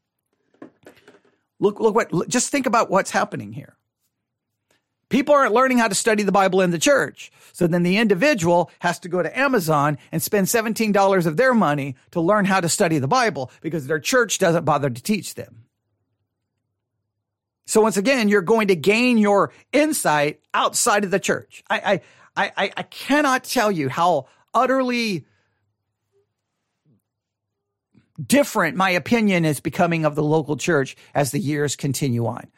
look, 1.61 1.79
look 1.79 1.95
what, 1.95 2.13
look, 2.13 2.29
just 2.29 2.51
think 2.51 2.65
about 2.65 2.91
what's 2.91 3.11
happening 3.11 3.53
here. 3.53 3.76
People 5.09 5.35
aren't 5.35 5.55
learning 5.55 5.79
how 5.79 5.89
to 5.89 5.95
study 5.95 6.25
the 6.25 6.33
Bible 6.33 6.61
in 6.61 6.73
the 6.73 6.79
church. 6.79 7.31
So 7.53 7.67
then 7.67 7.85
the 7.85 7.99
individual 7.99 8.71
has 8.81 8.99
to 9.01 9.09
go 9.09 9.23
to 9.23 9.39
Amazon 9.39 9.99
and 10.11 10.21
spend 10.21 10.49
$17 10.49 11.27
of 11.27 11.37
their 11.37 11.55
money 11.55 11.97
to 12.11 12.21
learn 12.21 12.45
how 12.45 12.61
to 12.61 12.69
study 12.69 12.99
the 12.99 13.09
Bible 13.09 13.51
because 13.61 13.87
their 13.87 14.01
church 14.01 14.39
doesn't 14.39 14.65
bother 14.65 14.91
to 14.91 15.03
teach 15.03 15.35
them. 15.35 15.65
So 17.67 17.81
once 17.81 17.97
again, 17.97 18.29
you're 18.29 18.43
going 18.43 18.69
to 18.69 18.77
gain 18.77 19.19
your 19.19 19.53
insight 19.73 20.41
outside 20.55 21.05
of 21.05 21.11
the 21.11 21.21
church. 21.21 21.65
I, 21.69 22.01
I, 22.37 22.53
I, 22.57 22.73
I 22.77 22.83
cannot 22.83 23.45
tell 23.45 23.73
you 23.73 23.89
how 23.89 24.27
utterly 24.55 25.25
different 28.25 28.77
my 28.77 28.91
opinion 28.91 29.45
is 29.45 29.61
becoming 29.61 30.05
of 30.05 30.15
the 30.15 30.23
local 30.23 30.57
church 30.57 30.97
as 31.15 31.31
the 31.31 31.39
years 31.39 31.77
continue 31.77 32.27
on. 32.27 32.49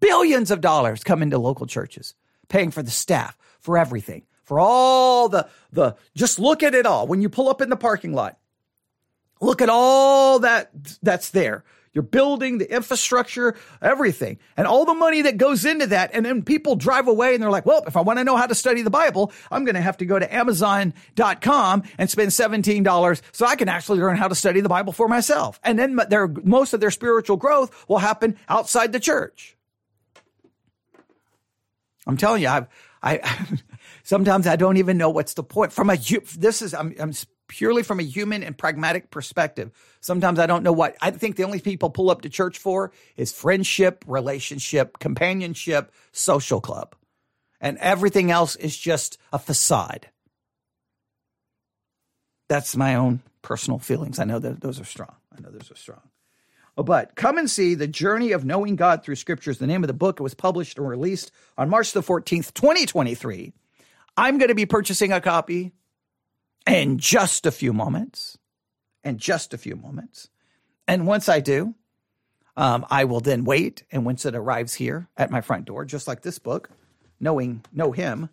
Billions 0.00 0.50
of 0.50 0.60
dollars 0.60 1.04
come 1.04 1.22
into 1.22 1.38
local 1.38 1.66
churches, 1.66 2.14
paying 2.48 2.70
for 2.70 2.82
the 2.82 2.90
staff, 2.90 3.36
for 3.60 3.76
everything, 3.78 4.22
for 4.44 4.60
all 4.60 5.28
the, 5.28 5.48
the, 5.72 5.96
just 6.14 6.38
look 6.38 6.62
at 6.62 6.74
it 6.74 6.86
all. 6.86 7.06
When 7.06 7.20
you 7.20 7.28
pull 7.28 7.48
up 7.48 7.60
in 7.60 7.70
the 7.70 7.76
parking 7.76 8.12
lot, 8.12 8.38
look 9.40 9.60
at 9.60 9.68
all 9.68 10.40
that 10.40 10.70
that's 11.02 11.30
there. 11.30 11.64
You're 11.96 12.02
building 12.02 12.58
the 12.58 12.70
infrastructure, 12.70 13.56
everything, 13.80 14.38
and 14.58 14.66
all 14.66 14.84
the 14.84 14.92
money 14.92 15.22
that 15.22 15.38
goes 15.38 15.64
into 15.64 15.86
that. 15.86 16.10
And 16.12 16.26
then 16.26 16.42
people 16.42 16.76
drive 16.76 17.08
away 17.08 17.32
and 17.32 17.42
they're 17.42 17.50
like, 17.50 17.64
well, 17.64 17.84
if 17.86 17.96
I 17.96 18.02
want 18.02 18.18
to 18.18 18.24
know 18.24 18.36
how 18.36 18.44
to 18.44 18.54
study 18.54 18.82
the 18.82 18.90
Bible, 18.90 19.32
I'm 19.50 19.64
going 19.64 19.76
to 19.76 19.80
have 19.80 19.96
to 19.96 20.04
go 20.04 20.18
to 20.18 20.34
Amazon.com 20.34 21.82
and 21.96 22.10
spend 22.10 22.32
$17 22.32 23.22
so 23.32 23.46
I 23.46 23.56
can 23.56 23.70
actually 23.70 24.00
learn 24.00 24.18
how 24.18 24.28
to 24.28 24.34
study 24.34 24.60
the 24.60 24.68
Bible 24.68 24.92
for 24.92 25.08
myself. 25.08 25.58
And 25.64 25.78
then 25.78 25.98
their, 26.10 26.28
most 26.28 26.74
of 26.74 26.80
their 26.80 26.90
spiritual 26.90 27.38
growth 27.38 27.88
will 27.88 27.96
happen 27.96 28.36
outside 28.46 28.92
the 28.92 29.00
church. 29.00 29.55
I'm 32.06 32.16
telling 32.16 32.42
you, 32.42 32.48
I've, 32.48 32.68
I, 33.02 33.20
sometimes 34.02 34.46
I 34.46 34.56
don't 34.56 34.76
even 34.76 34.98
know 34.98 35.10
what's 35.10 35.34
the 35.34 35.42
point 35.42 35.72
from 35.72 35.90
a, 35.90 35.96
this 36.36 36.62
is, 36.62 36.74
I'm, 36.74 36.94
I'm 36.98 37.12
purely 37.48 37.82
from 37.82 38.00
a 38.00 38.04
human 38.04 38.42
and 38.42 38.56
pragmatic 38.56 39.10
perspective. 39.10 39.70
Sometimes 40.00 40.38
I 40.38 40.46
don't 40.46 40.62
know 40.62 40.72
what, 40.72 40.96
I 41.00 41.10
think 41.10 41.36
the 41.36 41.44
only 41.44 41.60
people 41.60 41.90
pull 41.90 42.10
up 42.10 42.22
to 42.22 42.28
church 42.28 42.58
for 42.58 42.92
is 43.16 43.32
friendship, 43.32 44.04
relationship, 44.06 44.98
companionship, 44.98 45.92
social 46.12 46.60
club. 46.60 46.94
And 47.60 47.78
everything 47.78 48.30
else 48.30 48.56
is 48.56 48.76
just 48.76 49.18
a 49.32 49.38
facade. 49.38 50.08
That's 52.48 52.76
my 52.76 52.94
own 52.94 53.22
personal 53.42 53.78
feelings. 53.78 54.18
I 54.18 54.24
know 54.24 54.38
that 54.38 54.60
those 54.60 54.78
are 54.80 54.84
strong. 54.84 55.14
I 55.36 55.40
know 55.40 55.50
those 55.50 55.70
are 55.70 55.76
strong. 55.76 56.02
But 56.76 57.14
come 57.14 57.38
and 57.38 57.50
see 57.50 57.74
The 57.74 57.86
Journey 57.86 58.32
of 58.32 58.44
Knowing 58.44 58.76
God 58.76 59.02
Through 59.02 59.16
Scriptures. 59.16 59.58
The 59.58 59.66
name 59.66 59.82
of 59.82 59.88
the 59.88 59.94
book. 59.94 60.20
It 60.20 60.22
was 60.22 60.34
published 60.34 60.78
and 60.78 60.86
released 60.86 61.32
on 61.56 61.70
March 61.70 61.92
the 61.92 62.02
14th, 62.02 62.52
2023. 62.52 63.52
I'm 64.16 64.38
going 64.38 64.48
to 64.48 64.54
be 64.54 64.66
purchasing 64.66 65.10
a 65.10 65.20
copy 65.20 65.72
in 66.66 66.98
just 66.98 67.46
a 67.46 67.50
few 67.50 67.72
moments. 67.72 68.36
In 69.04 69.16
just 69.16 69.54
a 69.54 69.58
few 69.58 69.74
moments. 69.76 70.28
And 70.86 71.06
once 71.06 71.28
I 71.28 71.40
do, 71.40 71.74
um, 72.56 72.84
I 72.90 73.04
will 73.04 73.20
then 73.20 73.44
wait. 73.44 73.82
And 73.90 74.04
once 74.04 74.26
it 74.26 74.34
arrives 74.34 74.74
here 74.74 75.08
at 75.16 75.30
my 75.30 75.40
front 75.40 75.64
door, 75.64 75.84
just 75.84 76.06
like 76.06 76.22
this 76.22 76.38
book, 76.38 76.70
knowing 77.20 77.64
know 77.72 77.92
him, 77.92 78.28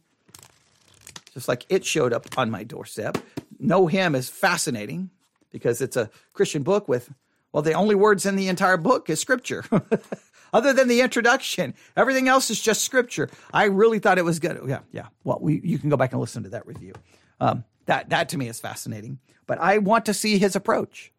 just 1.33 1.47
like 1.47 1.65
it 1.69 1.85
showed 1.85 2.11
up 2.11 2.37
on 2.37 2.51
my 2.51 2.63
doorstep. 2.63 3.17
Know 3.57 3.87
him 3.87 4.15
is 4.15 4.29
fascinating 4.29 5.11
because 5.51 5.81
it's 5.81 5.95
a 5.95 6.09
Christian 6.33 6.63
book 6.63 6.87
with 6.87 7.09
well, 7.53 7.61
the 7.61 7.73
only 7.73 7.95
words 7.95 8.25
in 8.25 8.35
the 8.35 8.49
entire 8.49 8.77
book 8.77 9.09
is 9.09 9.21
scripture. 9.21 9.63
Other 10.53 10.73
than 10.73 10.87
the 10.87 11.01
introduction, 11.01 11.75
everything 11.95 12.27
else 12.27 12.49
is 12.49 12.59
just 12.59 12.83
scripture. 12.83 13.29
I 13.53 13.65
really 13.65 13.99
thought 13.99 14.17
it 14.17 14.25
was 14.25 14.39
good. 14.39 14.59
Yeah, 14.67 14.79
yeah. 14.91 15.07
Well, 15.23 15.37
we, 15.39 15.61
you 15.63 15.79
can 15.79 15.89
go 15.89 15.97
back 15.97 16.11
and 16.11 16.19
listen 16.19 16.43
to 16.43 16.49
that 16.49 16.67
review. 16.67 16.93
Um, 17.39 17.63
that 17.85 18.09
that 18.09 18.29
to 18.29 18.37
me 18.37 18.47
is 18.49 18.59
fascinating. 18.59 19.19
But 19.45 19.59
I 19.59 19.77
want 19.77 20.05
to 20.05 20.13
see 20.13 20.37
his 20.37 20.55
approach. 20.55 21.11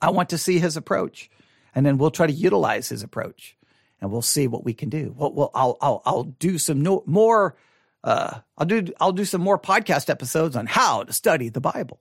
I 0.00 0.10
want 0.10 0.30
to 0.30 0.38
see 0.38 0.58
his 0.58 0.76
approach, 0.76 1.30
and 1.74 1.84
then 1.84 1.98
we'll 1.98 2.10
try 2.10 2.26
to 2.26 2.32
utilize 2.32 2.88
his 2.88 3.02
approach, 3.02 3.56
and 4.00 4.12
we'll 4.12 4.22
see 4.22 4.46
what 4.46 4.64
we 4.64 4.74
can 4.74 4.88
do. 4.90 5.14
Well, 5.16 5.32
well 5.32 5.50
I'll 5.54 5.76
I'll 5.80 6.02
I'll 6.06 6.24
do 6.24 6.58
some 6.58 6.82
no, 6.82 7.02
more. 7.06 7.56
Uh, 8.04 8.38
I'll 8.56 8.66
do 8.66 8.86
I'll 9.00 9.12
do 9.12 9.24
some 9.24 9.40
more 9.40 9.58
podcast 9.58 10.08
episodes 10.08 10.54
on 10.56 10.66
how 10.66 11.02
to 11.02 11.12
study 11.12 11.48
the 11.48 11.60
Bible, 11.60 11.98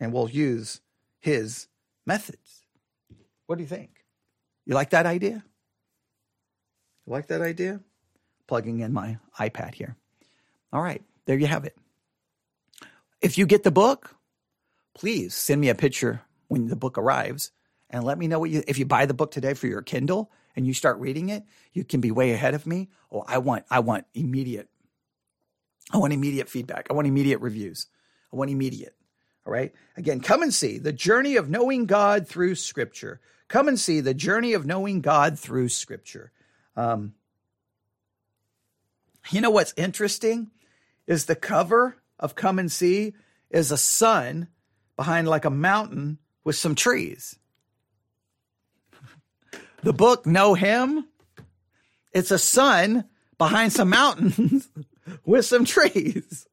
and 0.00 0.12
we'll 0.12 0.28
use 0.28 0.80
his 1.20 1.68
methods. 2.08 2.62
What 3.46 3.56
do 3.56 3.62
you 3.62 3.68
think? 3.68 4.04
You 4.66 4.74
like 4.74 4.90
that 4.90 5.06
idea? 5.06 5.44
You 7.06 7.12
like 7.12 7.28
that 7.28 7.42
idea? 7.42 7.80
Plugging 8.48 8.80
in 8.80 8.92
my 8.92 9.18
iPad 9.38 9.74
here. 9.74 9.96
All 10.72 10.82
right, 10.82 11.02
there 11.26 11.38
you 11.38 11.46
have 11.46 11.64
it. 11.64 11.76
If 13.20 13.38
you 13.38 13.46
get 13.46 13.62
the 13.62 13.70
book, 13.70 14.16
please 14.94 15.34
send 15.34 15.60
me 15.60 15.68
a 15.68 15.74
picture 15.74 16.22
when 16.48 16.68
the 16.68 16.76
book 16.76 16.98
arrives 16.98 17.52
and 17.90 18.04
let 18.04 18.18
me 18.18 18.26
know 18.26 18.40
what 18.40 18.50
you 18.50 18.62
if 18.66 18.78
you 18.78 18.86
buy 18.86 19.06
the 19.06 19.14
book 19.14 19.30
today 19.30 19.54
for 19.54 19.66
your 19.66 19.82
Kindle 19.82 20.30
and 20.56 20.66
you 20.66 20.74
start 20.74 20.98
reading 20.98 21.28
it, 21.28 21.44
you 21.72 21.84
can 21.84 22.00
be 22.00 22.10
way 22.10 22.32
ahead 22.32 22.54
of 22.54 22.66
me. 22.66 22.88
Oh, 23.12 23.24
I 23.26 23.38
want 23.38 23.64
I 23.70 23.80
want 23.80 24.06
immediate 24.14 24.68
I 25.92 25.98
want 25.98 26.12
immediate 26.12 26.48
feedback. 26.48 26.88
I 26.90 26.92
want 26.94 27.06
immediate 27.06 27.40
reviews. 27.40 27.86
I 28.32 28.36
want 28.36 28.50
immediate. 28.50 28.94
All 29.48 29.54
right. 29.54 29.72
Again, 29.96 30.20
come 30.20 30.42
and 30.42 30.52
see 30.52 30.76
the 30.76 30.92
journey 30.92 31.36
of 31.36 31.48
knowing 31.48 31.86
God 31.86 32.28
through 32.28 32.54
Scripture. 32.56 33.18
Come 33.48 33.66
and 33.66 33.80
see 33.80 34.00
the 34.00 34.12
journey 34.12 34.52
of 34.52 34.66
knowing 34.66 35.00
God 35.00 35.38
through 35.38 35.70
Scripture. 35.70 36.32
Um, 36.76 37.14
you 39.30 39.40
know 39.40 39.48
what's 39.48 39.72
interesting 39.74 40.50
is 41.06 41.24
the 41.24 41.34
cover 41.34 41.96
of 42.20 42.34
Come 42.34 42.58
and 42.58 42.70
See 42.70 43.14
is 43.48 43.72
a 43.72 43.78
sun 43.78 44.48
behind 44.96 45.26
like 45.26 45.46
a 45.46 45.50
mountain 45.50 46.18
with 46.44 46.56
some 46.56 46.74
trees. 46.74 47.38
The 49.82 49.94
book 49.94 50.26
Know 50.26 50.52
Him, 50.52 51.06
it's 52.12 52.32
a 52.32 52.38
sun 52.38 53.04
behind 53.38 53.72
some 53.72 53.88
mountains 53.88 54.68
with 55.24 55.46
some 55.46 55.64
trees. 55.64 56.46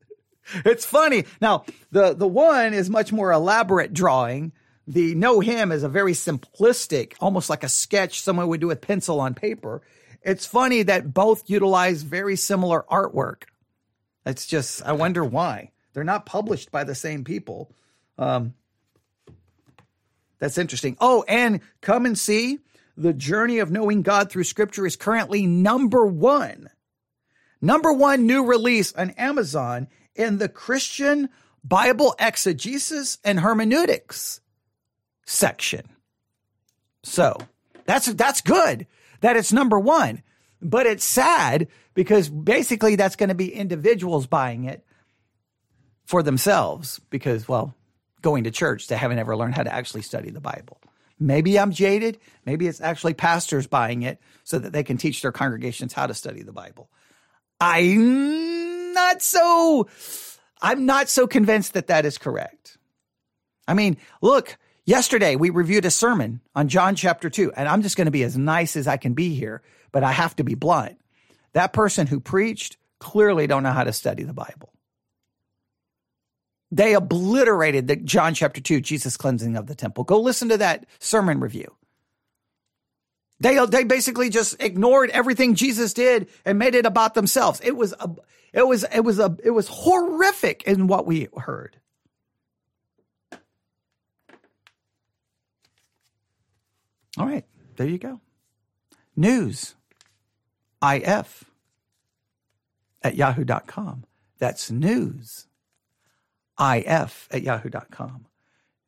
It's 0.66 0.86
funny. 0.86 1.26
Now, 1.41 1.66
the, 1.91 2.14
the 2.14 2.28
one 2.28 2.74
is 2.74 2.89
much 2.89 3.12
more 3.12 3.32
elaborate 3.32 3.93
drawing. 3.93 4.52
The 4.88 5.16
Know 5.16 5.39
Him 5.39 5.72
is 5.72 5.84
a 5.84 5.89
very 5.89 6.14
simplistic, 6.14 7.14
almost 7.20 7.50
like 7.50 7.64
a 7.64 7.70
sketch 7.70 8.22
someone 8.22 8.48
would 8.48 8.62
do 8.62 8.68
with 8.68 8.82
pencil 8.82 9.20
on 9.20 9.34
paper. 9.34 9.82
It's 10.22 10.46
funny 10.46 10.84
that 10.84 11.14
both 11.14 11.50
utilize 11.50 12.04
very 12.04 12.36
similar 12.36 12.86
artwork. 12.91 13.43
It's 14.26 14.46
just, 14.46 14.84
I 14.84 14.93
wonder 14.93 15.24
why. 15.24 15.72
They're 15.93 16.04
not 16.04 16.26
published 16.26 16.72
by 16.72 16.84
the 16.84 16.96
same 16.96 17.24
people. 17.24 17.72
Um, 18.18 18.54
that's 20.39 20.58
interesting. 20.58 20.98
Oh, 21.00 21.24
and 21.28 21.62
come 21.82 22.06
and 22.06 22.18
see 22.18 22.60
the 22.98 23.14
journey 23.14 23.60
of 23.60 23.72
knowing 23.72 24.02
God 24.02 24.30
through 24.30 24.43
scripture 24.43 24.86
is 24.86 24.96
currently 24.96 25.46
number 25.46 26.06
one. 26.06 26.70
Number 27.62 27.93
one 27.93 28.28
new 28.28 28.46
release 28.46 28.93
on 28.93 29.12
Amazon 29.12 29.88
in 30.16 30.38
the 30.38 30.49
Christian 30.49 31.30
Bible 31.63 32.16
exegesis 32.20 33.18
and 33.24 33.39
hermeneutics 33.39 34.41
section. 35.26 35.89
So 37.03 37.38
that's, 37.86 38.05
that's 38.07 38.41
good 38.41 38.88
that 39.22 39.38
it's 39.38 39.53
number 39.53 39.80
one, 39.80 40.22
but 40.61 40.86
it's 40.86 41.03
sad 41.03 41.68
because 41.93 42.30
basically 42.30 42.95
that's 42.95 43.16
going 43.16 43.30
to 43.30 43.36
be 43.36 43.53
individuals 43.53 44.28
buying 44.28 44.66
it 44.66 44.86
for 46.05 46.22
themselves 46.22 46.99
because, 47.09 47.47
well, 47.47 47.74
going 48.22 48.43
to 48.43 48.51
church, 48.51 48.88
they 48.88 48.97
haven't 48.97 49.20
ever 49.20 49.36
learned 49.36 49.55
how 49.55 49.63
to 49.63 49.74
actually 49.74 50.01
study 50.01 50.30
the 50.30 50.41
Bible. 50.41 50.80
Maybe 51.20 51.57
I'm 51.57 51.72
jaded. 51.72 52.20
Maybe 52.45 52.68
it's 52.68 52.82
actually 52.82 53.13
pastors 53.13 53.68
buying 53.68 54.03
it 54.03 54.20
so 54.43 54.59
that 54.59 54.74
they 54.74 54.84
can 54.84 54.97
teach 54.97 55.22
their 55.22 55.32
congregations 55.32 55.93
how 55.93 56.07
to 56.07 56.13
study 56.13 56.43
the 56.43 56.51
Bible. 56.51 56.89
I'm 57.59 58.75
not 58.96 59.22
so, 59.22 59.88
I'm 60.60 60.88
not 60.88 61.08
so 61.08 61.28
convinced 61.28 61.74
that 61.74 61.88
that 61.88 62.06
is 62.08 62.18
correct. 62.18 62.80
I 63.68 63.76
mean, 63.76 63.98
look, 64.24 64.58
yesterday 64.86 65.36
we 65.36 65.52
reviewed 65.52 65.86
a 65.86 65.91
sermon 65.91 66.41
on 66.56 66.68
John 66.68 66.96
chapter 66.96 67.30
2, 67.30 67.54
and 67.54 67.70
I'm 67.70 67.84
just 67.84 67.98
going 67.98 68.06
to 68.06 68.12
be 68.12 68.24
as 68.24 68.36
nice 68.36 68.76
as 68.76 68.88
I 68.88 68.98
can 68.98 69.14
be 69.14 69.36
here, 69.36 69.62
but 69.91 70.04
I 70.04 70.12
have 70.12 70.36
to 70.38 70.43
be 70.43 70.56
blunt. 70.56 71.00
That 71.54 71.74
person 71.74 72.08
who 72.08 72.20
preached 72.20 72.78
clearly 73.00 73.46
don't 73.46 73.64
know 73.64 73.72
how 73.72 73.84
to 73.84 73.93
study 73.93 74.24
the 74.24 74.34
Bible. 74.34 74.74
They 76.72 76.93
obliterated 76.96 77.88
the 77.88 77.96
John 77.96 78.34
chapter 78.34 78.60
2, 78.60 78.82
Jesus 78.82 79.16
cleansing 79.18 79.56
of 79.56 79.68
the 79.68 79.76
temple. 79.76 80.04
Go 80.04 80.20
listen 80.20 80.50
to 80.50 80.58
that 80.58 80.86
sermon 81.00 81.39
review. 81.39 81.76
They, 83.40 83.64
they 83.66 83.84
basically 83.84 84.30
just 84.30 84.62
ignored 84.62 85.10
everything 85.10 85.56
Jesus 85.56 85.94
did 85.94 86.30
and 86.46 86.58
made 86.58 86.76
it 86.76 86.86
about 86.86 87.14
themselves. 87.14 87.60
It 87.64 87.76
was 87.76 87.94
a, 88.00 88.10
it 88.54 88.66
was, 88.66 88.86
it 88.94 89.02
was 89.02 89.20
a, 89.20 89.36
it 89.44 89.52
was 89.52 89.68
horrific 89.68 90.64
in 90.64 90.88
what 90.88 91.06
we 91.06 91.28
heard. 91.38 91.78
All 97.18 97.26
right, 97.26 97.46
there 97.78 97.88
you 97.88 97.98
go. 97.98 98.20
News, 99.16 99.76
if 100.84 101.46
at 103.02 103.16
yahoo.com. 103.16 104.06
That's 104.38 104.70
news, 104.70 105.48
if 106.60 107.28
at 107.32 107.42
yahoo.com. 107.42 108.26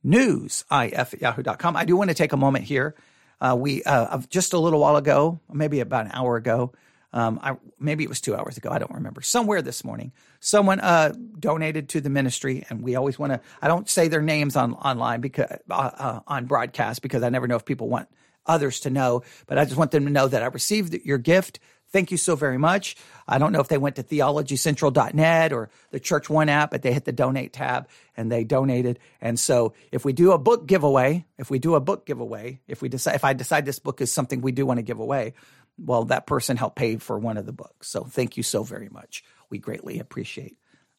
News, 0.03 0.65
if 0.71 1.13
at 1.13 1.21
yahoo.com. 1.21 1.75
I 1.77 1.85
do 1.85 1.95
want 1.95 2.09
to 2.09 2.13
take 2.13 2.33
a 2.33 2.37
moment 2.37 2.65
here 2.65 2.95
uh, 3.39 3.55
we 3.57 3.83
uh, 3.83 4.19
just 4.29 4.53
a 4.53 4.59
little 4.59 4.79
while 4.79 4.95
ago, 4.95 5.39
maybe 5.51 5.79
about 5.79 6.05
an 6.05 6.11
hour 6.13 6.35
ago, 6.37 6.73
um, 7.13 7.39
I, 7.41 7.55
maybe 7.79 8.03
it 8.03 8.09
was 8.09 8.21
two 8.21 8.35
hours 8.35 8.57
ago. 8.57 8.69
I 8.69 8.79
don't 8.79 8.93
remember. 8.93 9.21
Somewhere 9.21 9.61
this 9.61 9.83
morning, 9.83 10.11
someone 10.39 10.79
uh, 10.79 11.13
donated 11.39 11.89
to 11.89 12.01
the 12.01 12.09
ministry, 12.09 12.65
and 12.69 12.81
we 12.81 12.95
always 12.95 13.17
want 13.17 13.33
to. 13.33 13.41
I 13.61 13.67
don't 13.67 13.89
say 13.89 14.07
their 14.07 14.21
names 14.21 14.55
on 14.55 14.73
online 14.73 15.21
because 15.21 15.49
uh, 15.69 15.73
uh, 15.73 16.19
on 16.27 16.45
broadcast 16.45 17.01
because 17.01 17.23
I 17.23 17.29
never 17.29 17.47
know 17.47 17.55
if 17.55 17.65
people 17.65 17.87
want 17.87 18.09
others 18.45 18.81
to 18.81 18.89
know. 18.89 19.23
But 19.45 19.57
I 19.57 19.65
just 19.65 19.77
want 19.77 19.91
them 19.91 20.05
to 20.05 20.11
know 20.11 20.27
that 20.27 20.43
I 20.43 20.47
received 20.47 20.93
your 21.05 21.17
gift. 21.17 21.59
Thank 21.97 22.11
you 22.11 22.17
so 22.17 22.35
very 22.35 22.59
much. 22.59 22.95
I 23.27 23.39
don't 23.39 23.51
know 23.51 23.59
if 23.59 23.69
they 23.69 23.79
went 23.79 23.95
to 23.95 24.03
theologycentral.net 24.03 25.51
or 25.51 25.71
the 25.89 25.99
Church 25.99 26.29
One 26.29 26.47
app, 26.47 26.69
but 26.69 26.83
they 26.83 26.93
hit 26.93 27.05
the 27.05 27.11
donate 27.11 27.53
tab 27.53 27.89
and 28.15 28.31
they 28.31 28.43
donated. 28.43 28.99
And 29.19 29.39
so 29.39 29.73
if 29.91 30.05
we 30.05 30.13
do 30.13 30.31
a 30.31 30.37
book 30.37 30.67
giveaway, 30.67 31.25
if 31.39 31.49
we 31.49 31.57
do 31.57 31.73
a 31.73 31.79
book 31.79 32.05
giveaway, 32.05 32.59
if 32.67 32.83
we 32.83 32.87
decide, 32.87 33.15
if 33.15 33.23
I 33.23 33.33
decide 33.33 33.65
this 33.65 33.79
book 33.79 33.99
is 33.99 34.13
something 34.13 34.41
we 34.41 34.51
do 34.51 34.63
want 34.63 34.77
to 34.77 34.83
give 34.83 34.99
away, 34.99 35.33
well, 35.79 36.03
that 36.05 36.27
person 36.27 36.55
helped 36.55 36.75
pay 36.75 36.97
for 36.97 37.17
one 37.17 37.35
of 37.35 37.47
the 37.47 37.51
books. 37.51 37.87
So 37.87 38.03
thank 38.03 38.37
you 38.37 38.43
so 38.43 38.61
very 38.61 38.89
much. 38.89 39.23
We 39.49 39.57
greatly 39.57 39.99
appreciate 39.99 40.55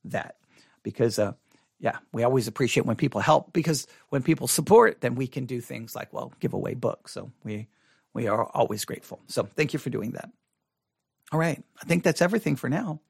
that 0.06 0.34
because, 0.82 1.20
uh, 1.20 1.34
yeah, 1.78 1.98
we 2.12 2.24
always 2.24 2.48
appreciate 2.48 2.86
when 2.86 2.96
people 2.96 3.20
help 3.20 3.52
because 3.52 3.86
when 4.08 4.24
people 4.24 4.48
support, 4.48 5.00
then 5.00 5.14
we 5.14 5.28
can 5.28 5.46
do 5.46 5.60
things 5.60 5.94
like, 5.94 6.12
well, 6.12 6.32
give 6.40 6.54
away 6.54 6.74
books. 6.74 7.12
So 7.12 7.30
we, 7.44 7.68
we 8.14 8.26
are 8.26 8.46
always 8.46 8.84
grateful. 8.84 9.20
So 9.28 9.44
thank 9.44 9.72
you 9.72 9.78
for 9.78 9.90
doing 9.90 10.10
that. 10.10 10.30
All 11.32 11.38
right. 11.38 11.62
I 11.80 11.84
think 11.84 12.04
that's 12.04 12.22
everything 12.22 12.56
for 12.56 12.68
now. 12.68 13.00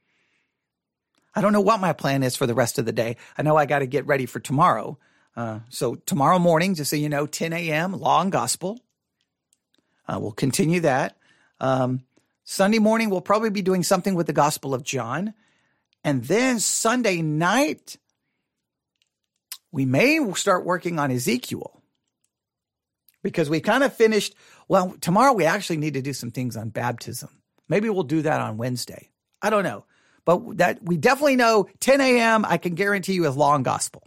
I 1.34 1.40
don't 1.40 1.52
know 1.52 1.60
what 1.60 1.80
my 1.80 1.92
plan 1.92 2.22
is 2.22 2.36
for 2.36 2.46
the 2.46 2.54
rest 2.54 2.78
of 2.78 2.84
the 2.84 2.92
day. 2.92 3.16
I 3.36 3.42
know 3.42 3.56
I 3.56 3.66
got 3.66 3.78
to 3.80 3.86
get 3.86 4.06
ready 4.06 4.26
for 4.26 4.40
tomorrow. 4.40 4.98
Uh, 5.36 5.60
so, 5.68 5.94
tomorrow 5.94 6.40
morning, 6.40 6.74
just 6.74 6.90
so 6.90 6.96
you 6.96 7.08
know, 7.08 7.26
10 7.26 7.52
a.m., 7.52 7.92
Law 7.92 8.22
and 8.22 8.32
Gospel. 8.32 8.80
Uh, 10.08 10.18
we'll 10.20 10.32
continue 10.32 10.80
that. 10.80 11.16
Um, 11.60 12.02
Sunday 12.42 12.78
morning, 12.80 13.08
we'll 13.08 13.20
probably 13.20 13.50
be 13.50 13.62
doing 13.62 13.84
something 13.84 14.14
with 14.14 14.26
the 14.26 14.32
Gospel 14.32 14.74
of 14.74 14.82
John. 14.82 15.34
And 16.02 16.24
then 16.24 16.58
Sunday 16.58 17.22
night, 17.22 17.98
we 19.70 19.84
may 19.84 20.18
start 20.32 20.64
working 20.64 20.98
on 20.98 21.12
Ezekiel 21.12 21.82
because 23.22 23.50
we 23.50 23.60
kind 23.60 23.84
of 23.84 23.94
finished. 23.94 24.34
Well, 24.66 24.96
tomorrow 25.00 25.34
we 25.34 25.44
actually 25.44 25.76
need 25.76 25.94
to 25.94 26.02
do 26.02 26.12
some 26.12 26.30
things 26.30 26.56
on 26.56 26.70
baptism. 26.70 27.38
Maybe 27.68 27.90
we'll 27.90 28.02
do 28.04 28.22
that 28.22 28.40
on 28.40 28.56
Wednesday. 28.56 29.10
I 29.42 29.50
don't 29.50 29.64
know. 29.64 29.84
But 30.24 30.58
that 30.58 30.82
we 30.82 30.96
definitely 30.96 31.36
know 31.36 31.68
10 31.80 32.00
a.m. 32.00 32.44
I 32.44 32.58
can 32.58 32.74
guarantee 32.74 33.14
you 33.14 33.26
is 33.26 33.36
and 33.36 33.64
gospel. 33.64 34.02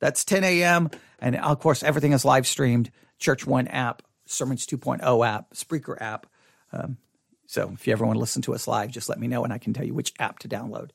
That's 0.00 0.24
10 0.24 0.44
a.m. 0.44 0.90
And 1.18 1.36
of 1.36 1.58
course, 1.60 1.82
everything 1.82 2.12
is 2.12 2.24
live 2.24 2.46
streamed. 2.46 2.90
Church 3.18 3.46
One 3.46 3.68
app, 3.68 4.02
Sermons 4.26 4.66
2.0 4.66 5.26
app, 5.26 5.54
Spreaker 5.54 6.00
app. 6.00 6.26
Um, 6.72 6.98
so 7.46 7.70
if 7.72 7.86
you 7.86 7.92
ever 7.92 8.04
want 8.04 8.16
to 8.16 8.20
listen 8.20 8.42
to 8.42 8.54
us 8.54 8.68
live, 8.68 8.90
just 8.90 9.08
let 9.08 9.18
me 9.18 9.28
know 9.28 9.44
and 9.44 9.52
I 9.52 9.58
can 9.58 9.72
tell 9.72 9.86
you 9.86 9.94
which 9.94 10.12
app 10.18 10.40
to 10.40 10.48
download. 10.48 10.90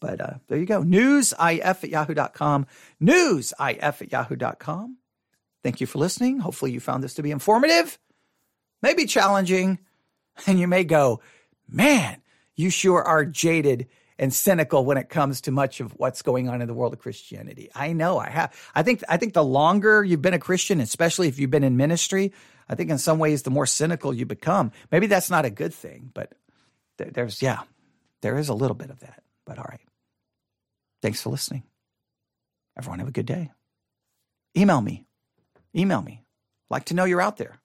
But 0.00 0.20
uh, 0.20 0.34
there 0.48 0.58
you 0.58 0.66
go. 0.66 0.82
Newsif 0.82 1.60
at 1.60 1.88
yahoo.com. 1.88 2.66
Newsif 3.02 3.58
at 3.82 4.12
yahoo.com. 4.12 4.98
Thank 5.62 5.80
you 5.80 5.86
for 5.86 5.98
listening. 5.98 6.38
Hopefully, 6.38 6.72
you 6.72 6.80
found 6.80 7.02
this 7.02 7.14
to 7.14 7.22
be 7.22 7.30
informative, 7.30 7.98
maybe 8.82 9.06
challenging. 9.06 9.78
And 10.46 10.58
you 10.58 10.66
may 10.66 10.84
go, 10.84 11.20
man, 11.68 12.20
you 12.56 12.70
sure 12.70 13.02
are 13.02 13.24
jaded 13.24 13.88
and 14.18 14.32
cynical 14.32 14.84
when 14.84 14.96
it 14.96 15.08
comes 15.08 15.40
to 15.42 15.50
much 15.50 15.80
of 15.80 15.92
what's 15.98 16.22
going 16.22 16.48
on 16.48 16.62
in 16.62 16.68
the 16.68 16.74
world 16.74 16.92
of 16.92 17.00
Christianity. 17.00 17.70
I 17.74 17.92
know 17.92 18.18
I 18.18 18.30
have. 18.30 18.54
I 18.74 18.82
think 18.82 19.02
I 19.08 19.16
think 19.16 19.34
the 19.34 19.44
longer 19.44 20.04
you've 20.04 20.22
been 20.22 20.34
a 20.34 20.38
Christian, 20.38 20.80
especially 20.80 21.28
if 21.28 21.38
you've 21.38 21.50
been 21.50 21.64
in 21.64 21.76
ministry, 21.76 22.32
I 22.68 22.74
think 22.74 22.90
in 22.90 22.98
some 22.98 23.18
ways 23.18 23.42
the 23.42 23.50
more 23.50 23.66
cynical 23.66 24.14
you 24.14 24.24
become. 24.24 24.72
Maybe 24.92 25.06
that's 25.06 25.30
not 25.30 25.44
a 25.44 25.50
good 25.50 25.74
thing, 25.74 26.10
but 26.14 26.32
there's 26.96 27.42
yeah, 27.42 27.62
there 28.22 28.38
is 28.38 28.48
a 28.48 28.54
little 28.54 28.76
bit 28.76 28.90
of 28.90 29.00
that. 29.00 29.22
But 29.44 29.58
all 29.58 29.66
right. 29.68 29.80
Thanks 31.02 31.20
for 31.20 31.30
listening. 31.30 31.64
Everyone 32.78 33.00
have 33.00 33.08
a 33.08 33.12
good 33.12 33.26
day. 33.26 33.50
Email 34.56 34.80
me. 34.80 35.04
Email 35.76 36.02
me. 36.02 36.22
Like 36.70 36.86
to 36.86 36.94
know 36.94 37.04
you're 37.04 37.20
out 37.20 37.36
there 37.36 37.60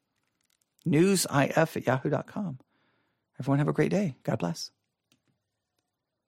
newsif 0.87 1.77
at 1.77 1.85
yahoo.com. 1.85 2.59
Everyone 3.39 3.59
have 3.59 3.67
a 3.67 3.73
great 3.73 3.91
day. 3.91 4.15
God 4.23 4.39
bless. 4.39 4.71